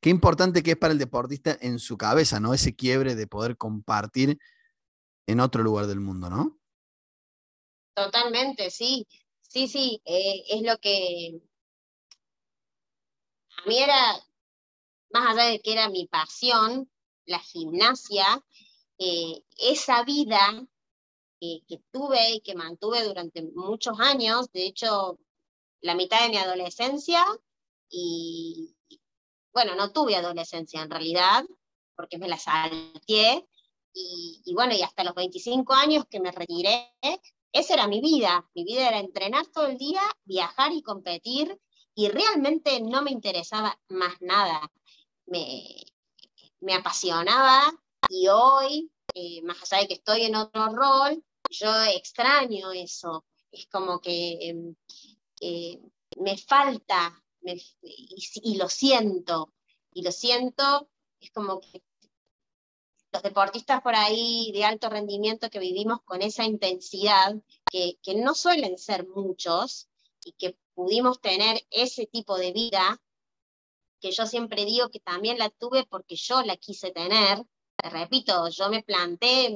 qué 0.00 0.10
importante 0.10 0.62
que 0.62 0.72
es 0.72 0.76
para 0.76 0.92
el 0.92 0.98
deportista 0.98 1.56
en 1.60 1.78
su 1.78 1.96
cabeza, 1.96 2.40
¿no? 2.40 2.54
Ese 2.54 2.74
quiebre 2.74 3.14
de 3.14 3.26
poder 3.26 3.56
compartir 3.56 4.38
en 5.26 5.40
otro 5.40 5.62
lugar 5.62 5.86
del 5.86 6.00
mundo, 6.00 6.30
¿no? 6.30 6.58
Totalmente, 7.94 8.70
sí. 8.70 9.06
Sí, 9.48 9.66
sí, 9.66 10.02
eh, 10.04 10.44
es 10.50 10.62
lo 10.62 10.76
que 10.78 11.40
a 13.56 13.68
mí 13.68 13.78
era, 13.78 13.96
más 15.10 15.28
allá 15.28 15.50
de 15.50 15.60
que 15.60 15.72
era 15.72 15.88
mi 15.88 16.06
pasión, 16.06 16.90
la 17.26 17.38
gimnasia, 17.38 18.44
eh, 18.98 19.42
esa 19.58 20.02
vida 20.04 20.66
que 21.40 21.80
tuve 21.92 22.30
y 22.32 22.40
que 22.40 22.54
mantuve 22.54 23.04
durante 23.04 23.42
muchos 23.42 24.00
años, 24.00 24.50
de 24.52 24.66
hecho, 24.66 25.18
la 25.80 25.94
mitad 25.94 26.22
de 26.22 26.30
mi 26.30 26.36
adolescencia, 26.36 27.24
y 27.88 28.74
bueno, 29.52 29.76
no 29.76 29.92
tuve 29.92 30.16
adolescencia 30.16 30.82
en 30.82 30.90
realidad, 30.90 31.44
porque 31.94 32.18
me 32.18 32.28
la 32.28 32.38
salté, 32.38 33.46
y, 33.92 34.42
y 34.44 34.54
bueno, 34.54 34.74
y 34.74 34.82
hasta 34.82 35.04
los 35.04 35.14
25 35.14 35.72
años 35.74 36.04
que 36.10 36.20
me 36.20 36.32
retiré, 36.32 36.92
esa 37.52 37.74
era 37.74 37.86
mi 37.86 38.00
vida, 38.00 38.48
mi 38.54 38.64
vida 38.64 38.88
era 38.88 38.98
entrenar 38.98 39.46
todo 39.46 39.66
el 39.66 39.78
día, 39.78 40.02
viajar 40.24 40.72
y 40.72 40.82
competir, 40.82 41.60
y 41.94 42.08
realmente 42.08 42.80
no 42.80 43.02
me 43.02 43.10
interesaba 43.10 43.78
más 43.88 44.20
nada 44.20 44.70
me, 45.30 46.74
apasionaba 46.74 47.72
y 48.08 48.28
hoy, 48.28 48.90
eh, 49.14 49.42
más 49.42 49.62
allá 49.62 49.82
de 49.82 49.88
que 49.88 49.94
estoy 49.94 50.22
en 50.22 50.36
otro 50.36 50.68
rol, 50.74 51.24
yo 51.48 51.82
extraño 51.84 52.72
eso. 52.72 53.24
Es 53.50 53.66
como 53.66 54.00
que 54.00 54.38
em, 54.48 54.74
eh, 55.40 55.80
me 56.18 56.36
falta 56.36 57.22
y, 57.82 58.56
lo 58.56 58.68
siento, 58.68 59.54
y 59.92 60.02
lo 60.02 60.12
siento, 60.12 60.88
es 61.20 61.30
como 61.30 61.60
que 61.60 61.82
los 63.12 63.22
deportistas 63.22 63.80
por 63.80 63.94
ahí 63.94 64.50
de 64.52 64.64
alto 64.64 64.90
rendimiento 64.90 65.48
que 65.48 65.58
vivimos 65.58 66.02
con 66.02 66.20
esa 66.20 66.44
intensidad, 66.44 67.36
que, 67.68 67.98
que 68.02 68.16
no 68.16 68.34
suelen 68.34 68.76
ser 68.76 69.06
muchos, 69.08 69.88
y 70.24 70.32
que 70.32 70.58
pudimos 70.74 71.20
tener 71.20 71.66
ese 71.70 72.06
tipo 72.06 72.36
de 72.36 72.52
vida, 72.52 73.00
que 74.00 74.12
yo 74.12 74.26
siempre 74.26 74.64
digo 74.64 74.90
que 74.90 75.00
también 75.00 75.38
la 75.38 75.50
tuve 75.50 75.84
porque 75.86 76.16
yo 76.16 76.42
la 76.42 76.56
quise 76.56 76.90
tener. 76.90 77.42
Te 77.76 77.90
repito, 77.90 78.48
yo 78.48 78.68
me 78.70 78.82
planté, 78.82 79.46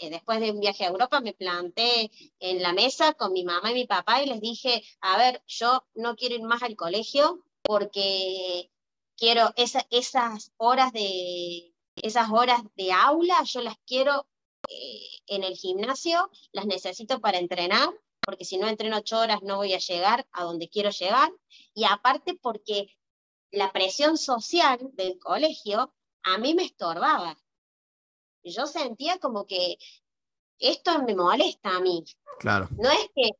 eh, 0.00 0.10
después 0.10 0.40
de 0.40 0.50
un 0.50 0.60
viaje 0.60 0.84
a 0.84 0.88
Europa, 0.88 1.20
me 1.20 1.34
planté 1.34 2.10
en 2.40 2.62
la 2.62 2.72
mesa 2.72 3.14
con 3.14 3.32
mi 3.32 3.44
mamá 3.44 3.70
y 3.70 3.74
mi 3.74 3.86
papá 3.86 4.22
y 4.22 4.26
les 4.26 4.40
dije, 4.40 4.82
a 5.00 5.16
ver, 5.16 5.42
yo 5.46 5.84
no 5.94 6.16
quiero 6.16 6.34
ir 6.34 6.42
más 6.42 6.62
al 6.62 6.76
colegio 6.76 7.44
porque 7.62 8.70
quiero 9.16 9.52
esas 9.56 10.52
horas 10.56 10.92
de 10.92 11.70
esas 11.96 12.30
horas 12.30 12.62
de 12.76 12.92
aula, 12.92 13.42
yo 13.44 13.60
las 13.60 13.76
quiero 13.86 14.26
eh, 14.68 15.06
en 15.26 15.44
el 15.44 15.54
gimnasio, 15.54 16.30
las 16.52 16.66
necesito 16.66 17.20
para 17.20 17.38
entrenar, 17.38 17.88
porque 18.20 18.44
si 18.44 18.58
no 18.58 18.68
entreno 18.68 18.98
ocho 18.98 19.18
horas 19.18 19.42
no 19.42 19.56
voy 19.56 19.74
a 19.74 19.78
llegar 19.78 20.26
a 20.32 20.44
donde 20.44 20.68
quiero 20.68 20.90
llegar, 20.90 21.30
y 21.74 21.84
aparte 21.84 22.34
porque 22.34 22.96
la 23.50 23.72
presión 23.72 24.16
social 24.16 24.78
del 24.94 25.18
colegio 25.18 25.92
a 26.22 26.38
mí 26.38 26.54
me 26.54 26.64
estorbaba. 26.64 27.36
Yo 28.42 28.66
sentía 28.66 29.18
como 29.18 29.46
que 29.46 29.76
esto 30.58 31.02
me 31.02 31.14
molesta 31.14 31.76
a 31.76 31.80
mí. 31.80 32.04
Claro. 32.38 32.68
No 32.78 32.90
es 32.90 33.10
que, 33.14 33.30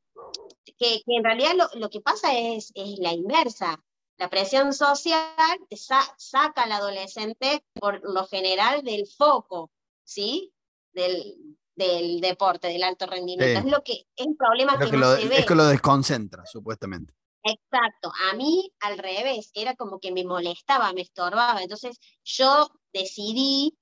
que, 0.78 1.02
en 1.06 1.24
realidad 1.24 1.52
lo, 1.74 1.90
que 1.90 2.00
pasa 2.00 2.36
es, 2.36 2.72
es, 2.74 2.98
la 2.98 3.12
inversa. 3.12 3.82
La 4.18 4.28
presión 4.28 4.74
social 4.74 5.58
te 5.68 5.76
saca 5.76 6.62
al 6.62 6.72
adolescente 6.72 7.64
por 7.74 8.02
lo 8.02 8.26
general 8.26 8.82
del 8.82 9.06
foco, 9.06 9.70
¿sí? 10.04 10.52
Del, 10.92 11.56
del 11.74 12.20
deporte, 12.20 12.68
del 12.68 12.82
alto 12.82 13.06
rendimiento. 13.06 13.58
Es 13.60 13.64
lo 13.64 13.82
que 13.82 14.06
es 14.14 14.26
un 14.26 14.36
problema 14.36 14.78
que, 14.78 14.96
no 14.96 15.16
se 15.16 15.28
ve. 15.28 15.38
Es 15.38 15.46
que 15.46 15.54
lo 15.54 15.66
desconcentra, 15.66 16.44
supuestamente. 16.44 17.14
Exacto, 17.42 18.12
a 18.30 18.34
mí 18.36 18.70
al 18.80 18.98
revés, 18.98 19.50
era 19.54 19.74
como 19.74 19.98
que 19.98 20.12
me 20.12 20.24
molestaba, 20.24 20.92
me 20.92 21.00
estorbaba. 21.02 21.62
Entonces 21.62 21.98
yo 22.24 22.68
decidí, 22.92 23.78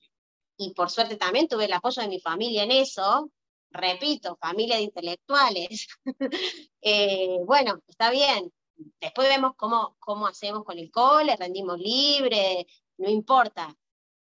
y 0.59 0.75
por 0.75 0.91
suerte 0.91 1.17
también 1.17 1.49
tuve 1.49 1.67
el 1.67 1.73
apoyo 1.73 2.03
de 2.03 2.09
mi 2.09 2.21
familia 2.21 2.65
en 2.65 2.73
eso, 2.73 3.31
repito, 3.71 4.37
familia 4.41 4.77
de 4.77 4.83
intelectuales. 4.85 5.89
Eh, 6.83 7.39
bueno, 7.47 7.81
está 7.89 8.11
bien. 8.11 8.53
Después 9.01 9.29
vemos 9.29 9.53
cómo, 9.57 9.97
cómo 10.01 10.27
hacemos 10.29 10.65
con 10.65 10.79
el 10.79 10.91
cole, 10.91 11.37
rendimos 11.37 11.79
libre, 11.79 12.67
no 12.99 13.11
importa. 13.11 13.77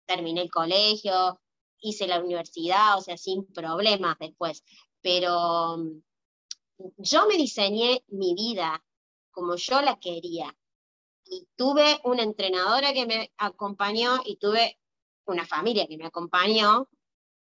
Terminé 0.05 0.41
el 0.41 0.51
colegio, 0.51 1.41
hice 1.82 2.07
la 2.07 2.19
universidad, 2.22 2.97
o 2.97 3.01
sea, 3.01 3.17
sin 3.17 3.45
problemas 3.53 4.17
después. 4.19 4.63
Pero 5.01 5.78
yo 6.97 7.28
me 7.28 7.36
diseñé 7.38 8.03
mi 8.09 8.34
vida 8.34 8.84
como 9.32 9.55
yo 9.55 9.82
la 9.82 9.99
quería. 9.99 10.55
Y 11.25 11.47
tuve 11.55 11.99
una 12.03 12.23
entrenadora 12.23 12.93
que 12.93 13.05
me 13.05 13.32
acompañó 13.38 14.21
y 14.25 14.38
tuve 14.38 14.79
una 15.25 15.45
familia 15.45 15.88
que 15.88 15.97
me 15.97 16.05
acompañó 16.05 16.89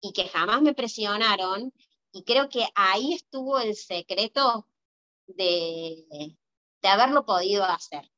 y 0.00 0.12
que 0.12 0.28
jamás 0.28 0.62
me 0.62 0.74
presionaron. 0.74 1.72
Y 2.12 2.24
creo 2.24 2.48
que 2.48 2.66
ahí 2.74 3.14
estuvo 3.14 3.58
el 3.58 3.74
secreto 3.74 4.66
de, 5.26 6.36
de 6.82 6.88
haberlo 6.88 7.24
podido 7.24 7.64
hacer. 7.64 8.10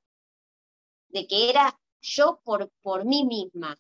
De 1.09 1.27
que 1.27 1.49
era 1.51 1.79
yo 2.01 2.41
por, 2.45 2.71
por 2.83 3.05
mí 3.05 3.25
misma. 3.25 3.79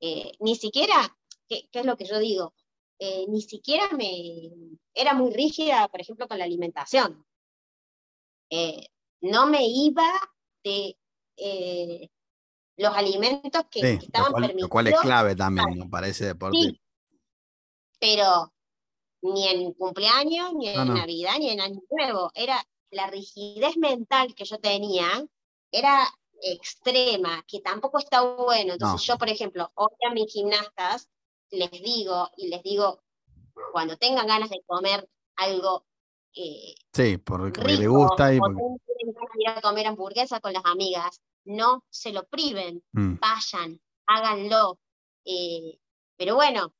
Eh, 0.00 0.32
ni 0.40 0.56
siquiera, 0.56 1.16
¿qué, 1.48 1.68
es 1.72 1.86
lo 1.86 1.96
que 1.96 2.04
yo 2.04 2.18
digo? 2.18 2.54
Eh, 2.98 3.26
ni 3.28 3.42
siquiera 3.42 3.88
me 3.92 4.50
era 4.94 5.14
muy 5.14 5.32
rígida, 5.32 5.88
por 5.88 6.00
ejemplo, 6.00 6.26
con 6.28 6.38
la 6.38 6.44
alimentación. 6.44 7.26
Eh, 8.50 8.88
no 9.20 9.46
me 9.46 9.66
iba 9.66 10.08
de 10.62 10.96
eh, 11.36 12.10
los 12.76 12.94
alimentos 12.94 13.64
que, 13.70 13.80
estaban 13.94 14.32
permitidos. 14.32 14.62
Lo 14.62 14.68
cual 14.68 14.86
es 14.88 15.00
clave 15.00 15.34
también, 15.34 15.78
me 15.78 15.88
parece 15.88 16.26
deporte. 16.26 16.58
Sí, 16.58 16.80
pero 17.98 18.52
ni 19.22 19.48
en 19.48 19.72
cumpleaños, 19.72 20.52
ni 20.54 20.68
en 20.68 20.94
Navidad, 20.94 21.38
ni 21.38 21.50
en 21.50 21.60
Año 21.60 21.80
Nuevo. 21.90 22.30
Era 22.34 22.62
la 22.90 23.06
rigidez 23.08 23.76
mental 23.76 24.34
que 24.34 24.44
yo 24.44 24.58
tenía, 24.58 25.08
era 25.70 26.08
extrema, 26.42 27.42
que 27.46 27.60
tampoco 27.60 27.98
está 27.98 28.22
bueno. 28.22 28.74
Entonces 28.74 29.06
yo, 29.06 29.16
por 29.16 29.28
ejemplo, 29.28 29.70
hoy 29.74 29.94
a 30.08 30.12
mis 30.12 30.32
gimnastas 30.32 31.08
les 31.50 31.70
digo, 31.70 32.28
y 32.36 32.48
les 32.48 32.62
digo, 32.62 33.02
cuando 33.72 33.96
tengan 33.96 34.26
ganas 34.26 34.50
de 34.50 34.60
comer 34.66 35.08
algo 35.36 35.86
eh, 36.36 36.74
sí, 36.92 37.16
porque 37.16 37.62
le 37.62 37.88
gusta 37.88 38.34
y 38.34 38.38
porque... 38.38 38.62
ir 39.08 39.48
a 39.48 39.60
comer 39.60 39.86
hamburguesa 39.86 40.40
con 40.40 40.52
las 40.52 40.64
amigas, 40.64 41.20
no 41.44 41.84
se 41.90 42.12
lo 42.12 42.24
priven, 42.24 42.82
mm. 42.92 43.14
vayan, 43.20 43.80
háganlo. 44.06 44.78
Eh, 45.24 45.78
pero 46.16 46.34
bueno, 46.34 46.72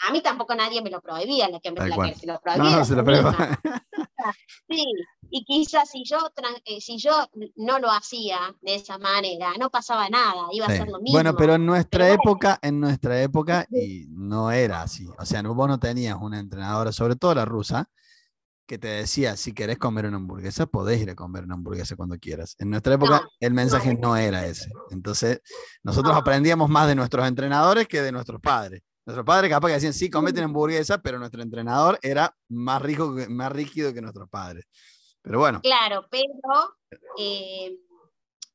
a 0.00 0.12
mí 0.12 0.20
tampoco 0.20 0.54
nadie 0.54 0.82
me 0.82 0.90
lo 0.90 1.00
prohibía, 1.00 1.48
la 1.48 1.60
que, 1.60 1.70
la 1.70 2.14
se 2.14 2.26
lo 2.26 2.40
prohibía. 2.40 2.70
No, 2.70 2.78
no 2.78 2.84
se 2.84 2.96
lo 2.96 3.04
prohibía. 3.04 3.60
sí, 4.68 4.84
y 5.30 5.44
quizás 5.44 5.90
si 5.90 6.04
yo, 6.04 6.18
eh, 6.64 6.80
si 6.80 6.98
yo 6.98 7.12
no 7.56 7.78
lo 7.78 7.90
hacía 7.90 8.54
de 8.60 8.74
esa 8.74 8.98
manera, 8.98 9.52
no 9.58 9.70
pasaba 9.70 10.08
nada, 10.08 10.48
iba 10.52 10.66
a 10.66 10.70
ser 10.70 10.88
lo 10.88 10.98
mismo. 11.00 11.16
Bueno, 11.16 11.36
pero 11.36 11.54
en 11.54 11.64
nuestra 11.64 12.10
época, 12.10 12.58
en 12.62 12.80
nuestra 12.80 13.22
época, 13.22 13.66
y 13.70 14.06
no 14.08 14.50
era 14.50 14.82
así. 14.82 15.06
O 15.18 15.24
sea, 15.24 15.42
vos 15.42 15.68
no 15.68 15.78
tenías 15.78 16.16
una 16.20 16.40
entrenadora, 16.40 16.92
sobre 16.92 17.16
todo 17.16 17.34
la 17.34 17.44
rusa, 17.44 17.88
que 18.72 18.78
te 18.78 18.88
decía, 18.88 19.36
si 19.36 19.52
querés 19.52 19.76
comer 19.76 20.06
una 20.06 20.16
hamburguesa, 20.16 20.64
podés 20.64 21.02
ir 21.02 21.10
a 21.10 21.14
comer 21.14 21.44
una 21.44 21.56
hamburguesa 21.56 21.94
cuando 21.94 22.16
quieras. 22.16 22.56
En 22.58 22.70
nuestra 22.70 22.94
época 22.94 23.28
el 23.38 23.52
mensaje 23.52 23.94
no, 23.94 24.16
era 24.16 24.46
ese. 24.46 24.70
Entonces, 24.90 25.42
nosotros 25.82 26.16
aprendíamos 26.16 26.70
más 26.70 26.88
de 26.88 26.94
nuestros 26.94 27.28
entrenadores 27.28 27.86
que 27.86 28.00
de 28.00 28.10
nuestros 28.12 28.40
padres. 28.40 28.80
Nuestros 29.04 29.26
padres 29.26 29.50
capaz 29.50 29.68
que 29.68 29.74
decían, 29.74 29.92
sí, 29.92 30.08
cometen 30.08 30.44
mm. 30.44 30.46
hamburguesa, 30.46 31.02
pero 31.02 31.18
nuestro 31.18 31.42
entrenador 31.42 31.98
era 32.00 32.34
más, 32.48 32.80
rico, 32.80 33.14
más 33.28 33.52
rígido 33.52 33.92
que 33.92 34.00
nuestros 34.00 34.30
padres. 34.30 34.64
Pero 35.20 35.38
bueno. 35.38 35.60
Claro, 35.60 36.06
pero 36.10 36.74
eh, 37.18 37.76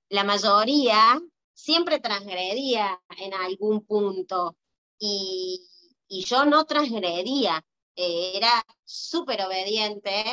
la 0.10 0.24
mayoría 0.24 1.22
siempre 1.54 2.00
transgredía 2.00 3.00
en 3.20 3.36
algún 3.36 3.86
punto 3.86 4.58
y, 4.98 5.64
y 6.08 6.26
yo 6.26 6.44
no 6.46 6.66
transgredía. 6.66 7.64
Eh, 8.00 8.34
era 8.36 8.64
súper 8.86 9.42
obediente, 9.42 10.24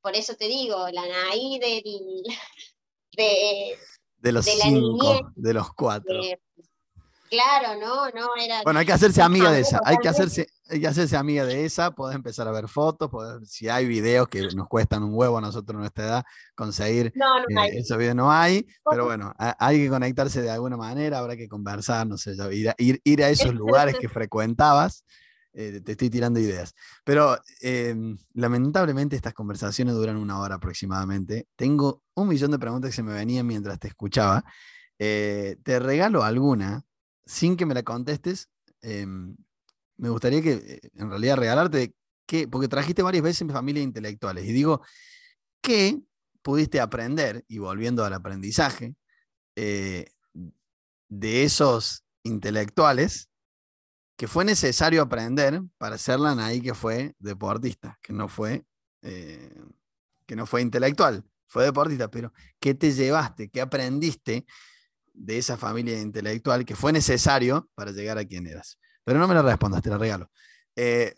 por 0.00 0.14
eso 0.14 0.36
te 0.36 0.46
digo, 0.46 0.88
la 0.92 1.02
Naí 1.08 1.58
de, 3.16 3.76
de 4.18 4.32
los 4.32 4.44
cinco, 4.44 5.32
de 5.34 5.52
los 5.52 5.72
cuatro. 5.72 6.20
claro, 7.28 7.80
no, 7.80 8.10
no, 8.10 8.28
era... 8.40 8.62
Bueno, 8.62 8.78
hay 8.78 8.86
que 8.86 8.92
hacerse 8.92 9.20
amiga 9.22 9.50
de 9.50 9.58
esa, 9.58 9.80
hay 9.84 9.96
que 9.96 10.08
hacerse, 10.08 10.46
hay 10.68 10.80
que 10.80 10.86
hacerse 10.86 11.16
amiga 11.16 11.44
de 11.44 11.64
esa, 11.64 11.90
podés 11.90 12.14
empezar 12.14 12.46
a 12.46 12.52
ver 12.52 12.68
fotos, 12.68 13.10
si 13.44 13.68
hay 13.68 13.86
videos 13.86 14.28
que 14.28 14.42
nos 14.54 14.68
cuestan 14.68 15.02
un 15.02 15.12
huevo 15.12 15.38
a 15.38 15.40
nosotros 15.40 15.74
en 15.74 15.80
nuestra 15.80 16.04
edad 16.04 16.24
conseguir, 16.54 17.10
no, 17.16 17.40
no 17.40 17.64
eh, 17.64 17.78
esos 17.78 17.98
videos 17.98 18.14
no 18.14 18.30
hay, 18.30 18.68
pero 18.88 19.06
bueno, 19.06 19.34
hay 19.36 19.78
que 19.78 19.88
conectarse 19.88 20.42
de 20.42 20.50
alguna 20.50 20.76
manera, 20.76 21.18
habrá 21.18 21.36
que 21.36 21.48
conversar, 21.48 22.06
no 22.06 22.16
sé, 22.16 22.36
ir, 22.52 22.72
ir, 22.78 23.00
ir 23.02 23.24
a 23.24 23.30
esos 23.30 23.52
lugares 23.52 23.96
que 23.98 24.08
frecuentabas 24.08 25.04
eh, 25.52 25.80
te 25.84 25.92
estoy 25.92 26.10
tirando 26.10 26.38
ideas. 26.38 26.74
Pero 27.04 27.38
em, 27.60 28.16
lamentablemente 28.34 29.16
estas 29.16 29.34
conversaciones 29.34 29.94
duran 29.94 30.16
una 30.16 30.38
hora 30.40 30.56
aproximadamente. 30.56 31.48
Tengo 31.56 32.02
un 32.14 32.28
millón 32.28 32.52
de 32.52 32.58
preguntas 32.58 32.90
que 32.90 32.96
se 32.96 33.02
me 33.02 33.12
venían 33.12 33.46
mientras 33.46 33.78
te 33.78 33.88
escuchaba. 33.88 34.44
Eh, 34.98 35.56
te 35.62 35.78
regalo 35.80 36.22
alguna, 36.22 36.84
sin 37.24 37.56
que 37.56 37.66
me 37.66 37.74
la 37.74 37.82
contestes. 37.82 38.48
Em, 38.82 39.36
me 39.96 40.08
gustaría 40.08 40.42
que, 40.42 40.52
eh, 40.52 40.80
en 40.94 41.10
realidad, 41.10 41.36
regalarte, 41.36 41.94
que, 42.26 42.48
porque 42.48 42.68
trajiste 42.68 43.02
varias 43.02 43.24
veces 43.24 43.42
en 43.42 43.50
familias 43.50 43.84
intelectuales, 43.84 44.44
y 44.46 44.52
digo, 44.52 44.82
¿qué 45.60 46.00
pudiste 46.42 46.80
aprender, 46.80 47.44
y 47.48 47.58
volviendo 47.58 48.04
al 48.04 48.14
aprendizaje, 48.14 48.94
de 51.10 51.44
esos 51.44 52.04
intelectuales 52.22 53.29
que 54.20 54.28
fue 54.28 54.44
necesario 54.44 55.00
aprender 55.00 55.62
para 55.78 55.96
ser 55.96 56.20
la 56.20 56.34
Naí 56.34 56.60
que 56.60 56.74
fue 56.74 57.14
deportista, 57.18 57.98
que 58.02 58.12
no 58.12 58.28
fue, 58.28 58.66
eh, 59.00 59.64
que 60.26 60.36
no 60.36 60.44
fue 60.44 60.60
intelectual, 60.60 61.24
fue 61.46 61.64
deportista, 61.64 62.10
pero 62.10 62.30
¿qué 62.58 62.74
te 62.74 62.92
llevaste? 62.92 63.48
¿Qué 63.48 63.62
aprendiste 63.62 64.44
de 65.14 65.38
esa 65.38 65.56
familia 65.56 65.98
intelectual 65.98 66.66
que 66.66 66.76
fue 66.76 66.92
necesario 66.92 67.70
para 67.74 67.92
llegar 67.92 68.18
a 68.18 68.24
quien 68.26 68.46
eras? 68.46 68.78
Pero 69.04 69.18
no 69.18 69.26
me 69.26 69.34
la 69.34 69.40
respondas, 69.40 69.80
te 69.80 69.88
la 69.88 69.96
regalo. 69.96 70.30
Eh, 70.76 71.14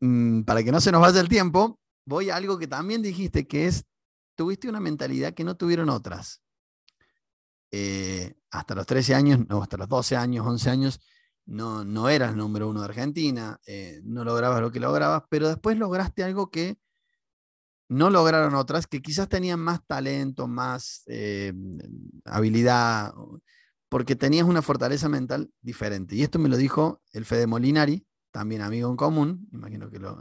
mm, 0.00 0.42
para 0.42 0.62
que 0.62 0.72
no 0.72 0.82
se 0.82 0.92
nos 0.92 1.00
vaya 1.00 1.22
el 1.22 1.30
tiempo, 1.30 1.80
voy 2.04 2.28
a 2.28 2.36
algo 2.36 2.58
que 2.58 2.66
también 2.66 3.00
dijiste, 3.00 3.46
que 3.46 3.66
es, 3.66 3.86
tuviste 4.34 4.68
una 4.68 4.80
mentalidad 4.80 5.32
que 5.32 5.44
no 5.44 5.56
tuvieron 5.56 5.88
otras. 5.88 6.42
Eh, 7.70 8.34
hasta 8.50 8.74
los 8.74 8.84
13 8.84 9.14
años, 9.14 9.40
no, 9.48 9.62
hasta 9.62 9.78
los 9.78 9.88
12 9.88 10.16
años, 10.16 10.46
11 10.46 10.68
años, 10.68 11.00
no, 11.46 11.84
no 11.84 12.08
eras 12.08 12.36
número 12.36 12.68
uno 12.68 12.80
de 12.80 12.86
Argentina, 12.86 13.60
eh, 13.66 14.00
no 14.04 14.24
lograbas 14.24 14.60
lo 14.60 14.70
que 14.70 14.80
lograbas, 14.80 15.24
pero 15.28 15.48
después 15.48 15.76
lograste 15.78 16.22
algo 16.22 16.50
que 16.50 16.78
no 17.88 18.08
lograron 18.10 18.54
otras, 18.54 18.86
que 18.86 19.02
quizás 19.02 19.28
tenían 19.28 19.60
más 19.60 19.84
talento, 19.86 20.46
más 20.46 21.02
eh, 21.06 21.52
habilidad, 22.24 23.12
porque 23.88 24.16
tenías 24.16 24.46
una 24.46 24.62
fortaleza 24.62 25.08
mental 25.08 25.50
diferente. 25.60 26.14
Y 26.16 26.22
esto 26.22 26.38
me 26.38 26.48
lo 26.48 26.56
dijo 26.56 27.02
el 27.12 27.26
Fede 27.26 27.46
Molinari, 27.46 28.06
también 28.30 28.62
amigo 28.62 28.88
en 28.88 28.96
común, 28.96 29.46
imagino 29.52 29.90
que 29.90 29.98
lo, 29.98 30.16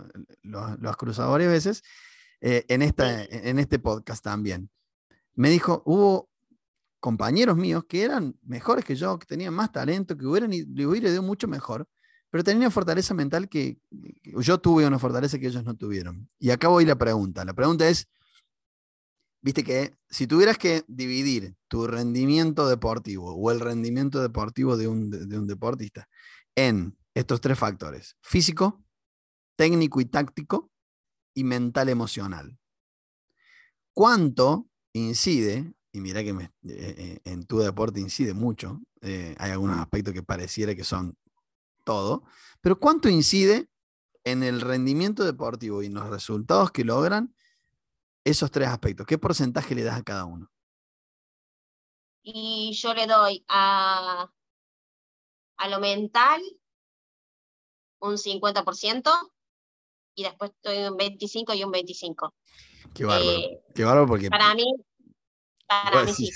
has 0.60 0.98
cruzado 0.98 1.32
varias 1.32 1.52
veces, 1.52 1.84
eh, 2.42 2.66
en, 2.68 2.82
esta, 2.82 3.24
en 3.24 3.58
este 3.58 3.80
podcast 3.80 4.22
también. 4.22 4.70
Me 5.36 5.50
dijo, 5.50 5.82
hubo 5.86 6.31
compañeros 7.02 7.58
míos 7.58 7.84
que 7.90 8.04
eran 8.04 8.38
mejores 8.44 8.86
que 8.86 8.96
yo, 8.96 9.20
que 9.20 9.26
tenían 9.26 9.54
más 9.54 9.72
talento, 9.72 10.18
que 10.18 10.26
hubieran, 10.26 10.52
le 10.52 10.88
hubiera 10.88 11.10
ido 11.10 11.22
mucho 11.22 11.48
mejor, 11.50 11.88
pero 12.30 12.44
tenían 12.44 12.62
una 12.62 12.72
fortaleza 12.72 13.14
mental 13.14 13.50
que, 13.50 13.78
yo 14.24 14.60
tuve 14.60 14.88
una 14.88 15.00
fortaleza 15.00 15.38
que 15.38 15.48
ellos 15.48 15.66
no 15.66 15.76
tuvieron. 15.76 16.30
Y 16.40 16.52
acá 16.52 16.70
voy 16.70 16.86
la 16.86 16.96
pregunta. 16.96 17.44
La 17.44 17.54
pregunta 17.54 17.90
es, 17.90 18.08
viste 19.42 19.64
que 19.64 19.98
si 20.10 20.28
tuvieras 20.28 20.58
que 20.58 20.86
dividir 20.88 21.56
tu 21.68 21.88
rendimiento 21.88 22.70
deportivo 22.70 23.36
o 23.36 23.52
el 23.52 23.60
rendimiento 23.60 24.22
deportivo 24.22 24.78
de 24.78 24.88
un, 24.88 25.10
de 25.10 25.38
un 25.38 25.48
deportista 25.48 26.08
en 26.56 26.98
estos 27.14 27.42
tres 27.42 27.60
factores, 27.60 28.16
físico, 28.22 28.82
técnico 29.58 30.00
y 30.00 30.06
táctico, 30.06 30.72
y 31.34 31.44
mental 31.44 31.90
emocional. 31.90 32.58
¿Cuánto 33.94 34.68
incide 34.94 35.74
y 35.94 36.00
mira 36.00 36.24
que 36.24 36.30
eh, 36.30 36.50
eh, 36.64 37.20
en 37.26 37.46
tu 37.46 37.60
deporte 37.60 38.00
incide 38.00 38.34
mucho, 38.34 38.80
eh, 39.02 39.36
hay 39.38 39.52
algunos 39.52 39.78
aspectos 39.78 40.14
que 40.14 40.24
pareciera 40.24 40.76
que 40.76 40.84
son 40.84 41.18
todo, 41.84 42.24
pero 42.62 42.80
¿cuánto 42.80 43.10
incide 43.10 43.70
en 44.24 44.44
el 44.44 44.62
rendimiento 44.62 45.24
deportivo 45.24 45.84
y 45.84 45.88
en 45.88 45.96
los 45.96 46.10
resultados 46.10 46.72
que 46.72 46.86
logran 46.86 47.36
esos 48.24 48.52
tres 48.52 48.70
aspectos? 48.70 49.06
¿Qué 49.06 49.18
porcentaje 49.18 49.76
le 49.76 49.84
das 49.84 50.00
a 50.00 50.04
cada 50.04 50.26
uno? 50.26 50.50
Y 52.24 52.72
yo 52.74 52.94
le 52.94 53.08
doy 53.08 53.44
a, 53.48 54.32
a 55.58 55.70
lo 55.70 55.80
mental 55.80 56.42
un 58.00 58.18
50% 58.18 59.12
y 60.16 60.24
después 60.24 60.52
estoy 60.52 60.78
un 60.86 60.98
25 60.98 61.54
y 61.54 61.64
un 61.64 61.72
25. 61.72 62.34
Qué 62.94 63.06
bárbaro. 63.06 63.32
Eh, 63.32 63.64
qué 63.74 63.84
bárbaro 63.84 64.08
porque. 64.08 64.30
Para 64.30 64.54
mí, 64.54 64.66
para 65.92 66.04
mí 66.04 66.14
sí. 66.14 66.30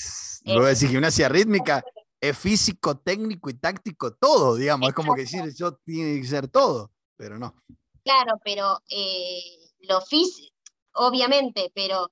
Luego 0.45 0.67
decir 0.67 0.89
gimnasia 0.89 1.29
rítmica 1.29 1.83
es 2.19 2.37
físico, 2.37 2.97
técnico 2.97 3.49
y 3.49 3.55
táctico, 3.55 4.13
todo, 4.15 4.55
digamos. 4.55 4.89
Es 4.89 4.95
como 4.95 5.13
que 5.13 5.21
decir, 5.21 5.43
yo 5.55 5.75
tiene 5.77 6.19
que 6.19 6.27
ser 6.27 6.47
todo, 6.47 6.91
pero 7.17 7.37
no. 7.37 7.55
Claro, 8.03 8.39
pero 8.43 8.81
eh, 8.89 9.41
lo 9.81 10.01
físico, 10.01 10.55
obviamente, 10.93 11.71
pero 11.73 12.11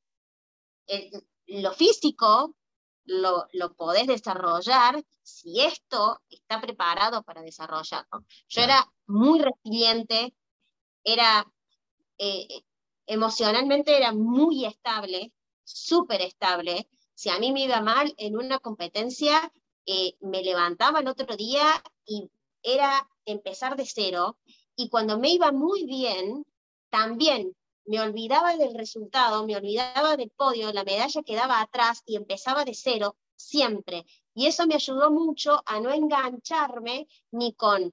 lo 1.47 1.73
físico 1.73 2.55
lo, 3.05 3.47
lo, 3.53 3.73
podés 3.73 4.07
desarrollar 4.07 5.03
si 5.23 5.61
esto 5.61 6.19
está 6.29 6.61
preparado 6.61 7.23
para 7.23 7.41
desarrollarlo. 7.41 8.25
Yo 8.47 8.61
era 8.61 8.85
muy 9.07 9.41
resiliente, 9.41 10.33
era 11.03 11.45
eh, 12.17 12.63
emocionalmente 13.05 13.97
era 13.97 14.13
muy 14.13 14.65
estable, 14.65 15.31
súper 15.63 16.21
estable. 16.21 16.87
Si 17.15 17.29
a 17.29 17.39
mí 17.39 17.51
me 17.51 17.63
iba 17.65 17.81
mal 17.81 18.13
en 18.17 18.37
una 18.37 18.59
competencia, 18.59 19.51
eh, 19.85 20.15
me 20.21 20.43
levantaba 20.43 20.99
el 20.99 21.07
otro 21.07 21.35
día 21.35 21.65
y 22.05 22.29
era 22.61 23.07
empezar 23.25 23.75
de 23.75 23.85
cero. 23.85 24.37
Y 24.75 24.89
cuando 24.89 25.19
me 25.19 25.29
iba 25.29 25.51
muy 25.51 25.85
bien, 25.85 26.45
también 26.89 27.55
me 27.85 27.99
olvidaba 28.01 28.55
del 28.55 28.73
resultado, 28.75 29.45
me 29.45 29.57
olvidaba 29.57 30.15
del 30.15 30.29
podio, 30.29 30.71
la 30.71 30.83
medalla 30.83 31.23
quedaba 31.23 31.61
atrás 31.61 32.01
y 32.05 32.15
empezaba 32.15 32.65
de 32.65 32.73
cero 32.73 33.15
siempre. 33.35 34.05
Y 34.33 34.47
eso 34.47 34.65
me 34.65 34.75
ayudó 34.75 35.11
mucho 35.11 35.61
a 35.65 35.79
no 35.79 35.91
engancharme 35.91 37.07
ni 37.31 37.53
con, 37.53 37.91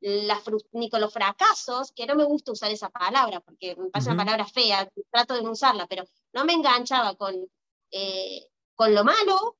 la, 0.00 0.40
ni 0.72 0.88
con 0.88 1.00
los 1.00 1.12
fracasos, 1.12 1.92
que 1.92 2.06
no 2.06 2.16
me 2.16 2.24
gusta 2.24 2.52
usar 2.52 2.70
esa 2.72 2.88
palabra, 2.88 3.40
porque 3.40 3.76
me 3.76 3.90
pasa 3.90 4.12
una 4.12 4.24
palabra 4.24 4.46
fea, 4.46 4.90
trato 5.10 5.34
de 5.34 5.42
no 5.42 5.52
usarla, 5.52 5.86
pero 5.86 6.04
no 6.32 6.44
me 6.44 6.54
enganchaba 6.54 7.14
con, 7.14 7.48
eh, 7.90 8.46
con 8.74 8.94
lo 8.94 9.04
malo, 9.04 9.56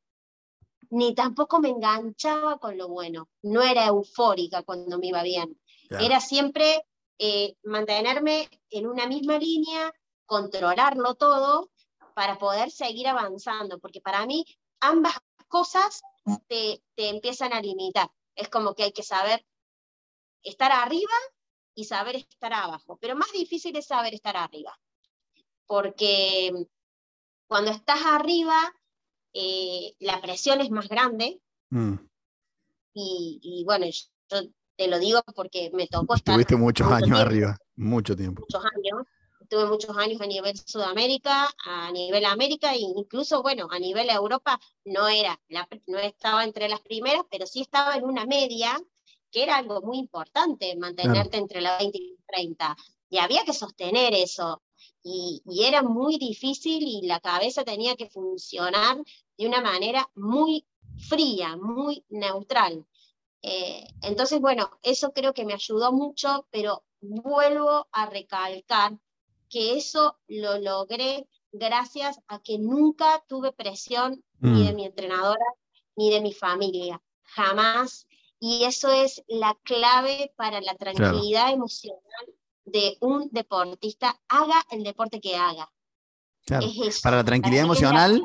ni 0.91 1.15
tampoco 1.15 1.61
me 1.61 1.69
enganchaba 1.69 2.59
con 2.59 2.77
lo 2.77 2.89
bueno. 2.89 3.29
No 3.43 3.63
era 3.63 3.87
eufórica 3.87 4.63
cuando 4.63 4.99
me 4.99 5.09
iba 5.09 5.23
bien. 5.23 5.59
Era 5.91 6.21
siempre 6.21 6.85
eh, 7.19 7.57
mantenerme 7.63 8.49
en 8.71 8.87
una 8.87 9.07
misma 9.07 9.39
línea, 9.39 9.93
controlarlo 10.27 11.15
todo 11.15 11.71
para 12.15 12.39
poder 12.39 12.71
seguir 12.71 13.09
avanzando, 13.09 13.79
porque 13.79 14.01
para 14.01 14.27
mí 14.27 14.45
ambas 14.81 15.15
cosas 15.49 16.03
te, 16.47 16.83
te 16.95 17.09
empiezan 17.09 17.55
a 17.55 17.63
limitar. 17.63 18.11
Es 18.35 18.49
como 18.49 18.75
que 18.75 18.85
hay 18.85 18.93
que 18.93 19.03
saber 19.03 19.45
estar 20.43 20.71
arriba 20.73 21.15
y 21.75 21.85
saber 21.85 22.17
estar 22.17 22.53
abajo, 22.53 22.99
pero 23.01 23.17
más 23.17 23.31
difícil 23.33 23.77
es 23.77 23.87
saber 23.87 24.13
estar 24.15 24.37
arriba, 24.37 24.79
porque 25.67 26.53
cuando 27.49 27.71
estás 27.71 28.01
arriba, 28.05 28.73
eh, 29.33 29.95
la 29.99 30.21
presión 30.21 30.61
es 30.61 30.71
más 30.71 30.89
grande. 30.89 31.41
Mm. 31.71 31.95
Y, 32.95 33.41
y, 33.43 33.65
bueno, 33.65 33.87
yo 33.87 34.43
te 34.77 34.89
lo 34.89 34.99
digo 34.99 35.23
porque 35.35 35.71
me 35.73 35.87
tocó 35.87 36.15
estar. 36.15 36.35
Estuviste 36.35 36.57
muchos 36.57 36.91
años 36.91 37.19
arriba, 37.19 37.59
mucho 37.77 38.15
tiempo. 38.15 38.43
Muchos 38.43 38.65
años. 38.65 39.07
Estuve 39.41 39.65
muchos 39.65 39.97
años 39.97 40.21
a 40.21 40.27
nivel 40.27 40.55
Sudamérica, 40.59 41.49
a 41.65 41.91
nivel 41.91 42.27
América 42.27 42.75
e 42.75 42.81
incluso, 42.81 43.41
bueno, 43.41 43.67
a 43.71 43.79
nivel 43.79 44.11
Europa 44.11 44.61
no 44.85 45.09
era, 45.09 45.41
no 45.87 45.99
estaba 45.99 46.45
entre 46.45 46.69
las 46.69 46.81
primeras, 46.81 47.23
pero 47.31 47.47
sí 47.47 47.63
estaba 47.63 47.97
en 47.97 48.05
una 48.05 48.27
media, 48.27 48.79
que 49.31 49.43
era 49.43 49.57
algo 49.57 49.81
muy 49.81 49.97
importante, 49.97 50.77
mantenerte 50.77 51.39
entre 51.39 51.63
la 51.63 51.79
20 51.79 51.97
y 51.97 52.19
30. 52.27 52.77
Y 53.09 53.19
había 53.19 53.43
que 53.45 53.55
sostener 53.55 54.13
eso. 54.13 54.61
Y, 55.03 55.43
y, 55.47 55.65
era 55.65 55.83
muy 55.83 56.19
difícil 56.19 56.83
y 56.83 57.07
la 57.07 57.21
cabeza 57.21 57.65
tenía 57.65 57.97
que 57.97 58.11
funcionar 58.11 58.99
de 59.37 59.47
una 59.47 59.61
manera 59.61 60.11
muy 60.15 60.67
fría, 60.99 61.57
muy 61.57 62.05
neutral. 62.09 62.87
Eh, 63.43 63.87
entonces, 64.03 64.41
bueno, 64.41 64.71
eso 64.83 65.13
creo 65.13 65.33
que 65.33 65.45
me 65.45 65.55
ayudó 65.55 65.93
mucho, 65.93 66.47
pero 66.51 66.85
vuelvo 67.01 67.87
a 67.93 68.07
recalcar 68.07 68.99
que 69.49 69.77
eso 69.77 70.19
lo 70.27 70.59
logré 70.59 71.27
gracias 71.53 72.21
a 72.27 72.41
que 72.41 72.59
nunca 72.59 73.25
tuve 73.29 73.53
presión 73.53 74.23
ni 74.41 74.65
de 74.65 74.73
mm. 74.73 74.77
mi 74.77 74.85
entrenadora 74.85 75.45
ni 75.97 76.11
de 76.11 76.21
mi 76.21 76.33
familia, 76.33 77.03
jamás. 77.23 78.07
Y 78.41 78.65
eso 78.65 78.93
es 78.93 79.25
la 79.27 79.59
clave 79.65 80.33
para 80.37 80.61
la 80.61 80.77
tranquilidad 80.77 81.53
emocional 81.53 82.38
de 82.71 82.97
un 83.01 83.29
deportista, 83.31 84.19
haga 84.29 84.65
el 84.71 84.83
deporte 84.85 85.21
que 85.21 85.37
haga. 85.37 85.71
para 87.03 87.17
la 87.17 87.25
tranquilidad 87.25 87.65
emocional 87.65 88.23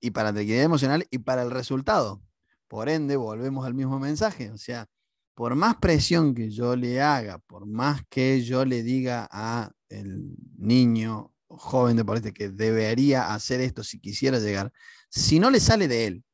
y 0.00 0.10
para 0.10 0.30
la 0.30 0.34
tranquilidad 0.34 0.64
emocional 0.64 1.06
y 1.10 1.18
para 1.18 1.42
el 1.42 1.50
resultado. 1.50 2.20
Por 2.68 2.88
ende, 2.88 3.16
volvemos 3.16 3.64
al 3.64 3.74
mismo 3.74 3.98
mensaje. 3.98 4.50
O 4.50 4.58
sea, 4.58 4.86
por 5.34 5.54
más 5.54 5.76
presión 5.76 6.34
que 6.34 6.50
yo 6.50 6.76
le 6.76 7.00
haga, 7.00 7.38
por 7.38 7.66
más 7.66 8.02
que 8.08 8.42
yo 8.42 8.64
le 8.64 8.82
diga 8.82 9.28
a 9.30 9.70
el 9.88 10.36
niño 10.56 11.32
joven 11.48 11.96
deportista 11.96 12.32
que 12.32 12.48
debería 12.48 13.32
hacer 13.32 13.60
esto 13.60 13.84
si 13.84 14.00
quisiera 14.00 14.38
llegar, 14.38 14.72
si 15.08 15.38
no 15.38 15.50
le 15.50 15.60
sale 15.60 15.88
de 15.88 16.06
él, 16.06 16.24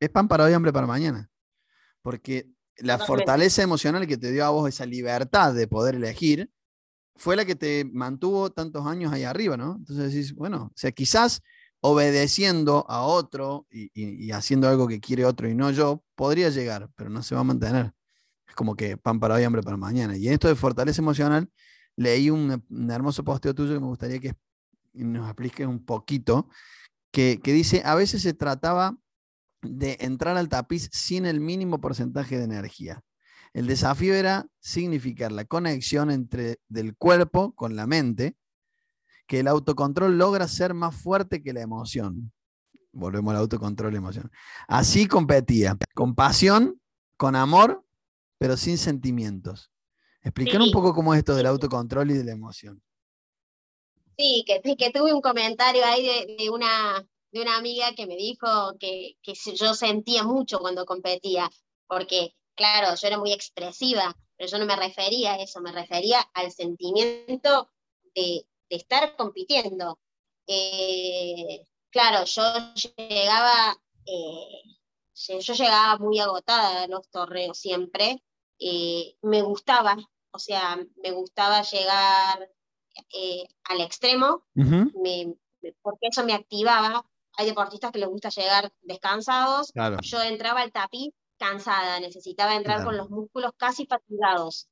es 0.00 0.10
pan 0.10 0.28
para 0.28 0.44
hoy, 0.44 0.52
hambre 0.52 0.72
para 0.72 0.86
mañana. 0.86 1.30
Porque 2.02 2.48
la 2.78 2.98
fortaleza 2.98 3.62
emocional 3.62 4.06
que 4.06 4.16
te 4.16 4.32
dio 4.32 4.44
a 4.44 4.50
vos 4.50 4.68
esa 4.68 4.86
libertad 4.86 5.54
de 5.54 5.66
poder 5.66 5.94
elegir 5.94 6.50
fue 7.16 7.36
la 7.36 7.44
que 7.44 7.56
te 7.56 7.84
mantuvo 7.92 8.50
tantos 8.50 8.86
años 8.86 9.12
ahí 9.12 9.24
arriba, 9.24 9.56
¿no? 9.56 9.76
Entonces 9.78 10.12
decís, 10.12 10.34
bueno, 10.34 10.64
o 10.64 10.72
sea, 10.76 10.92
quizás 10.92 11.42
obedeciendo 11.80 12.84
a 12.88 13.02
otro 13.02 13.66
y, 13.70 14.30
haciendo 14.32 14.68
algo 14.68 14.88
que 14.88 15.00
quiere 15.00 15.24
otro 15.24 15.48
y 15.48 15.54
no 15.54 15.70
yo, 15.70 16.02
podría 16.14 16.50
llegar, 16.50 16.90
pero 16.96 17.10
no 17.10 17.22
se 17.22 17.34
va 17.34 17.42
a 17.42 17.44
mantener. 17.44 17.92
Es 18.48 18.54
como 18.54 18.76
que 18.76 18.96
pan 18.96 19.20
para 19.20 19.36
hoy, 19.36 19.44
hambre 19.44 19.62
para 19.62 19.76
mañana. 19.76 20.16
Y 20.16 20.26
en 20.26 20.34
esto 20.34 20.48
de 20.48 20.56
fortaleza 20.56 21.00
emocional, 21.00 21.48
leí 21.96 22.30
un, 22.30 22.62
hermoso 22.90 23.24
posteo 23.24 23.54
tuyo 23.54 23.74
que 23.74 23.80
me 23.80 23.86
gustaría 23.86 24.18
que 24.18 24.34
nos 24.94 25.26
expliques 25.26 25.66
un 25.66 25.84
poquito, 25.84 26.48
que, 27.12 27.40
que 27.42 27.52
dice, 27.52 27.82
a 27.84 27.94
veces 27.94 28.22
se 28.22 28.34
trataba 28.34 28.96
de 29.66 29.98
entrar 30.00 30.36
al 30.36 30.48
tapiz 30.48 30.88
sin 30.92 31.26
el 31.26 31.40
mínimo 31.40 31.80
porcentaje 31.80 32.38
de 32.38 32.44
energía. 32.44 33.02
El 33.52 33.66
desafío 33.66 34.14
era 34.14 34.46
significar 34.60 35.32
la 35.32 35.44
conexión 35.44 36.10
entre 36.10 36.60
del 36.68 36.96
cuerpo 36.96 37.54
con 37.54 37.76
la 37.76 37.86
mente 37.86 38.36
que 39.26 39.40
el 39.40 39.48
autocontrol 39.48 40.16
logra 40.18 40.46
ser 40.48 40.74
más 40.74 40.94
fuerte 40.94 41.42
que 41.42 41.52
la 41.52 41.62
emoción. 41.62 42.32
Volvemos 42.92 43.32
al 43.32 43.40
autocontrol 43.40 43.92
y 43.92 43.96
emoción. 43.96 44.30
Así 44.68 45.06
competía, 45.06 45.76
con 45.94 46.14
pasión, 46.14 46.80
con 47.16 47.34
amor, 47.34 47.84
pero 48.38 48.56
sin 48.56 48.78
sentimientos. 48.78 49.70
Explicar 50.22 50.60
un 50.60 50.70
poco 50.70 50.94
cómo 50.94 51.14
es 51.14 51.18
esto 51.18 51.34
del 51.34 51.46
autocontrol 51.46 52.10
y 52.10 52.14
de 52.14 52.24
la 52.24 52.32
emoción. 52.32 52.82
Sí, 54.18 54.44
que, 54.46 54.76
que 54.76 54.90
tuve 54.90 55.12
un 55.12 55.20
comentario 55.20 55.84
ahí 55.84 56.36
de, 56.38 56.50
una, 56.50 57.06
de 57.32 57.42
una 57.42 57.56
amiga 57.56 57.94
que 57.94 58.06
me 58.06 58.16
dijo 58.16 58.76
que, 58.78 59.16
que 59.22 59.34
yo 59.34 59.74
sentía 59.74 60.22
mucho 60.22 60.58
cuando 60.58 60.86
competía, 60.86 61.50
porque, 61.86 62.34
claro, 62.54 62.94
yo 62.94 63.06
era 63.06 63.18
muy 63.18 63.32
expresiva, 63.32 64.16
pero 64.36 64.50
yo 64.50 64.58
no 64.58 64.66
me 64.66 64.76
refería 64.76 65.32
a 65.32 65.42
eso, 65.42 65.60
me 65.60 65.72
refería 65.72 66.20
al 66.34 66.52
sentimiento 66.52 67.70
de, 68.14 68.46
de 68.68 68.76
estar 68.76 69.16
compitiendo. 69.16 69.98
Eh, 70.46 71.64
claro, 71.90 72.24
yo 72.24 72.42
llegaba, 72.74 73.76
eh, 74.04 74.62
yo 75.14 75.54
llegaba 75.54 75.98
muy 75.98 76.20
agotada 76.20 76.84
a 76.84 76.88
los 76.88 77.08
torneos 77.10 77.58
siempre. 77.58 78.22
Eh, 78.58 79.16
me 79.22 79.42
gustaba, 79.42 79.96
o 80.30 80.38
sea, 80.38 80.78
me 81.02 81.10
gustaba 81.10 81.62
llegar 81.62 82.50
al 83.64 83.80
extremo, 83.82 84.46
porque 85.82 86.06
eso 86.08 86.24
me 86.24 86.32
activaba. 86.32 87.04
Hay 87.36 87.46
deportistas 87.46 87.92
que 87.92 87.98
les 87.98 88.08
gusta 88.08 88.30
llegar 88.30 88.72
descansados. 88.82 89.72
Yo 90.02 90.22
entraba 90.22 90.60
al 90.62 90.72
tapiz 90.72 91.12
cansada, 91.38 92.00
necesitaba 92.00 92.54
entrar 92.54 92.82
con 92.84 92.96
los 92.96 93.10
músculos 93.10 93.52
casi 93.56 93.86
fatigados. 93.86 94.68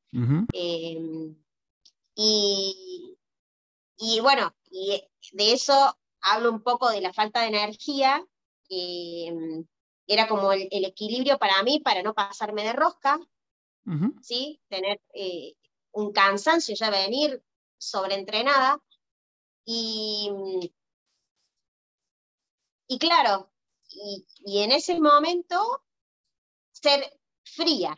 y, 2.16 3.18
y 3.96 4.20
bueno, 4.20 4.54
y 4.70 5.02
de 5.32 5.52
eso 5.52 5.98
hablo 6.20 6.50
un 6.50 6.62
poco 6.62 6.90
de 6.90 7.00
la 7.00 7.12
falta 7.12 7.42
de 7.42 7.48
energía, 7.48 8.24
que 8.68 9.30
mm, 9.32 9.60
era 10.06 10.26
como 10.28 10.52
el, 10.52 10.68
equilibrio 10.70 11.38
para 11.38 11.62
mí, 11.62 11.80
para 11.80 12.02
no 12.02 12.14
pasarme 12.14 12.62
de 12.62 12.72
rosca, 12.72 13.18
¿sí? 14.22 14.60
Tener, 14.68 15.00
eh, 15.12 15.54
un 15.92 16.12
cansancio 16.12 16.74
ya 16.74 16.90
venir 16.90 17.42
sobreentrenada. 17.78 18.80
Y, 19.64 20.30
y 22.86 22.98
claro, 22.98 23.50
y, 23.90 24.24
en 24.58 24.72
ese 24.72 25.00
momento 25.00 25.82
ser 26.72 27.18
fría, 27.44 27.96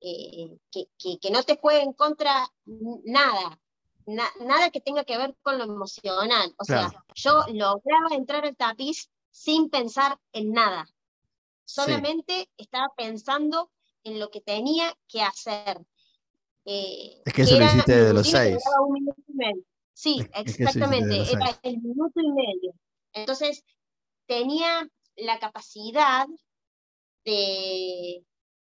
eh, 0.00 0.58
que, 0.70 0.88
que, 1.20 1.30
no 1.30 1.42
te 1.42 1.56
juegue 1.56 1.82
en 1.82 1.92
contra 1.92 2.48
nada, 2.64 3.60
nada 4.06 4.70
que 4.70 4.80
tenga 4.80 5.04
que 5.04 5.18
ver 5.18 5.36
con 5.42 5.58
lo 5.58 5.64
emocional. 5.64 6.54
O 6.58 6.64
sea, 6.64 6.90
yo 7.14 7.44
lograba 7.48 8.14
entrar 8.14 8.44
al 8.44 8.56
tapiz 8.56 9.10
sin 9.30 9.70
pensar 9.70 10.18
en 10.32 10.52
nada. 10.52 10.88
Solamente 11.64 12.48
estaba 12.56 12.88
pensando 12.96 13.70
en 14.02 14.18
lo 14.18 14.30
que 14.30 14.40
tenía 14.40 14.92
que 15.06 15.22
hacer. 15.22 15.80
Eh, 16.64 17.22
es 17.24 17.32
que 17.32 17.42
eso 17.42 17.58
lo 17.58 17.64
hiciste 17.64 18.04
de 18.04 18.14
los 18.14 18.28
seis. 18.28 18.58
Sí, 19.92 20.26
exactamente, 20.34 21.30
era 21.30 21.58
el 21.62 21.78
minuto 21.78 22.20
y 22.20 22.32
medio. 22.32 22.74
Entonces, 23.12 23.64
tenía 24.30 24.88
la 25.16 25.40
capacidad 25.40 26.24
de, 27.24 28.24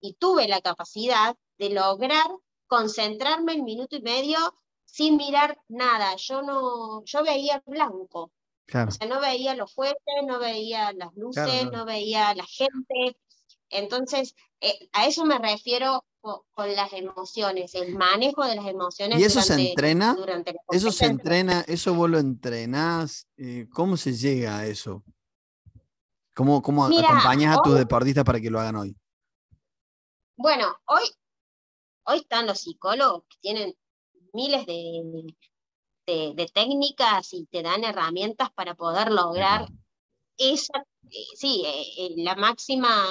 y 0.02 0.14
tuve 0.16 0.48
la 0.48 0.62
capacidad 0.62 1.36
de 1.60 1.70
lograr 1.70 2.26
concentrarme 2.66 3.54
el 3.54 3.62
minuto 3.62 3.96
y 3.96 4.02
medio 4.02 4.40
sin 4.84 5.16
mirar 5.16 5.60
nada. 5.68 6.16
Yo 6.16 6.42
no, 6.42 7.06
yo 7.06 7.24
veía 7.24 7.62
blanco. 7.68 8.32
O 8.74 8.92
sea, 8.92 9.08
no 9.08 9.22
veía 9.22 9.54
los 9.54 9.72
jueces, 9.72 9.98
no 10.26 10.40
veía 10.40 10.92
las 10.94 11.14
luces, 11.14 11.66
no 11.72 11.86
veía 11.86 12.34
la 12.34 12.46
gente. 12.46 13.16
Entonces, 13.70 14.34
eh, 14.60 14.90
a 14.94 15.06
eso 15.06 15.24
me 15.24 15.38
refiero 15.38 16.04
con, 16.22 16.76
las 16.76 16.94
emociones, 16.94 17.76
el 17.76 17.96
manejo 17.96 18.44
de 18.44 18.56
las 18.56 18.66
emociones. 18.66 19.20
¿Y 19.20 19.24
eso 19.24 19.42
se 19.42 19.70
entrena? 19.70 20.18
¿Eso 20.72 20.92
se 20.92 21.06
entrena? 21.06 21.64
¿Eso 21.68 21.94
vos 21.94 22.10
lo 22.10 22.18
entrenás? 22.18 23.28
Eh, 23.38 23.68
¿Cómo 23.72 23.98
se 23.98 24.14
llega 24.14 24.58
a 24.58 24.66
eso? 24.66 25.04
¿Cómo, 26.34 26.62
cómo 26.62 26.86
acompañas 26.86 27.58
a 27.58 27.62
tus 27.62 27.76
deportistas 27.76 28.24
para 28.24 28.40
que 28.40 28.50
lo 28.50 28.60
hagan 28.60 28.76
hoy? 28.76 28.96
Bueno, 30.36 30.76
hoy, 30.86 31.04
hoy 32.06 32.20
están 32.20 32.48
los 32.48 32.60
psicólogos 32.60 33.24
que 33.30 33.38
tienen 33.40 33.76
miles 34.34 34.66
de, 34.66 35.36
de, 36.06 36.52
técnicas 36.54 37.34
y 37.34 37.46
te 37.46 37.62
dan 37.62 37.84
herramientas 37.84 38.50
para 38.52 38.76
poder 38.76 39.12
lograr 39.12 39.68
esa, 40.38 40.86
eh, 41.10 41.26
sí, 41.36 41.64
eh, 41.66 42.14
la 42.18 42.36
máxima 42.36 43.06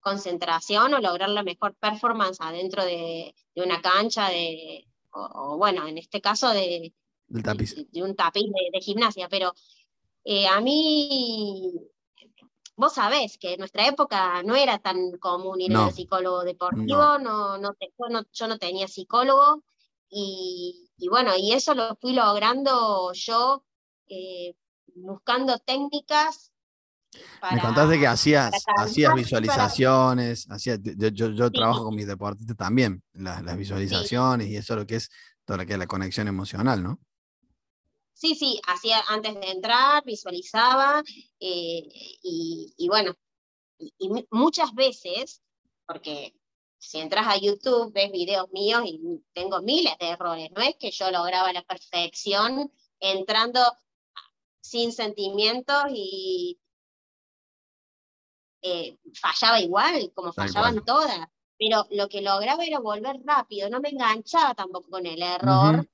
concentración 0.00 0.94
o 0.94 1.00
lograr 1.00 1.30
la 1.30 1.42
mejor 1.42 1.74
performance 1.76 2.40
adentro 2.40 2.84
de, 2.84 3.34
una 3.54 3.80
cancha 3.80 4.28
de, 4.28 4.86
o, 5.12 5.56
bueno, 5.56 5.86
en 5.86 5.98
este 5.98 6.20
caso 6.20 6.50
de, 6.50 6.92
de, 7.28 8.02
un 8.02 8.14
tapiz 8.16 8.44
de, 8.72 8.80
gimnasia, 8.80 9.28
pero 9.28 9.54
eh, 10.24 10.46
a 10.46 10.60
mí, 10.60 11.72
vos 12.76 12.94
sabés 12.94 13.38
que 13.38 13.54
en 13.54 13.58
nuestra 13.60 13.86
época 13.86 14.42
no 14.42 14.56
era 14.56 14.78
tan 14.78 15.12
común 15.18 15.60
ir 15.60 15.76
al 15.76 15.92
psicólogo 15.92 16.44
deportivo, 16.44 17.18
no. 17.18 17.58
No, 17.58 17.74
yo, 18.32 18.48
no, 18.48 18.58
tenía 18.58 18.88
psicólogo 18.88 19.62
y, 20.08 20.90
bueno, 21.10 21.32
y 21.36 21.52
eso 21.52 21.74
lo 21.74 21.96
fui 21.96 22.12
logrando 22.12 23.12
yo 23.12 23.64
eh, 24.08 24.54
buscando 24.94 25.58
técnicas 25.58 26.52
me 27.52 27.60
contaste 27.60 27.98
que 27.98 28.06
hacías, 28.06 28.52
hacías 28.76 29.14
visualizaciones, 29.14 30.46
yo, 31.12 31.50
trabajo 31.50 31.84
con 31.84 31.94
mis 31.94 32.06
deportistas 32.06 32.56
también, 32.56 33.02
las, 33.12 33.56
visualizaciones 33.56 34.48
y 34.48 34.56
eso 34.56 34.76
lo 34.76 34.86
que 34.86 34.96
es 34.96 35.10
toda 35.44 35.58
lo 35.58 35.66
que 35.66 35.74
es 35.74 35.78
la 35.78 35.86
conexión 35.86 36.28
emocional, 36.28 36.82
¿no? 36.82 37.00
Sí, 38.14 38.36
sí, 38.36 38.60
hacía 38.66 39.00
antes 39.08 39.34
de 39.34 39.50
entrar, 39.50 40.04
visualizaba 40.04 41.02
eh, 41.40 41.82
y, 42.22 42.88
bueno, 42.88 43.14
y, 43.78 44.08
muchas 44.30 44.72
veces, 44.72 45.42
porque 45.86 46.32
si 46.78 47.00
entras 47.00 47.26
a 47.26 47.36
YouTube 47.36 47.92
ves 47.92 48.12
videos 48.12 48.48
míos 48.52 48.82
y 48.86 49.20
tengo 49.32 49.60
miles 49.62 49.98
de 49.98 50.10
errores, 50.10 50.50
no 50.52 50.62
es 50.62 50.76
que 50.76 50.92
yo 50.92 51.10
lograba 51.10 51.52
la 51.52 51.62
perfección 51.62 52.72
entrando 53.00 53.60
sin 54.60 54.92
sentimientos 54.92 55.84
y, 55.90 56.58
eh, 58.62 58.96
fallaba 59.20 59.60
igual, 59.60 60.12
como 60.14 60.32
fallaban 60.32 60.84
todas, 60.84 61.18
pero 61.58 61.84
lo 61.90 62.08
que 62.08 62.22
lograba 62.22 62.64
era 62.64 62.78
volver 62.78 63.20
rápido, 63.24 63.68
no 63.68 63.80
me 63.80 63.90
enganchaba 63.90 64.54
tampoco 64.54 64.88
con 64.88 65.04
el 65.04 65.20
error, 65.20 65.88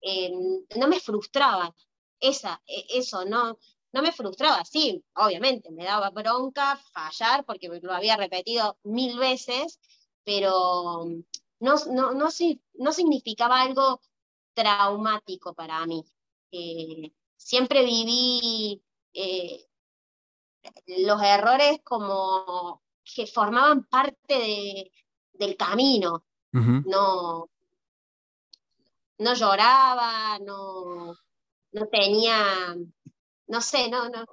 eh, 0.00 0.30
no 0.76 0.88
me 0.88 1.00
frustraba, 1.00 1.74
esa, 2.20 2.62
e, 2.66 2.86
eso, 2.98 3.24
no, 3.24 3.58
no 3.92 4.02
me 4.02 4.12
frustraba, 4.12 4.64
sí, 4.64 5.02
obviamente, 5.14 5.70
me 5.70 5.84
daba 5.84 6.10
bronca 6.10 6.76
fallar 6.92 7.44
porque 7.44 7.68
lo 7.68 7.92
había 7.92 8.16
repetido 8.16 8.78
mil 8.84 9.18
veces, 9.18 9.80
pero 10.24 11.06
no, 11.60 11.74
no, 11.86 12.12
no, 12.12 12.28
no 12.74 12.92
significaba 12.92 13.62
algo 13.62 14.00
traumático 14.54 15.54
para 15.54 15.84
mí. 15.86 16.04
Eh, 16.50 17.12
siempre 17.36 17.84
viví 17.84 18.82
los 20.86 21.22
errores 21.22 21.80
como 21.82 22.82
que 23.04 23.26
formaban 23.26 23.84
parte 23.84 24.92
del 25.32 25.56
camino. 25.56 26.24
No, 26.50 27.50
no 29.18 29.34
lloraba, 29.34 30.38
no, 30.38 31.14
no 31.72 31.86
tenía, 31.86 32.76
no 33.46 33.60
sé, 33.60 33.88
no, 33.88 34.08
no, 34.08 34.24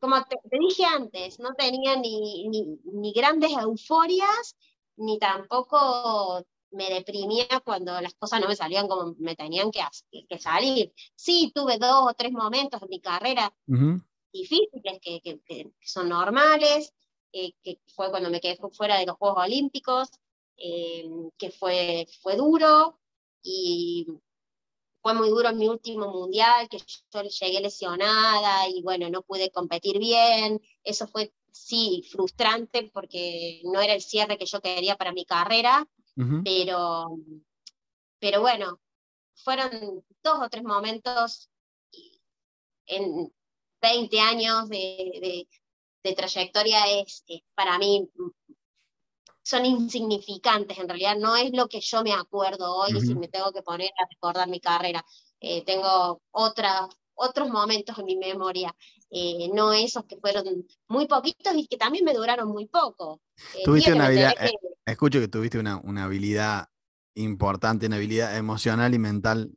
como 0.00 0.22
te, 0.24 0.36
dije 0.58 0.84
antes, 0.84 1.40
no 1.40 1.54
tenía 1.54 1.96
ni, 1.96 2.48
ni, 2.48 3.12
grandes 3.12 3.52
euforias, 3.52 4.56
ni 4.96 5.18
tampoco 5.18 6.44
me 6.70 6.90
deprimía 6.90 7.46
cuando 7.64 8.00
las 8.00 8.14
cosas 8.14 8.40
no 8.40 8.48
me 8.48 8.56
salían 8.56 8.88
como 8.88 9.14
me 9.18 9.36
tenían 9.36 9.70
que, 9.70 9.80
que 10.28 10.38
salir. 10.38 10.92
Sí, 11.14 11.52
tuve 11.54 11.78
dos 11.78 12.10
o 12.10 12.14
tres 12.14 12.32
momentos 12.32 12.82
en 12.82 12.88
mi 12.88 13.00
carrera 13.00 13.52
difíciles, 14.32 14.98
que, 15.00 15.20
que, 15.20 15.72
son 15.80 16.08
normales, 16.08 16.92
eh, 17.32 17.52
que 17.62 17.80
fue 17.94 18.10
cuando 18.10 18.30
me 18.30 18.40
quedé 18.40 18.58
fuera 18.72 18.98
de 18.98 19.06
los 19.06 19.16
Juegos 19.16 19.44
Olímpicos, 19.44 20.08
eh, 20.56 21.08
que 21.38 21.50
fue, 21.50 22.06
fue 22.20 22.36
duro 22.36 22.98
y 23.44 24.06
fue 25.02 25.14
muy 25.14 25.28
duro 25.28 25.52
mi 25.52 25.68
último 25.68 26.10
mundial, 26.10 26.68
que 26.68 26.78
yo 26.78 27.22
llegué 27.22 27.60
lesionada 27.60 28.68
y 28.68 28.82
bueno, 28.82 29.10
no 29.10 29.22
pude 29.22 29.50
competir 29.50 29.98
bien. 29.98 30.60
Eso 30.82 31.06
fue, 31.06 31.32
sí, 31.52 32.02
frustrante 32.10 32.90
porque 32.92 33.60
no 33.64 33.80
era 33.82 33.92
el 33.92 34.00
cierre 34.00 34.38
que 34.38 34.46
yo 34.46 34.60
quería 34.60 34.96
para 34.96 35.12
mi 35.12 35.26
carrera, 35.26 35.86
pero, 36.42 37.18
pero 38.18 38.40
bueno, 38.40 38.80
fueron 39.34 40.04
dos 40.22 40.38
o 40.40 40.48
tres 40.48 40.64
momentos 40.64 41.50
en, 42.86 43.30
20 43.82 44.20
años 44.20 44.68
de, 44.70 45.46
trayectoria 46.16 47.00
es, 47.00 47.22
para 47.54 47.78
mí 47.78 48.08
son 49.44 49.66
insignificantes, 49.66 50.78
en 50.78 50.88
realidad 50.88 51.16
no 51.18 51.36
es 51.36 51.52
lo 51.52 51.68
que 51.68 51.80
yo 51.80 52.02
me 52.02 52.14
acuerdo 52.14 52.74
hoy 52.76 52.98
si 52.98 53.14
me 53.14 53.28
tengo 53.28 53.52
que 53.52 53.62
poner 53.62 53.90
a 53.90 54.08
recordar 54.10 54.48
mi 54.48 54.58
carrera. 54.58 55.04
Eh, 55.38 55.62
tengo 55.66 56.22
otros 56.32 57.50
momentos 57.50 57.98
en 57.98 58.06
mi 58.06 58.16
memoria, 58.16 58.74
eh, 59.10 59.50
no 59.52 59.74
esos 59.74 60.06
que 60.06 60.16
fueron 60.16 60.66
muy 60.88 61.06
poquitos 61.06 61.54
y 61.56 61.66
que 61.66 61.76
también 61.76 62.06
me 62.06 62.14
duraron 62.14 62.48
muy 62.48 62.66
poco. 62.68 63.20
Eh, 63.54 63.64
tuviste 63.64 63.92
una 63.92 64.06
habilidad, 64.06 64.32
escucho 64.86 65.20
que 65.20 65.28
tuviste 65.28 65.58
una, 65.58 65.76
una, 65.76 66.04
habilidad 66.04 66.68
importante, 67.14 67.86
una 67.86 67.96
habilidad 67.96 68.38
emocional 68.38 68.94
y 68.94 68.98
mental 68.98 69.52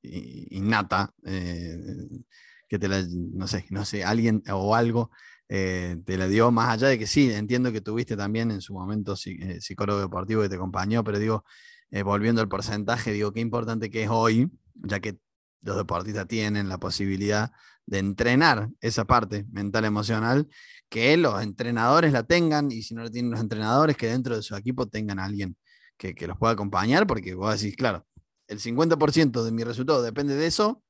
innata 0.00 1.12
que 1.22 2.78
te 2.78 2.88
la, 2.88 3.04
no 3.06 3.46
sé, 3.46 3.66
no 3.68 3.84
sé, 3.84 4.02
alguien 4.02 4.42
o 4.50 4.74
algo 4.74 5.10
eh, 5.52 5.96
te 6.06 6.16
la 6.16 6.28
dio, 6.28 6.52
más 6.52 6.68
allá 6.68 6.86
de 6.86 6.96
que 6.96 7.08
sí, 7.08 7.32
entiendo 7.32 7.72
que 7.72 7.80
tuviste 7.80 8.16
también 8.16 8.52
en 8.52 8.60
su 8.60 8.72
momento 8.72 9.14
eh, 9.26 9.60
psicólogo 9.60 9.98
deportivo 10.00 10.42
que 10.42 10.48
te 10.48 10.54
acompañó, 10.54 11.02
pero 11.02 11.18
digo, 11.18 11.44
eh, 11.90 12.04
volviendo 12.04 12.40
al 12.40 12.48
porcentaje, 12.48 13.12
digo, 13.12 13.32
qué 13.32 13.40
importante 13.40 13.90
que 13.90 14.04
es 14.04 14.10
hoy, 14.10 14.48
ya 14.74 15.00
que 15.00 15.18
los 15.62 15.76
deportistas 15.76 16.28
tienen 16.28 16.68
la 16.68 16.78
posibilidad 16.78 17.50
de 17.84 17.98
entrenar 17.98 18.70
esa 18.80 19.06
parte 19.06 19.44
mental 19.50 19.84
emocional, 19.86 20.46
que 20.88 21.16
los 21.16 21.42
entrenadores 21.42 22.12
la 22.12 22.22
tengan 22.22 22.70
y 22.70 22.82
si 22.82 22.94
no 22.94 23.02
la 23.02 23.10
tienen 23.10 23.32
los 23.32 23.40
entrenadores, 23.40 23.96
que 23.96 24.06
dentro 24.06 24.36
de 24.36 24.42
su 24.42 24.54
equipo 24.54 24.86
tengan 24.86 25.18
a 25.18 25.24
alguien 25.24 25.56
que, 25.96 26.14
que 26.14 26.28
los 26.28 26.38
pueda 26.38 26.52
acompañar, 26.52 27.08
porque 27.08 27.34
vos 27.34 27.60
decís, 27.60 27.76
claro, 27.76 28.06
el 28.46 28.60
50% 28.60 29.42
de 29.42 29.50
mi 29.50 29.64
resultado 29.64 30.00
depende 30.00 30.36
de 30.36 30.46
eso, 30.46 30.80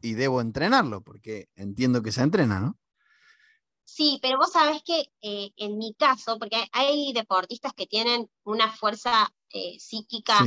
y 0.00 0.14
debo 0.14 0.40
entrenarlo, 0.40 1.02
porque 1.02 1.48
entiendo 1.56 2.02
que 2.02 2.12
se 2.12 2.22
entrena, 2.22 2.60
¿no? 2.60 2.78
Sí, 3.84 4.18
pero 4.22 4.38
vos 4.38 4.52
sabés 4.52 4.82
que 4.82 5.12
eh, 5.20 5.52
en 5.56 5.78
mi 5.78 5.94
caso, 5.94 6.38
porque 6.38 6.68
hay 6.72 7.12
deportistas 7.12 7.72
que 7.74 7.86
tienen 7.86 8.30
una 8.44 8.72
fuerza 8.72 9.32
eh, 9.50 9.78
psíquica 9.78 10.40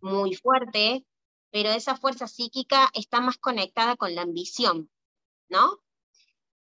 muy 0.00 0.34
fuerte, 0.34 1.04
pero 1.50 1.70
esa 1.70 1.96
fuerza 1.96 2.26
psíquica 2.26 2.90
está 2.94 3.20
más 3.20 3.38
conectada 3.38 3.96
con 3.96 4.14
la 4.14 4.22
ambición, 4.22 4.90
¿no? 5.48 5.80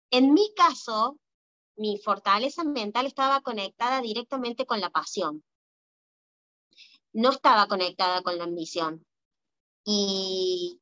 En 0.10 0.34
mi 0.34 0.54
caso, 0.54 1.18
mi 1.76 1.98
fortaleza 1.98 2.64
mental 2.64 3.06
estaba 3.06 3.42
conectada 3.42 4.02
directamente 4.02 4.66
con 4.66 4.82
la 4.82 4.90
pasión. 4.90 5.44
No 7.14 7.30
estaba 7.30 7.68
conectada 7.68 8.22
con 8.22 8.38
la 8.38 8.44
ambición. 8.44 9.06
Y, 9.86 10.80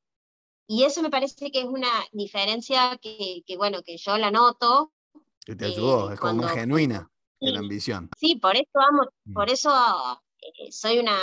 eso 0.67 1.01
me 1.01 1.09
parece 1.09 1.51
que 1.51 1.61
es 1.61 1.65
una 1.65 1.91
diferencia 2.11 2.97
que, 3.01 3.43
bueno, 3.57 3.81
que 3.83 3.97
yo 3.97 4.17
la 4.17 4.31
noto. 4.31 4.91
Que 5.49 5.55
te 5.55 5.65
ayudó, 5.65 6.11
eh, 6.11 6.13
es 6.13 6.19
como 6.19 6.43
genuina 6.43 7.09
la 7.39 7.57
ambición. 7.57 8.07
Sí, 8.19 8.35
por 8.35 8.55
eso 8.55 8.79
amo, 8.87 9.01
mm. 9.25 9.33
por 9.33 9.49
eso 9.49 9.71
eh, 10.37 10.71
soy 10.71 10.99
una 10.99 11.17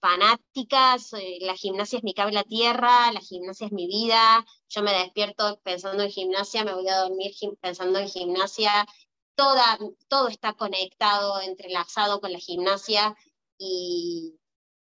fanática, 0.00 0.96
la 1.40 1.54
gimnasia 1.54 1.98
es 1.98 2.02
mi 2.02 2.14
cable 2.14 2.38
a 2.38 2.44
tierra, 2.44 3.12
la 3.12 3.20
gimnasia 3.20 3.66
es 3.66 3.72
mi 3.72 3.86
vida, 3.88 4.42
yo 4.70 4.82
me 4.82 4.94
despierto 4.94 5.60
pensando 5.62 6.02
en 6.02 6.10
gimnasia, 6.10 6.64
me 6.64 6.72
voy 6.72 6.88
a 6.88 7.00
dormir 7.00 7.34
pensando 7.60 7.98
en 7.98 8.08
gimnasia, 8.08 8.86
Toda, 9.34 9.78
todo 10.08 10.28
está 10.28 10.54
conectado, 10.54 11.42
entrelazado 11.42 12.22
con 12.22 12.32
la 12.32 12.38
gimnasia 12.38 13.14
y, 13.58 14.38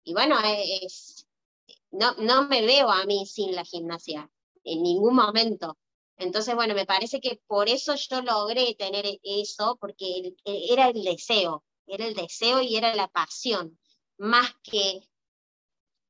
bueno, 0.07 0.35
es, 0.43 1.25
no, 1.89 2.15
no 2.15 2.49
me 2.49 2.65
veo 2.65 2.91
a 2.91 3.05
mí 3.05 3.25
sin 3.25 3.55
la 3.55 3.63
gimnasia, 3.63 4.29
en 4.65 4.83
ningún 4.83 5.15
momento. 5.15 5.77
Entonces, 6.21 6.53
bueno, 6.53 6.75
me 6.75 6.85
parece 6.85 7.19
que 7.19 7.41
por 7.47 7.67
eso 7.67 7.95
yo 7.95 8.21
logré 8.21 8.75
tener 8.75 9.05
eso, 9.23 9.75
porque 9.81 10.35
era 10.45 10.89
el 10.89 11.03
deseo, 11.03 11.63
era 11.87 12.05
el 12.05 12.13
deseo 12.13 12.61
y 12.61 12.75
era 12.75 12.93
la 12.95 13.07
pasión 13.07 13.79
más 14.19 14.53
que 14.61 15.01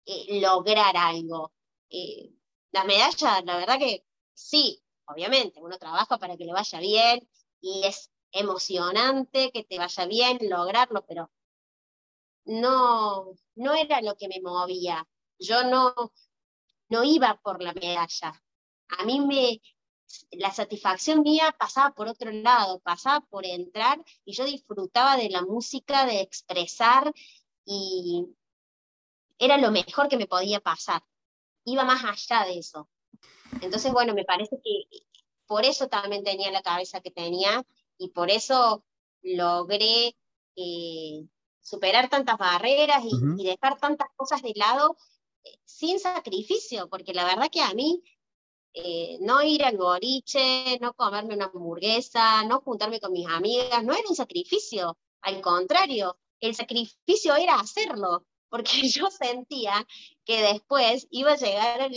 eh, 0.06 0.42
lograr 0.42 0.98
algo. 0.98 1.54
Eh, 1.90 2.30
la 2.74 2.84
medalla, 2.84 3.42
la 3.46 3.56
verdad 3.56 3.80
que 3.80 4.06
sí, 4.34 4.84
obviamente, 5.06 5.62
uno 5.62 5.78
trabaja 5.78 6.18
para 6.18 6.36
que 6.36 6.44
le 6.46 6.52
vaya 6.52 6.80
bien 6.82 7.26
y 7.62 7.84
es 7.86 8.12
emocionante 8.34 9.52
que 9.52 9.64
te 9.64 9.78
vaya 9.78 10.06
bien 10.08 10.40
lograrlo, 10.42 11.06
pero 11.06 11.32
no, 12.44 13.34
no 13.56 13.74
era 13.76 14.02
lo 14.02 14.18
que 14.18 14.28
me 14.28 14.42
movía. 14.42 15.08
Yo 15.40 15.64
no, 15.64 15.94
no 16.90 17.04
iba 17.06 17.40
por 17.42 17.64
la 17.64 17.74
medalla. 17.74 18.44
A 19.00 19.06
mí 19.06 19.22
me, 19.22 19.62
la 20.32 20.52
satisfacción 20.52 21.22
mía 21.22 21.56
pasaba 21.58 21.94
por 21.94 22.08
otro 22.08 22.32
lado, 22.32 22.80
pasaba 22.80 23.22
por 23.22 23.46
entrar 23.46 24.04
y 24.26 24.34
yo 24.34 24.46
disfrutaba 24.46 25.18
de 25.18 25.30
la 25.30 25.42
música, 25.42 26.06
de 26.06 26.22
expresar 26.22 27.14
y 27.66 28.28
era 29.38 29.58
lo 29.58 29.72
mejor 29.72 30.08
que 30.08 30.18
me 30.18 30.28
podía 30.28 30.60
pasar. 30.60 31.04
Iba 31.66 31.84
más 31.84 32.04
allá 32.04 32.46
de 32.46 32.60
eso. 32.60 32.90
Entonces, 33.62 33.92
bueno, 33.92 34.14
me 34.14 34.26
parece 34.26 34.58
que 34.64 35.04
por 35.46 35.66
eso 35.66 35.88
también 35.88 36.24
tenía 36.24 36.52
la 36.52 36.62
cabeza 36.62 37.02
que 37.02 37.12
tenía 37.12 37.66
y 37.98 38.10
por 38.10 38.32
eso 38.32 38.84
logré 39.22 40.16
eh, 40.56 41.26
superar 41.62 42.10
tantas 42.10 42.38
barreras 42.38 43.04
y, 43.06 43.44
dejar 43.44 43.78
tantas 43.80 44.08
cosas 44.16 44.42
de 44.42 44.54
lado 44.56 44.98
eh, 45.44 45.60
sin 45.66 46.00
sacrificio, 46.00 46.90
porque 46.90 47.14
la 47.14 47.26
verdad 47.26 47.50
que 47.52 47.62
a 47.62 47.74
mí 47.74 48.02
eh, 48.74 49.18
no 49.22 49.42
ir 49.42 49.64
al 49.64 49.78
boliche, 49.78 50.78
no 50.80 50.94
comerme 50.94 51.36
una 51.36 51.46
hamburguesa, 51.46 52.44
no 52.46 52.62
juntarme 52.62 53.00
con 53.00 53.12
mis 53.12 53.28
amigas, 53.28 53.84
no 53.84 53.94
era 53.94 54.08
un 54.10 54.16
sacrificio, 54.16 54.98
al 55.22 55.42
contrario, 55.42 56.18
el 56.40 56.56
sacrificio 56.56 57.36
era 57.36 57.56
hacerlo, 57.56 58.26
porque 58.50 58.72
yo 58.90 59.10
sentía 59.10 59.86
que 60.26 60.42
después 60.42 61.08
iba 61.12 61.34
a 61.34 61.38
llegar 61.38 61.90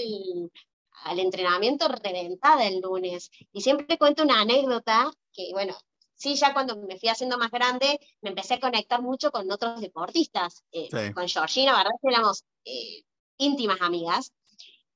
al 1.04 1.18
entrenamiento 1.18 1.88
reventada 1.88 2.66
el 2.66 2.80
lunes. 2.80 3.30
Y 3.52 3.62
siempre 3.62 3.98
cuento 3.98 4.22
una 4.22 4.40
anécdota 4.40 5.10
que, 5.32 5.50
bueno, 5.52 5.74
sí, 6.14 6.36
ya 6.36 6.52
cuando 6.52 6.76
me 6.76 6.98
fui 6.98 7.08
haciendo 7.08 7.38
más 7.38 7.50
grande, 7.50 7.98
me 8.20 8.30
empecé 8.30 8.54
a 8.54 8.60
conectar 8.60 9.02
mucho 9.02 9.30
con 9.30 9.50
otros 9.50 9.80
deportistas. 9.80 10.64
Eh, 10.72 11.12
con 11.12 11.28
Georgina, 11.28 11.76
¿verdad? 11.76 11.92
Éramos 12.02 12.44
eh, 12.64 13.02
íntimas 13.38 13.80
amigas. 13.80 14.32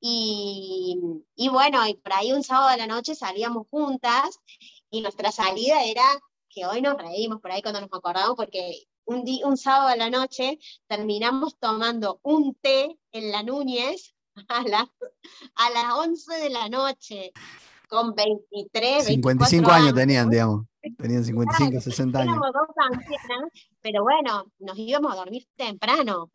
Y, 0.00 1.24
y, 1.34 1.48
bueno, 1.48 1.86
y 1.86 1.94
por 1.94 2.12
ahí 2.12 2.32
un 2.32 2.44
sábado 2.44 2.70
de 2.70 2.76
la 2.76 2.86
noche 2.86 3.14
salíamos 3.14 3.66
juntas 3.68 4.38
y 4.90 5.00
nuestra 5.00 5.32
salida 5.32 5.82
era 5.84 6.04
que 6.48 6.66
hoy 6.66 6.80
nos 6.80 6.96
reímos 6.96 7.40
por 7.40 7.50
ahí 7.50 7.62
cuando 7.62 7.80
nos 7.80 7.92
acordamos 7.92 8.36
porque 8.36 8.86
un, 9.04 9.24
un 9.44 9.56
sábado 9.56 9.88
a 9.88 9.96
la 9.96 10.10
noche 10.10 10.58
terminamos 10.86 11.58
tomando 11.58 12.20
un 12.22 12.54
té 12.54 12.96
en 13.12 13.32
la 13.32 13.42
Núñez 13.42 14.14
a, 14.48 14.58
a 15.56 15.70
las 15.70 15.94
11 15.94 16.34
de 16.34 16.50
la 16.50 16.68
noche, 16.68 17.32
con 17.88 18.14
23, 18.14 19.04
55 19.04 19.70
años, 19.70 19.94
tenían, 19.94 20.28
digamos. 20.30 20.66
Tenían 20.96 21.24
55, 21.24 21.80
60 21.80 22.20
años. 22.20 22.36
pero 23.80 24.02
bueno, 24.02 24.46
nos 24.58 24.78
íbamos 24.78 25.12
a 25.12 25.16
dormir 25.16 25.46
temprano. 25.56 26.30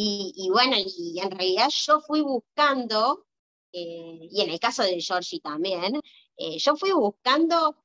Y, 0.00 0.48
bueno, 0.52 0.76
y 0.78 1.18
en 1.18 1.28
realidad 1.32 1.70
yo 1.70 2.00
fui 2.00 2.20
buscando, 2.20 3.26
eh, 3.72 4.28
y 4.30 4.42
en 4.42 4.50
el 4.50 4.60
caso 4.60 4.84
de 4.84 5.00
Georgie 5.00 5.40
también, 5.40 6.00
eh, 6.36 6.56
yo 6.58 6.76
fui 6.76 6.92
buscando, 6.92 7.76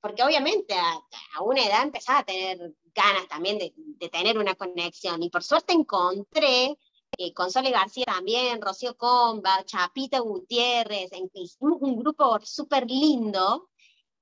porque 0.00 0.24
obviamente 0.24 0.74
a, 0.74 1.42
una 1.42 1.64
edad 1.64 1.84
empezaba 1.84 2.18
a 2.20 2.24
tener 2.24 2.74
ganas 2.92 3.28
también 3.28 3.56
de, 3.56 3.72
tener 4.08 4.36
una 4.36 4.56
conexión. 4.56 5.22
Y 5.22 5.30
por 5.30 5.44
suerte 5.44 5.74
encontré 5.74 6.76
eh, 7.18 7.32
con 7.32 7.52
Sole 7.52 7.70
García 7.70 8.06
también, 8.06 8.60
Rocío 8.60 8.96
Comba, 8.96 9.64
Chapita 9.64 10.18
Gutiérrez, 10.18 11.10
hicimos 11.34 11.78
un 11.82 12.00
grupo 12.00 12.40
súper 12.42 12.90
lindo, 12.90 13.70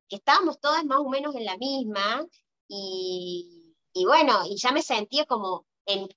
que 0.07 0.16
estábamos 0.16 0.61
todas 0.61 0.85
más 0.85 0.99
o 0.99 1.09
menos 1.09 1.35
en 1.35 1.47
la 1.47 1.57
misma, 1.57 2.26
y, 2.68 3.72
bueno, 4.05 4.45
y 4.47 4.57
ya 4.57 4.70
me 4.70 4.82
sentía 4.82 5.24
como 5.24 5.64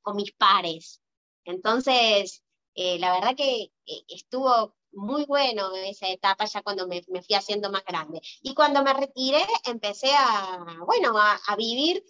con 0.01 0.15
mis 0.15 0.31
pares. 0.33 1.01
Entonces, 1.45 2.43
eh, 2.75 2.99
la 2.99 3.13
verdad 3.13 3.35
que 3.35 3.71
eh, 3.85 4.03
estuvo 4.07 4.75
muy 4.91 5.25
bueno 5.25 5.75
esa 5.75 6.07
etapa 6.07 6.45
ya 6.45 6.61
cuando 6.61 6.87
me, 6.87 7.01
fui 7.03 7.35
haciendo 7.35 7.71
más 7.71 7.83
grande. 7.85 8.21
Y 8.41 8.53
cuando 8.53 8.83
me 8.83 8.93
retiré, 8.93 9.45
empecé 9.65 10.11
a, 10.13 10.83
bueno, 10.85 11.13
a 11.17 11.55
vivir 11.55 12.03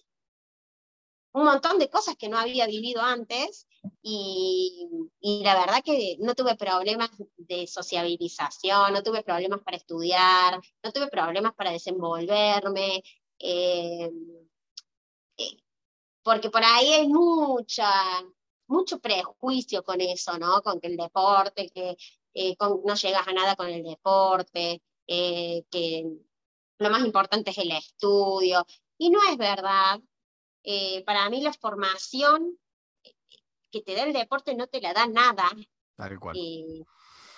un 1.37 1.45
montón 1.45 1.77
de 1.77 1.89
cosas 1.89 2.15
que 2.15 2.29
no 2.29 2.37
había 2.39 2.65
vivido 2.65 3.01
antes 3.01 3.67
y, 4.01 4.87
la 5.21 5.59
verdad 5.59 5.83
que 5.83 6.17
no 6.19 6.33
tuve 6.33 6.55
problemas 6.55 7.11
de 7.37 7.67
sociabilización, 7.67 8.93
no 8.93 9.03
tuve 9.03 9.23
problemas 9.23 9.61
para 9.61 9.77
estudiar, 9.77 10.59
no 10.83 10.91
tuve 10.91 11.07
problemas 11.07 11.53
para 11.53 11.71
desenvolverme, 11.71 13.03
eh, 13.39 14.11
porque 16.27 16.49
por 16.49 16.61
ahí 16.61 16.91
hay 16.91 17.07
mucha, 17.07 17.89
mucho 18.67 18.99
prejuicio 18.99 19.81
con 19.81 20.01
eso, 20.01 20.37
¿no? 20.37 20.61
Con 20.61 20.81
que 20.81 20.87
el 20.87 20.97
deporte, 20.97 21.69
que 21.69 21.95
eh, 22.33 22.53
no 22.59 22.95
llegas 22.95 23.25
a 23.25 23.31
nada 23.31 23.55
con 23.55 23.69
el 23.69 23.81
deporte, 23.81 24.81
que 25.07 26.03
lo 26.79 26.89
más 26.89 27.05
importante 27.05 27.51
es 27.51 27.57
el 27.59 27.71
estudio. 27.71 28.65
Y 28.97 29.09
no 29.09 29.19
es 29.31 29.37
verdad, 29.37 30.01
eh, 30.63 31.01
para 31.05 31.29
mí 31.29 31.39
la 31.39 31.53
formación 31.53 32.59
eh, 33.05 33.13
que 33.71 33.81
te 33.81 33.95
da 33.95 34.03
el 34.03 34.11
deporte 34.11 34.53
no 34.53 34.67
te 34.67 34.81
la 34.81 34.93
da 34.93 35.07
nada. 35.07 35.49
Tal 35.95 36.19
cual. 36.19 36.35
Eh, 36.35 36.83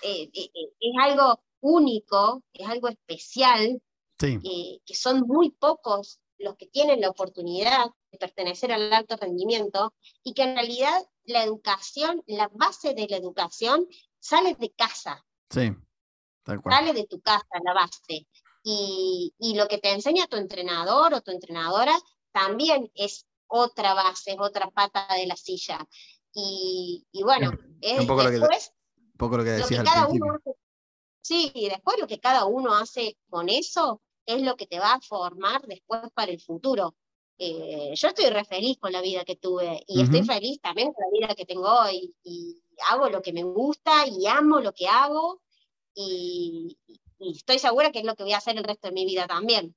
es 0.02 0.94
algo 1.00 1.40
único, 1.60 2.42
es 2.52 2.66
algo 2.66 2.88
especial, 2.88 3.80
que 4.18 4.94
son 4.94 5.20
muy 5.28 5.50
pocos 5.50 6.19
los 6.40 6.56
que 6.56 6.66
tienen 6.66 7.00
la 7.00 7.10
oportunidad 7.10 7.86
de 8.10 8.18
pertenecer 8.18 8.72
al 8.72 8.92
alto 8.92 9.16
rendimiento 9.16 9.94
y 10.22 10.34
que 10.34 10.42
en 10.42 10.54
realidad 10.54 11.02
la 11.24 11.44
educación, 11.44 12.22
la 12.26 12.48
base 12.52 12.94
de 12.94 13.06
la 13.08 13.16
educación 13.16 13.86
sale 14.18 14.54
de 14.54 14.70
casa. 14.72 15.24
Sí, 15.50 15.72
tal 16.42 16.60
cual. 16.60 16.74
Sale 16.74 16.92
de 16.92 17.06
tu 17.06 17.20
casa, 17.20 17.46
la 17.62 17.74
base. 17.74 18.26
Y, 18.62 19.32
y, 19.38 19.54
lo 19.54 19.68
que 19.68 19.78
te 19.78 19.90
enseña 19.90 20.26
tu 20.26 20.36
entrenador 20.36 21.14
o 21.14 21.22
tu 21.22 21.30
entrenadora 21.30 21.98
también 22.30 22.90
es 22.94 23.26
otra 23.46 23.94
base, 23.94 24.32
es 24.32 24.38
otra 24.38 24.70
pata 24.70 25.06
de 25.14 25.26
la 25.26 25.36
silla. 25.36 25.78
Y, 26.32 27.04
bueno, 27.22 27.52
es, 27.80 28.00
un 28.00 28.06
poco 28.06 28.22
después, 28.22 28.40
lo 28.40 28.48
que, 28.48 29.18
poco 29.18 29.36
lo 29.38 29.44
que 29.44 29.50
decías 29.50 29.84
cada 29.84 30.06
uno 30.06 30.38
Sí, 31.22 31.52
y 31.54 31.68
después 31.68 31.98
lo 31.98 32.06
que 32.06 32.18
cada 32.18 32.44
uno 32.46 32.74
hace 32.74 33.18
con 33.28 33.48
eso 33.48 34.00
es 34.26 34.42
lo 34.42 34.56
que 34.56 34.66
te 34.66 34.78
va 34.78 34.94
a 34.94 35.00
formar 35.00 35.62
después 35.66 36.02
para 36.14 36.32
el 36.32 36.40
futuro. 36.40 36.94
Eh, 37.38 37.92
yo 37.94 38.08
estoy 38.08 38.26
re 38.30 38.44
feliz 38.44 38.78
con 38.78 38.92
la 38.92 39.00
vida 39.00 39.24
que 39.24 39.36
tuve 39.36 39.82
y 39.86 40.02
estoy 40.02 40.24
feliz 40.24 40.60
también 40.60 40.92
con 40.92 41.04
la 41.04 41.18
vida 41.18 41.34
que 41.34 41.46
tengo 41.46 41.68
hoy 41.68 42.14
y 42.22 42.58
hago 42.90 43.08
lo 43.08 43.22
que 43.22 43.32
me 43.32 43.42
gusta 43.42 44.06
y 44.06 44.26
amo 44.26 44.60
lo 44.60 44.72
que 44.72 44.88
hago 44.88 45.40
y, 45.94 46.78
y 47.18 47.36
estoy 47.36 47.58
segura 47.58 47.92
que 47.92 48.00
es 48.00 48.04
lo 48.04 48.14
que 48.14 48.24
voy 48.24 48.32
a 48.32 48.38
hacer 48.38 48.56
el 48.56 48.64
resto 48.64 48.88
de 48.88 48.94
mi 48.94 49.06
vida 49.06 49.26
también. 49.26 49.74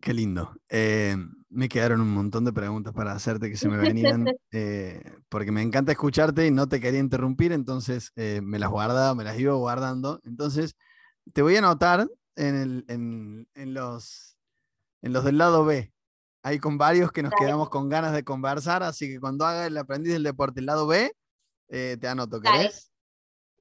Qué 0.00 0.12
lindo. 0.12 0.54
Eh, 0.68 1.16
Me 1.48 1.68
quedaron 1.68 2.00
un 2.00 2.12
montón 2.12 2.44
de 2.44 2.52
preguntas 2.52 2.92
para 2.92 3.12
hacerte 3.12 3.50
que 3.50 3.56
se 3.56 3.68
me 3.68 3.78
venían, 3.78 4.26
eh, 4.52 5.02
porque 5.28 5.50
me 5.50 5.62
encanta 5.62 5.92
escucharte 5.92 6.46
y 6.46 6.50
no 6.50 6.68
te 6.68 6.80
quería 6.80 7.00
interrumpir, 7.00 7.52
entonces 7.52 8.12
eh, 8.16 8.40
me 8.42 8.58
las 8.58 8.70
guardaba, 8.70 9.14
me 9.14 9.24
las 9.24 9.38
iba 9.38 9.54
guardando. 9.54 10.20
Entonces, 10.24 10.76
te 11.32 11.42
voy 11.42 11.56
a 11.56 11.60
anotar 11.60 12.08
en, 12.36 13.44
los, 13.74 14.38
en 15.02 15.12
los 15.12 15.24
del 15.24 15.38
lado 15.38 15.64
B. 15.64 15.92
Hay 16.42 16.58
con 16.58 16.78
varios 16.78 17.10
que 17.10 17.22
nos 17.22 17.32
quedamos 17.34 17.70
con 17.70 17.88
ganas 17.88 18.12
de 18.12 18.22
conversar, 18.22 18.82
así 18.82 19.08
que 19.08 19.18
cuando 19.18 19.44
haga 19.44 19.66
el 19.66 19.76
aprendiz 19.76 20.12
del 20.12 20.22
deporte 20.22 20.60
el 20.60 20.66
lado 20.66 20.86
B, 20.86 21.12
eh, 21.68 21.96
te 22.00 22.06
anoto, 22.06 22.40
¿querés? 22.40 22.92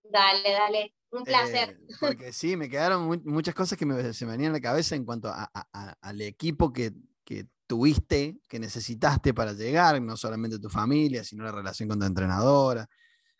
Dale, 0.03 0.51
dale, 0.51 0.95
un 1.09 1.23
placer. 1.23 1.80
porque 1.99 2.32
sí, 2.32 2.55
me 2.55 2.69
quedaron 2.69 3.21
muchas 3.26 3.55
cosas 3.55 3.78
que 3.78 4.13
se 4.13 4.26
me 4.26 4.32
venían 4.34 4.51
a 4.51 4.57
la 4.57 4.61
cabeza 4.61 4.95
en 4.95 5.03
cuanto 5.03 5.34
al 5.34 6.21
equipo 6.21 6.71
que, 6.71 6.93
que 7.23 7.47
tuviste, 7.65 8.38
que 8.47 8.59
necesitaste 8.59 9.34
para 9.34 9.53
llegar, 9.53 9.99
no 10.01 10.15
solamente 10.15 10.59
tu 10.59 10.69
familia, 10.69 11.23
sino 11.23 11.43
la 11.43 11.51
relación 11.51 11.89
con 11.89 11.99
tu 11.99 12.05
entrenadora, 12.05 12.88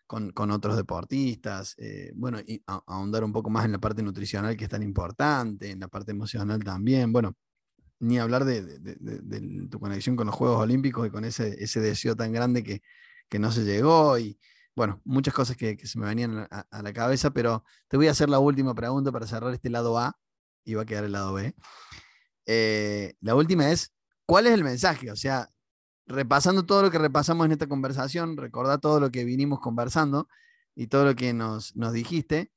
con, 0.06 0.50
otros 0.50 0.76
deportistas, 0.76 1.74
eh, 1.78 2.12
bueno, 2.14 2.38
y 2.40 2.62
ahondar 2.66 3.24
un 3.24 3.32
poco 3.32 3.50
más 3.50 3.64
en 3.64 3.72
la 3.72 3.78
parte 3.78 4.02
nutricional 4.02 4.56
que 4.56 4.64
es 4.64 4.70
tan 4.70 4.82
importante, 4.82 5.70
en 5.70 5.80
la 5.80 5.88
parte 5.88 6.12
emocional 6.12 6.62
también, 6.62 7.12
bueno, 7.12 7.36
ni 8.00 8.18
hablar 8.18 8.44
de, 8.44 8.62
tu 9.70 9.80
conexión 9.80 10.16
con 10.16 10.26
los 10.26 10.34
Juegos 10.34 10.60
Olímpicos 10.60 11.06
y 11.06 11.10
con 11.10 11.24
ese, 11.24 11.62
ese 11.62 11.80
deseo 11.80 12.14
tan 12.14 12.32
grande 12.32 12.62
que, 12.62 12.82
que 13.28 13.38
no 13.38 13.50
se 13.50 13.64
llegó 13.64 14.18
y 14.18 14.38
bueno, 14.76 15.00
muchas 15.04 15.32
cosas 15.32 15.56
que, 15.56 15.76
que 15.76 15.86
se 15.86 15.98
me 15.98 16.06
venían 16.06 16.46
a, 16.50 16.82
la 16.82 16.92
cabeza, 16.92 17.30
pero 17.30 17.64
te 17.88 17.96
voy 17.96 18.08
a 18.08 18.10
hacer 18.10 18.28
la 18.28 18.38
última 18.38 18.74
pregunta 18.74 19.10
para 19.10 19.26
cerrar 19.26 19.52
este 19.54 19.70
lado 19.70 19.98
A 19.98 20.18
y 20.64 20.74
va 20.74 20.82
a 20.82 20.86
quedar 20.86 21.04
el 21.04 21.12
lado 21.12 21.32
B. 21.32 21.54
Eh, 22.44 23.14
la 23.20 23.34
última 23.34 23.70
es, 23.70 23.92
¿cuál 24.26 24.46
es 24.46 24.52
el 24.52 24.62
mensaje? 24.62 25.10
O 25.10 25.16
sea, 25.16 25.48
repasando 26.06 26.64
todo 26.64 26.82
lo 26.82 26.90
que 26.90 26.98
repasamos 26.98 27.46
en 27.46 27.52
esta 27.52 27.66
conversación, 27.66 28.36
recordá 28.36 28.78
todo 28.78 29.00
lo 29.00 29.10
que 29.10 29.24
vinimos 29.24 29.60
conversando 29.60 30.28
y 30.74 30.86
todo 30.86 31.04
lo 31.04 31.14
que 31.14 31.32
nos, 31.32 31.74
nos 31.76 31.92
dijiste. 31.92 32.52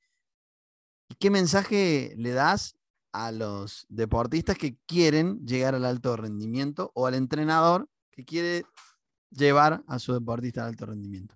¿Qué 1.20 1.30
mensaje 1.30 2.14
le 2.18 2.32
das 2.32 2.78
a 3.12 3.32
los 3.32 3.86
deportistas 3.90 4.58
que 4.58 4.78
quieren 4.86 5.46
llegar 5.46 5.74
al 5.74 5.86
alto 5.86 6.16
rendimiento 6.16 6.92
o 6.94 7.08
al 7.08 7.16
entrenador 7.16 7.90
que 8.12 8.24
quiere 8.24 8.66
llevar 9.32 9.84
a 9.88 10.00
su 10.00 10.14
deportista 10.14 10.62
al 10.62 10.70
alto 10.70 10.86
rendimiento? 10.86 11.36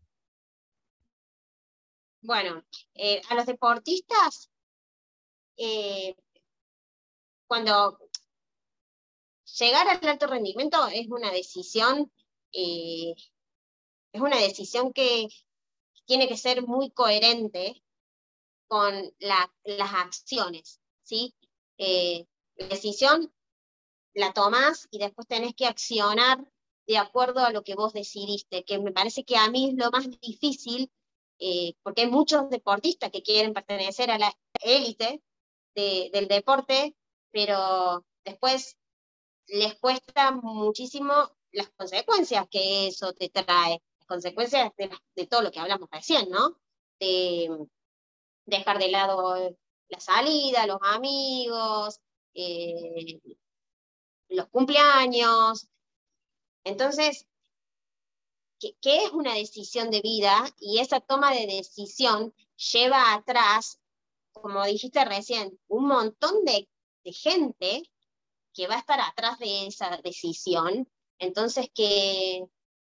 Bueno, 2.22 2.64
eh, 2.94 3.22
a 3.30 3.36
los 3.36 3.46
deportistas, 3.46 4.50
eh, 5.58 6.16
cuando 7.48 7.98
llegar 9.60 9.88
al 9.88 10.08
alto 10.08 10.28
rendimiento 10.28 10.88
es 10.88 11.08
una 11.10 11.32
decisión, 11.32 12.12
eh, 12.52 13.14
es 14.12 14.22
una 14.22 14.38
decisión 14.38 14.94
que 14.94 15.28
tiene 16.06 16.28
que 16.28 16.38
ser 16.38 16.66
muy 16.66 16.92
coherente 16.92 17.82
con 18.68 19.14
las 19.20 19.94
acciones, 19.94 20.80
¿sí? 21.04 21.34
Eh, 21.78 22.26
la 22.56 22.68
decisión 22.68 23.34
la 24.14 24.34
tomas 24.34 24.88
y 24.92 25.00
después 25.00 25.28
tenés 25.28 25.56
que 25.56 25.66
accionar 25.66 26.46
de 26.86 26.98
acuerdo 26.98 27.40
a 27.40 27.52
lo 27.52 27.64
que 27.64 27.76
vos 27.76 27.94
decidiste, 27.94 28.64
que 28.64 28.78
me 28.80 28.92
parece 28.92 29.24
que 29.24 29.38
a 29.38 29.50
mí 29.50 29.70
es 29.70 29.76
lo 29.76 29.90
más 29.92 30.08
difícil, 30.20 30.92
eh, 31.40 31.74
porque 31.82 32.02
hay 32.02 32.10
muchos 32.10 32.50
deportistas 32.50 33.10
que 33.12 33.24
quieren 33.24 33.54
pertenecer 33.54 34.12
a 34.12 34.18
la 34.18 34.34
élite 34.62 35.22
del 35.76 36.28
deporte, 36.28 36.96
pero 37.32 38.06
después 38.24 38.78
les 39.48 39.76
cuesta 39.80 40.32
muchísimo 40.32 41.14
las 41.52 41.70
consecuencias 41.70 42.48
que 42.50 42.88
eso 42.88 43.14
te 43.14 43.30
trae, 43.30 43.82
las 44.00 44.08
consecuencias 44.08 44.72
de, 45.16 45.28
todo 45.28 45.42
lo 45.42 45.52
que 45.52 45.60
hablamos 45.60 45.90
recién, 45.92 46.30
¿no? 46.30 46.58
De 47.00 47.50
dejar 48.46 48.80
de 48.80 48.90
lado 48.90 49.56
la 49.88 50.00
salida, 50.00 50.66
los 50.66 50.80
amigos, 50.82 52.00
eh, 52.34 53.20
los 54.30 54.48
cumpleaños. 54.48 55.68
Entonces, 56.64 57.28
¿qué, 58.60 58.76
¿qué, 58.82 59.06
es 59.06 59.12
una 59.12 59.36
decisión 59.36 59.92
de 59.92 60.02
vida? 60.02 60.50
Y 60.60 60.80
esa 60.80 61.00
toma 61.00 61.32
de 61.34 61.46
decisión 61.46 62.34
lleva 62.56 63.14
atrás, 63.14 63.80
como 64.32 64.66
dijiste 64.66 65.06
recién, 65.06 65.60
un 65.68 65.88
montón 65.88 66.44
de 66.44 66.68
gente 67.06 67.84
que 68.54 68.68
va 68.68 68.76
a 68.76 68.80
estar 68.80 69.00
atrás 69.00 69.40
de 69.40 69.68
esa 69.68 69.98
decisión. 70.04 70.88
Entonces, 71.20 71.70
que 71.74 72.44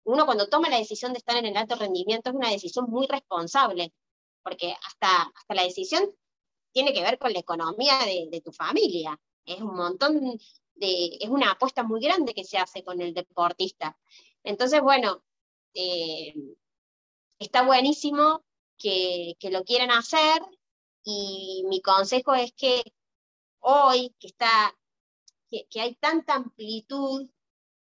uno 0.03 0.25
cuando 0.25 0.47
toma 0.47 0.69
la 0.69 0.77
decisión 0.77 1.13
de 1.13 1.19
estar 1.19 1.35
en 1.37 1.45
el 1.45 1.57
alto 1.57 1.75
rendimiento 1.75 2.29
es 2.29 2.35
una 2.35 2.51
decisión 2.51 2.85
muy 2.89 3.07
responsable, 3.07 3.93
porque 4.43 4.75
hasta, 4.85 5.23
hasta 5.23 5.55
la 5.55 5.63
decisión 5.63 6.11
tiene 6.71 6.93
que 6.93 7.01
ver 7.01 7.17
con 7.17 7.33
la 7.33 7.39
economía 7.39 7.97
de, 8.05 8.41
tu 8.41 8.51
familia. 8.51 9.19
Es 9.45 9.61
un 9.61 9.75
montón 9.75 10.37
de, 10.75 11.17
es 11.19 11.29
una 11.29 11.51
apuesta 11.51 11.83
muy 11.83 12.01
grande 12.01 12.33
que 12.33 12.43
se 12.43 12.57
hace 12.57 12.83
con 12.83 13.01
el 13.01 13.13
deportista. 13.13 13.97
Entonces, 14.43 14.81
bueno, 14.81 15.23
eh, 15.73 16.35
está 17.39 17.63
buenísimo 17.63 18.43
que, 18.77 19.35
que 19.39 19.51
lo 19.51 19.63
quieran 19.63 19.91
hacer 19.91 20.41
y 21.03 21.63
mi 21.67 21.81
consejo 21.81 22.33
es 22.35 22.51
que 22.53 22.83
hoy 23.59 24.13
que 24.19 24.27
está 24.27 24.75
que, 25.49 25.81
hay 25.81 25.95
tanta 25.95 26.35
amplitud 26.35 27.29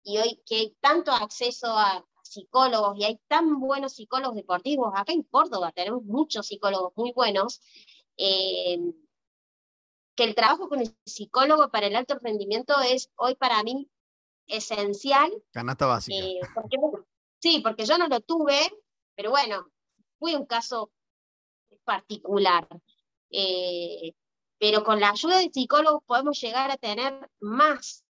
y 0.03 0.19
hoy 0.19 0.43
que 0.47 0.57
hay 0.57 0.77
tanto 0.81 1.13
acceso 1.13 1.77
a 1.77 2.07
psicólogos 2.23 2.99
y 2.99 3.05
hay 3.05 3.21
tan 3.29 3.61
buenos 3.61 3.95
psicólogos 3.95 4.37
deportivos, 4.37 4.93
acá 4.95 5.13
en 5.13 5.23
Córdoba 5.23 5.73
tenemos 5.73 6.05
muchos 6.05 6.47
psicólogos 6.47 6.93
muy 6.97 7.13
buenos, 7.13 7.61
eh, 8.17 8.79
que 10.15 10.25
el 10.25 10.35
trabajo 10.35 10.69
con 10.69 10.81
el 10.81 10.97
psicólogo 11.05 11.71
para 11.71 11.87
el 11.87 11.97
alto 11.97 12.19
rendimiento 12.21 12.75
es 12.81 13.11
hoy 13.17 13.35
para 13.35 13.63
mí 13.63 13.89
esencial. 14.47 15.31
Canasta 15.51 15.87
básica. 15.87 16.17
Eh, 16.17 16.41
sí, 17.39 17.61
porque 17.63 17.85
yo 17.85 17.99
no 17.99 18.09
lo 18.09 18.21
tuve, 18.21 18.59
pero 19.15 19.31
bueno, 19.31 19.71
fue 20.19 20.37
un 20.37 20.47
caso 20.47 20.91
particular. 21.85 22.67
Eh, 23.31 24.15
pero 24.59 24.85
con 24.85 25.01
la 25.01 25.11
ayuda 25.11 25.39
de 25.39 25.51
psicólogos 25.53 26.03
podemos 26.07 26.41
llegar 26.41 26.71
a 26.71 26.77
tener 26.77 27.31
más 27.41 28.05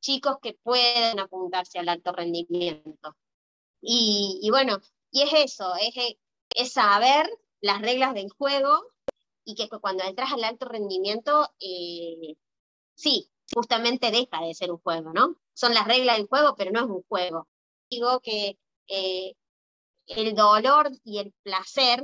chicos 0.00 0.38
que 0.42 0.54
puedan 0.54 1.18
apuntarse 1.18 1.78
al 1.78 1.88
alto 1.88 2.12
rendimiento. 2.12 3.16
Y, 3.82 4.48
bueno, 4.50 4.78
y 5.10 5.22
es 5.22 5.32
eso, 5.32 5.74
es, 5.76 5.94
es, 6.54 6.72
saber 6.72 7.30
las 7.60 7.80
reglas 7.80 8.14
del 8.14 8.30
juego 8.30 8.82
y 9.44 9.54
que 9.54 9.68
cuando 9.68 10.04
entras 10.04 10.32
al 10.32 10.44
alto 10.44 10.66
rendimiento, 10.66 11.48
eh, 11.60 12.36
sí, 12.94 13.30
justamente 13.54 14.10
deja 14.10 14.44
de 14.44 14.54
ser 14.54 14.70
un 14.70 14.78
juego, 14.78 15.12
¿no? 15.12 15.36
Son 15.54 15.74
las 15.74 15.86
reglas 15.86 16.18
del 16.18 16.28
juego, 16.28 16.54
pero 16.56 16.70
no 16.70 16.80
es 16.80 16.86
un 16.86 17.02
juego. 17.08 17.48
Digo 17.90 18.20
que 18.20 18.58
eh, 18.88 19.34
el 20.06 20.34
dolor 20.34 20.90
y 21.04 21.18
el 21.18 21.32
placer 21.42 22.02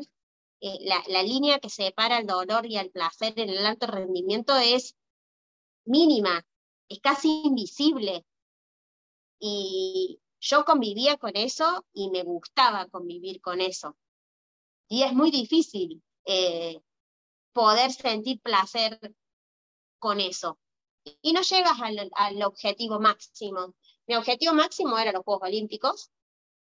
eh, 0.61 0.79
la, 1.09 1.23
línea 1.23 1.59
que 1.59 1.69
separa 1.71 2.19
el 2.19 2.27
dolor 2.27 2.67
y 2.67 2.79
el 2.79 2.91
placer 2.91 3.39
en 3.39 3.51
el 3.51 3.67
alto 3.67 3.87
rendimiento 3.87 4.57
es 4.57 4.97
mínima, 5.85 6.47
es 6.89 7.01
casi 7.01 7.43
invisible. 7.45 8.25
Y 9.39 10.21
yo 10.41 10.65
convivía 10.65 11.17
con 11.19 11.37
eso 11.37 11.85
y 11.93 12.11
me 12.11 12.23
gustaba 12.23 12.87
convivir 12.89 13.41
con 13.41 13.61
eso. 13.61 13.97
Y 14.89 15.03
es 15.03 15.13
muy 15.13 15.31
difícil 15.31 16.03
eh, 16.25 16.81
poder 17.53 17.93
sentir 17.93 18.41
placer 18.41 18.99
con 19.99 20.21
eso. 20.21 20.59
Y 21.23 21.33
no 21.33 21.43
llegas 21.43 21.79
al, 21.81 22.43
objetivo 22.43 22.99
máximo. 23.01 23.75
Mi 24.07 24.15
objetivo 24.17 24.55
máximo 24.55 24.99
era 24.99 25.13
los 25.13 25.25
Juegos 25.25 25.49
Olímpicos, 25.49 26.11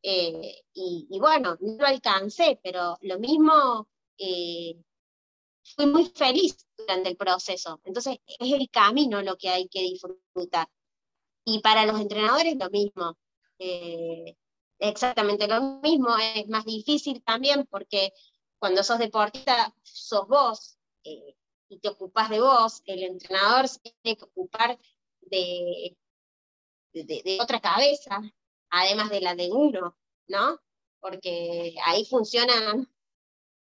eh, 0.04 0.64
y, 0.74 1.08
bueno, 1.20 1.58
no 1.62 1.78
lo 1.78 1.86
alcancé, 1.86 2.60
pero 2.62 2.98
lo 3.02 3.20
mismo, 3.20 3.88
eh, 4.18 4.76
fui 5.76 5.86
muy 5.86 6.06
feliz 6.14 6.68
durante 6.78 7.10
el 7.10 7.18
proceso. 7.18 7.80
Entonces, 7.86 8.18
es 8.28 8.54
el 8.54 8.70
camino 8.70 9.22
lo 9.22 9.38
que 9.38 9.50
hay 9.50 9.70
que 9.70 9.82
disfrutar. 9.82 10.68
Y 11.46 11.62
para 11.62 11.86
los 11.86 12.00
entrenadores 12.02 12.56
lo 12.58 12.70
mismo. 12.70 13.18
Eh, 13.60 14.36
exactamente 14.80 15.48
lo 15.48 15.80
mismo, 15.82 16.18
es 16.18 16.48
más 16.50 16.66
difícil 16.66 17.24
también 17.24 17.66
porque 17.68 18.12
cuando 18.60 18.84
sos 18.84 19.00
deportista, 19.00 19.74
sos 19.84 20.28
vos 20.28 20.78
y 21.04 21.80
te 21.80 21.90
ocupas 21.90 22.30
de 22.30 22.42
vos, 22.42 22.82
el 22.86 23.04
entrenador 23.04 23.68
se 23.68 23.80
tiene 23.80 24.18
que 24.18 24.26
ocupar 24.26 24.78
de, 25.22 25.98
de 26.94 27.38
otra 27.42 27.62
cabeza, 27.62 28.22
además 28.74 29.10
de 29.10 29.22
la 29.22 29.36
de 29.36 29.52
uno, 29.52 29.95
¿no? 30.28 30.60
Porque 31.00 31.76
ahí 31.86 32.06
funcionan 32.06 32.90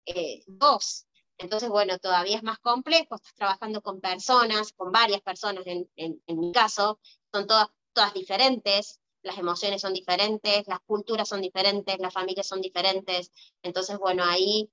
eh, 0.06 0.44
dos. 0.48 1.08
Entonces, 1.38 1.70
bueno, 1.70 1.98
todavía 1.98 2.38
es 2.38 2.44
más 2.44 2.60
complejo, 2.60 3.16
estás 3.16 3.34
trabajando 3.36 3.82
con 3.82 4.02
personas, 4.02 4.74
con 4.74 4.92
varias 4.92 5.22
personas 5.22 5.66
en, 5.66 5.90
en, 5.96 6.22
mi 6.28 6.52
caso, 6.52 7.00
son 7.32 7.48
todas, 7.48 7.68
todas 7.94 8.14
diferentes, 8.14 9.00
las 9.22 9.38
emociones 9.38 9.82
son 9.82 9.94
diferentes, 9.94 10.68
las 10.68 10.80
culturas 10.82 11.30
son 11.30 11.42
diferentes, 11.42 12.00
las 12.00 12.14
familias 12.14 12.48
son 12.48 12.62
diferentes. 12.62 13.32
Entonces, 13.62 13.98
bueno, 13.98 14.24
ahí 14.26 14.70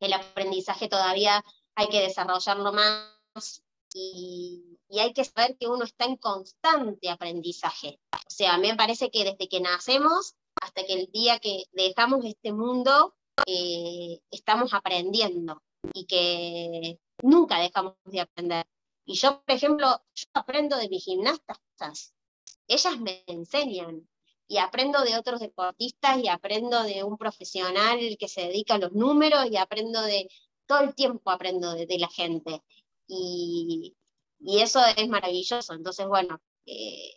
el 0.00 0.12
aprendizaje 0.12 0.88
todavía 0.88 1.42
hay 1.74 1.88
que 1.88 2.02
desarrollarlo 2.02 2.72
más 2.72 3.62
y, 3.94 4.69
hay 4.98 5.12
que 5.12 5.24
saber 5.24 5.56
que 5.58 5.68
uno 5.68 5.84
está 5.84 6.04
en 6.04 6.16
constante 6.16 7.08
aprendizaje. 7.08 8.00
O 8.12 8.30
sea, 8.30 8.54
a 8.54 8.58
mí 8.58 8.68
me 8.68 8.76
parece 8.76 9.10
que 9.10 9.24
desde 9.24 9.48
que 9.48 9.60
nacemos 9.60 10.34
hasta 10.60 10.84
que 10.84 10.94
el 10.94 11.10
día 11.12 11.38
que 11.38 11.64
dejamos 11.72 12.24
este 12.24 12.52
mundo, 12.52 13.14
eh, 13.46 14.20
estamos 14.30 14.74
aprendiendo 14.74 15.62
y 15.94 16.06
que 16.06 16.98
nunca 17.22 17.58
dejamos 17.60 17.94
de 18.04 18.20
aprender. 18.20 18.66
Y 19.04 19.14
yo, 19.14 19.42
por 19.42 19.54
ejemplo, 19.54 20.02
yo 20.14 20.26
aprendo 20.34 20.76
de 20.76 20.88
mis 20.88 21.04
gimnastas, 21.04 22.12
ellas 22.68 23.00
me 23.00 23.24
enseñan 23.26 24.08
y 24.46 24.58
aprendo 24.58 25.02
de 25.02 25.16
otros 25.16 25.40
deportistas 25.40 26.18
y 26.18 26.28
aprendo 26.28 26.82
de 26.82 27.04
un 27.04 27.16
profesional 27.16 28.16
que 28.18 28.28
se 28.28 28.42
dedica 28.42 28.74
a 28.74 28.78
los 28.78 28.92
números 28.92 29.46
y 29.50 29.56
aprendo 29.56 30.02
de, 30.02 30.28
todo 30.66 30.80
el 30.80 30.94
tiempo 30.94 31.30
aprendo 31.30 31.74
de, 31.74 31.98
la 31.98 32.08
gente. 32.08 32.62
Y, 33.08 33.96
eso 34.46 34.80
es 34.96 35.08
maravilloso. 35.08 35.74
Entonces, 35.74 36.06
bueno, 36.06 36.40
eh, 36.66 37.12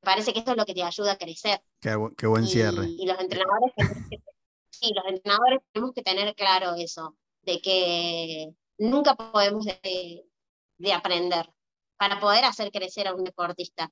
parece 0.00 0.32
que 0.32 0.40
esto 0.40 0.52
es 0.52 0.56
lo 0.56 0.64
que 0.64 0.74
te 0.74 0.82
ayuda 0.82 1.12
a 1.12 1.18
crecer. 1.18 1.60
Qué, 1.80 2.26
buen 2.26 2.46
cierre. 2.46 2.86
Y, 2.88 3.06
los 3.06 3.18
entrenadores, 3.18 3.72
sí, 4.70 4.92
los 4.94 5.04
entrenadores 5.06 5.60
tenemos 5.72 5.94
que 5.94 6.02
tener 6.02 6.34
claro 6.34 6.74
eso, 6.76 7.16
de 7.42 7.60
que 7.60 8.54
nunca 8.78 9.14
podemos 9.14 9.64
de, 9.64 10.24
de 10.78 10.92
aprender 10.92 11.46
para 11.98 12.18
poder 12.18 12.44
hacer 12.44 12.70
crecer 12.70 13.08
a 13.08 13.14
un 13.14 13.24
deportista. 13.24 13.90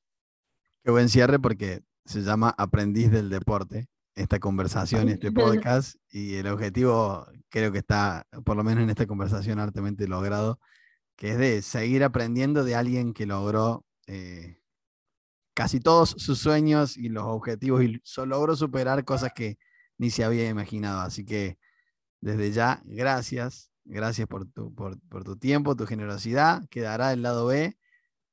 Qué 0.83 0.91
buen 0.91 1.09
cierre 1.09 1.39
porque 1.39 1.83
se 2.05 2.23
llama 2.23 2.55
Aprendiz 2.57 3.11
del 3.11 3.29
Deporte, 3.29 3.89
esta 4.15 4.39
conversación, 4.41 5.09
este 5.09 5.31
podcast, 5.33 5.97
y 6.11 6.37
el 6.37 6.47
objetivo 6.47 7.27
creo 7.51 7.71
que 7.71 7.79
está, 7.79 8.27
por 8.45 8.57
lo 8.57 8.65
menos 8.65 8.85
en 8.85 8.91
esta 8.91 9.07
conversación, 9.07 9.59
artemente 9.59 10.09
logrado, 10.09 10.59
que 11.19 11.33
es 11.33 11.39
de 11.39 11.63
seguir 11.63 12.05
aprendiendo 12.05 12.65
de 12.65 12.77
alguien 12.77 13.13
que 13.13 13.27
logró 13.27 13.85
eh, 14.07 14.63
casi 15.53 15.81
todos 15.81 16.11
sus 16.11 16.39
sueños 16.39 16.97
y 16.97 17.09
los 17.09 17.25
objetivos 17.25 17.83
y 17.83 18.01
logró 18.27 18.57
superar 18.57 19.05
cosas 19.05 19.33
que 19.35 19.59
ni 19.99 20.11
se 20.11 20.25
había 20.25 20.49
imaginado. 20.49 21.01
Así 21.01 21.25
que 21.25 21.59
desde 22.21 22.53
ya, 22.53 22.81
gracias, 22.85 23.73
gracias 23.85 24.29
por 24.29 24.47
tu, 24.47 24.73
por, 24.75 24.97
tu 25.25 25.37
tiempo, 25.37 25.77
tu 25.77 25.87
generosidad, 25.87 26.67
quedará 26.71 27.13
el 27.13 27.23
lado 27.23 27.47
B 27.47 27.77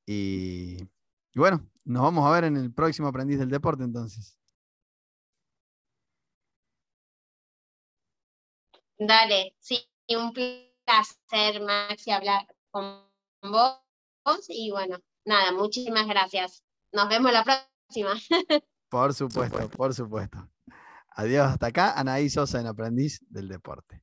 y 0.05 0.87
y 1.35 1.39
bueno, 1.39 1.69
nos 1.83 2.01
vamos 2.01 2.25
a 2.25 2.31
ver 2.31 2.45
en 2.45 2.55
el 2.55 2.73
próximo 2.73 3.09
Aprendiz 3.09 3.37
del 3.37 3.49
Deporte 3.49 3.83
entonces. 3.83 4.37
Dale, 8.97 9.53
sí, 9.59 9.85
un 10.07 10.31
placer, 10.31 11.61
Maxi, 11.61 12.11
hablar 12.11 12.47
con 12.75 13.07
vos. 13.41 13.79
Y 14.49 14.69
bueno, 14.71 14.97
nada, 15.23 15.53
muchísimas 15.53 16.07
gracias. 16.07 16.61
Nos 16.91 17.07
vemos 17.07 17.31
la 17.31 17.43
próxima. 17.43 18.13
Por 18.89 19.13
supuesto, 19.13 19.69
por 19.69 19.93
supuesto. 19.93 20.47
Adiós, 21.09 21.47
hasta 21.47 21.67
acá, 21.67 21.99
Anaí 21.99 22.29
Sosa 22.29 22.61
en 22.61 22.67
Aprendiz 22.67 23.19
del 23.27 23.49
Deporte. 23.49 24.01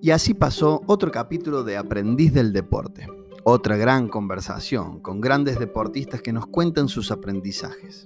Y 0.00 0.10
así 0.10 0.34
pasó 0.34 0.82
otro 0.86 1.10
capítulo 1.10 1.64
de 1.64 1.78
Aprendiz 1.78 2.32
del 2.32 2.52
Deporte. 2.52 3.08
Otra 3.42 3.76
gran 3.76 4.08
conversación 4.08 5.00
con 5.00 5.20
grandes 5.20 5.58
deportistas 5.58 6.22
que 6.22 6.32
nos 6.32 6.46
cuentan 6.46 6.88
sus 6.88 7.10
aprendizajes. 7.10 8.04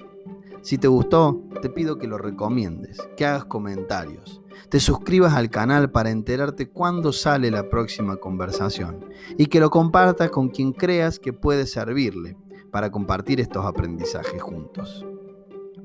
Si 0.62 0.78
te 0.78 0.89
gustó, 0.89 1.43
te 1.61 1.69
pido 1.69 1.99
que 1.99 2.07
lo 2.07 2.16
recomiendes, 2.16 2.99
que 3.16 3.27
hagas 3.27 3.47
comentarios, 3.47 4.40
te 4.69 4.81
suscribas 4.81 5.35
al 5.35 5.51
canal 5.51 5.91
para 5.91 6.11
enterarte 6.11 6.69
cuándo 6.69 7.12
sale 7.12 7.51
la 7.51 7.69
próxima 7.69 8.16
conversación 8.16 9.05
y 9.37 9.47
que 9.47 9.61
lo 9.61 9.70
compartas 9.70 10.31
con 10.31 10.49
quien 10.49 10.73
creas 10.73 11.19
que 11.19 11.32
puede 11.32 11.66
servirle 11.66 12.37
para 12.70 12.91
compartir 12.91 13.41
estos 13.41 13.65
aprendizajes 13.65 14.41
juntos. 14.41 15.05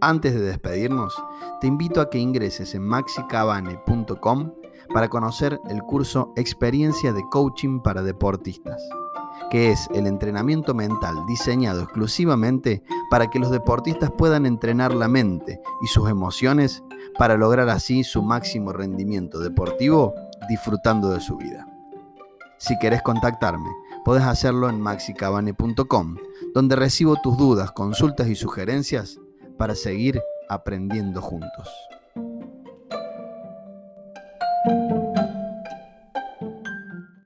Antes 0.01 0.33
de 0.33 0.41
despedirnos, 0.41 1.15
te 1.61 1.67
invito 1.67 2.01
a 2.01 2.09
que 2.09 2.19
ingreses 2.19 2.75
en 2.75 2.83
maxicabane.com 2.83 4.51
para 4.93 5.09
conocer 5.09 5.59
el 5.69 5.81
curso 5.81 6.33
Experiencia 6.35 7.13
de 7.13 7.23
Coaching 7.31 7.79
para 7.79 8.03
Deportistas, 8.03 8.81
que 9.49 9.71
es 9.71 9.87
el 9.93 10.05
entrenamiento 10.07 10.73
mental 10.73 11.25
diseñado 11.27 11.81
exclusivamente 11.81 12.83
para 13.09 13.27
que 13.27 13.39
los 13.39 13.51
deportistas 13.51 14.11
puedan 14.11 14.45
entrenar 14.45 14.93
la 14.93 15.07
mente 15.07 15.59
y 15.81 15.87
sus 15.87 16.09
emociones 16.09 16.83
para 17.17 17.37
lograr 17.37 17.69
así 17.69 18.03
su 18.03 18.21
máximo 18.21 18.73
rendimiento 18.73 19.39
deportivo 19.39 20.13
disfrutando 20.49 21.11
de 21.11 21.21
su 21.21 21.37
vida. 21.37 21.67
Si 22.57 22.77
querés 22.79 23.01
contactarme, 23.01 23.69
podés 24.03 24.23
hacerlo 24.23 24.69
en 24.69 24.79
maxicabane.com, 24.79 26.17
donde 26.53 26.75
recibo 26.75 27.15
tus 27.21 27.37
dudas, 27.37 27.71
consultas 27.71 28.27
y 28.27 28.35
sugerencias 28.35 29.19
para 29.57 29.75
seguir 29.75 30.21
aprendiendo 30.49 31.21
juntos. 31.21 31.69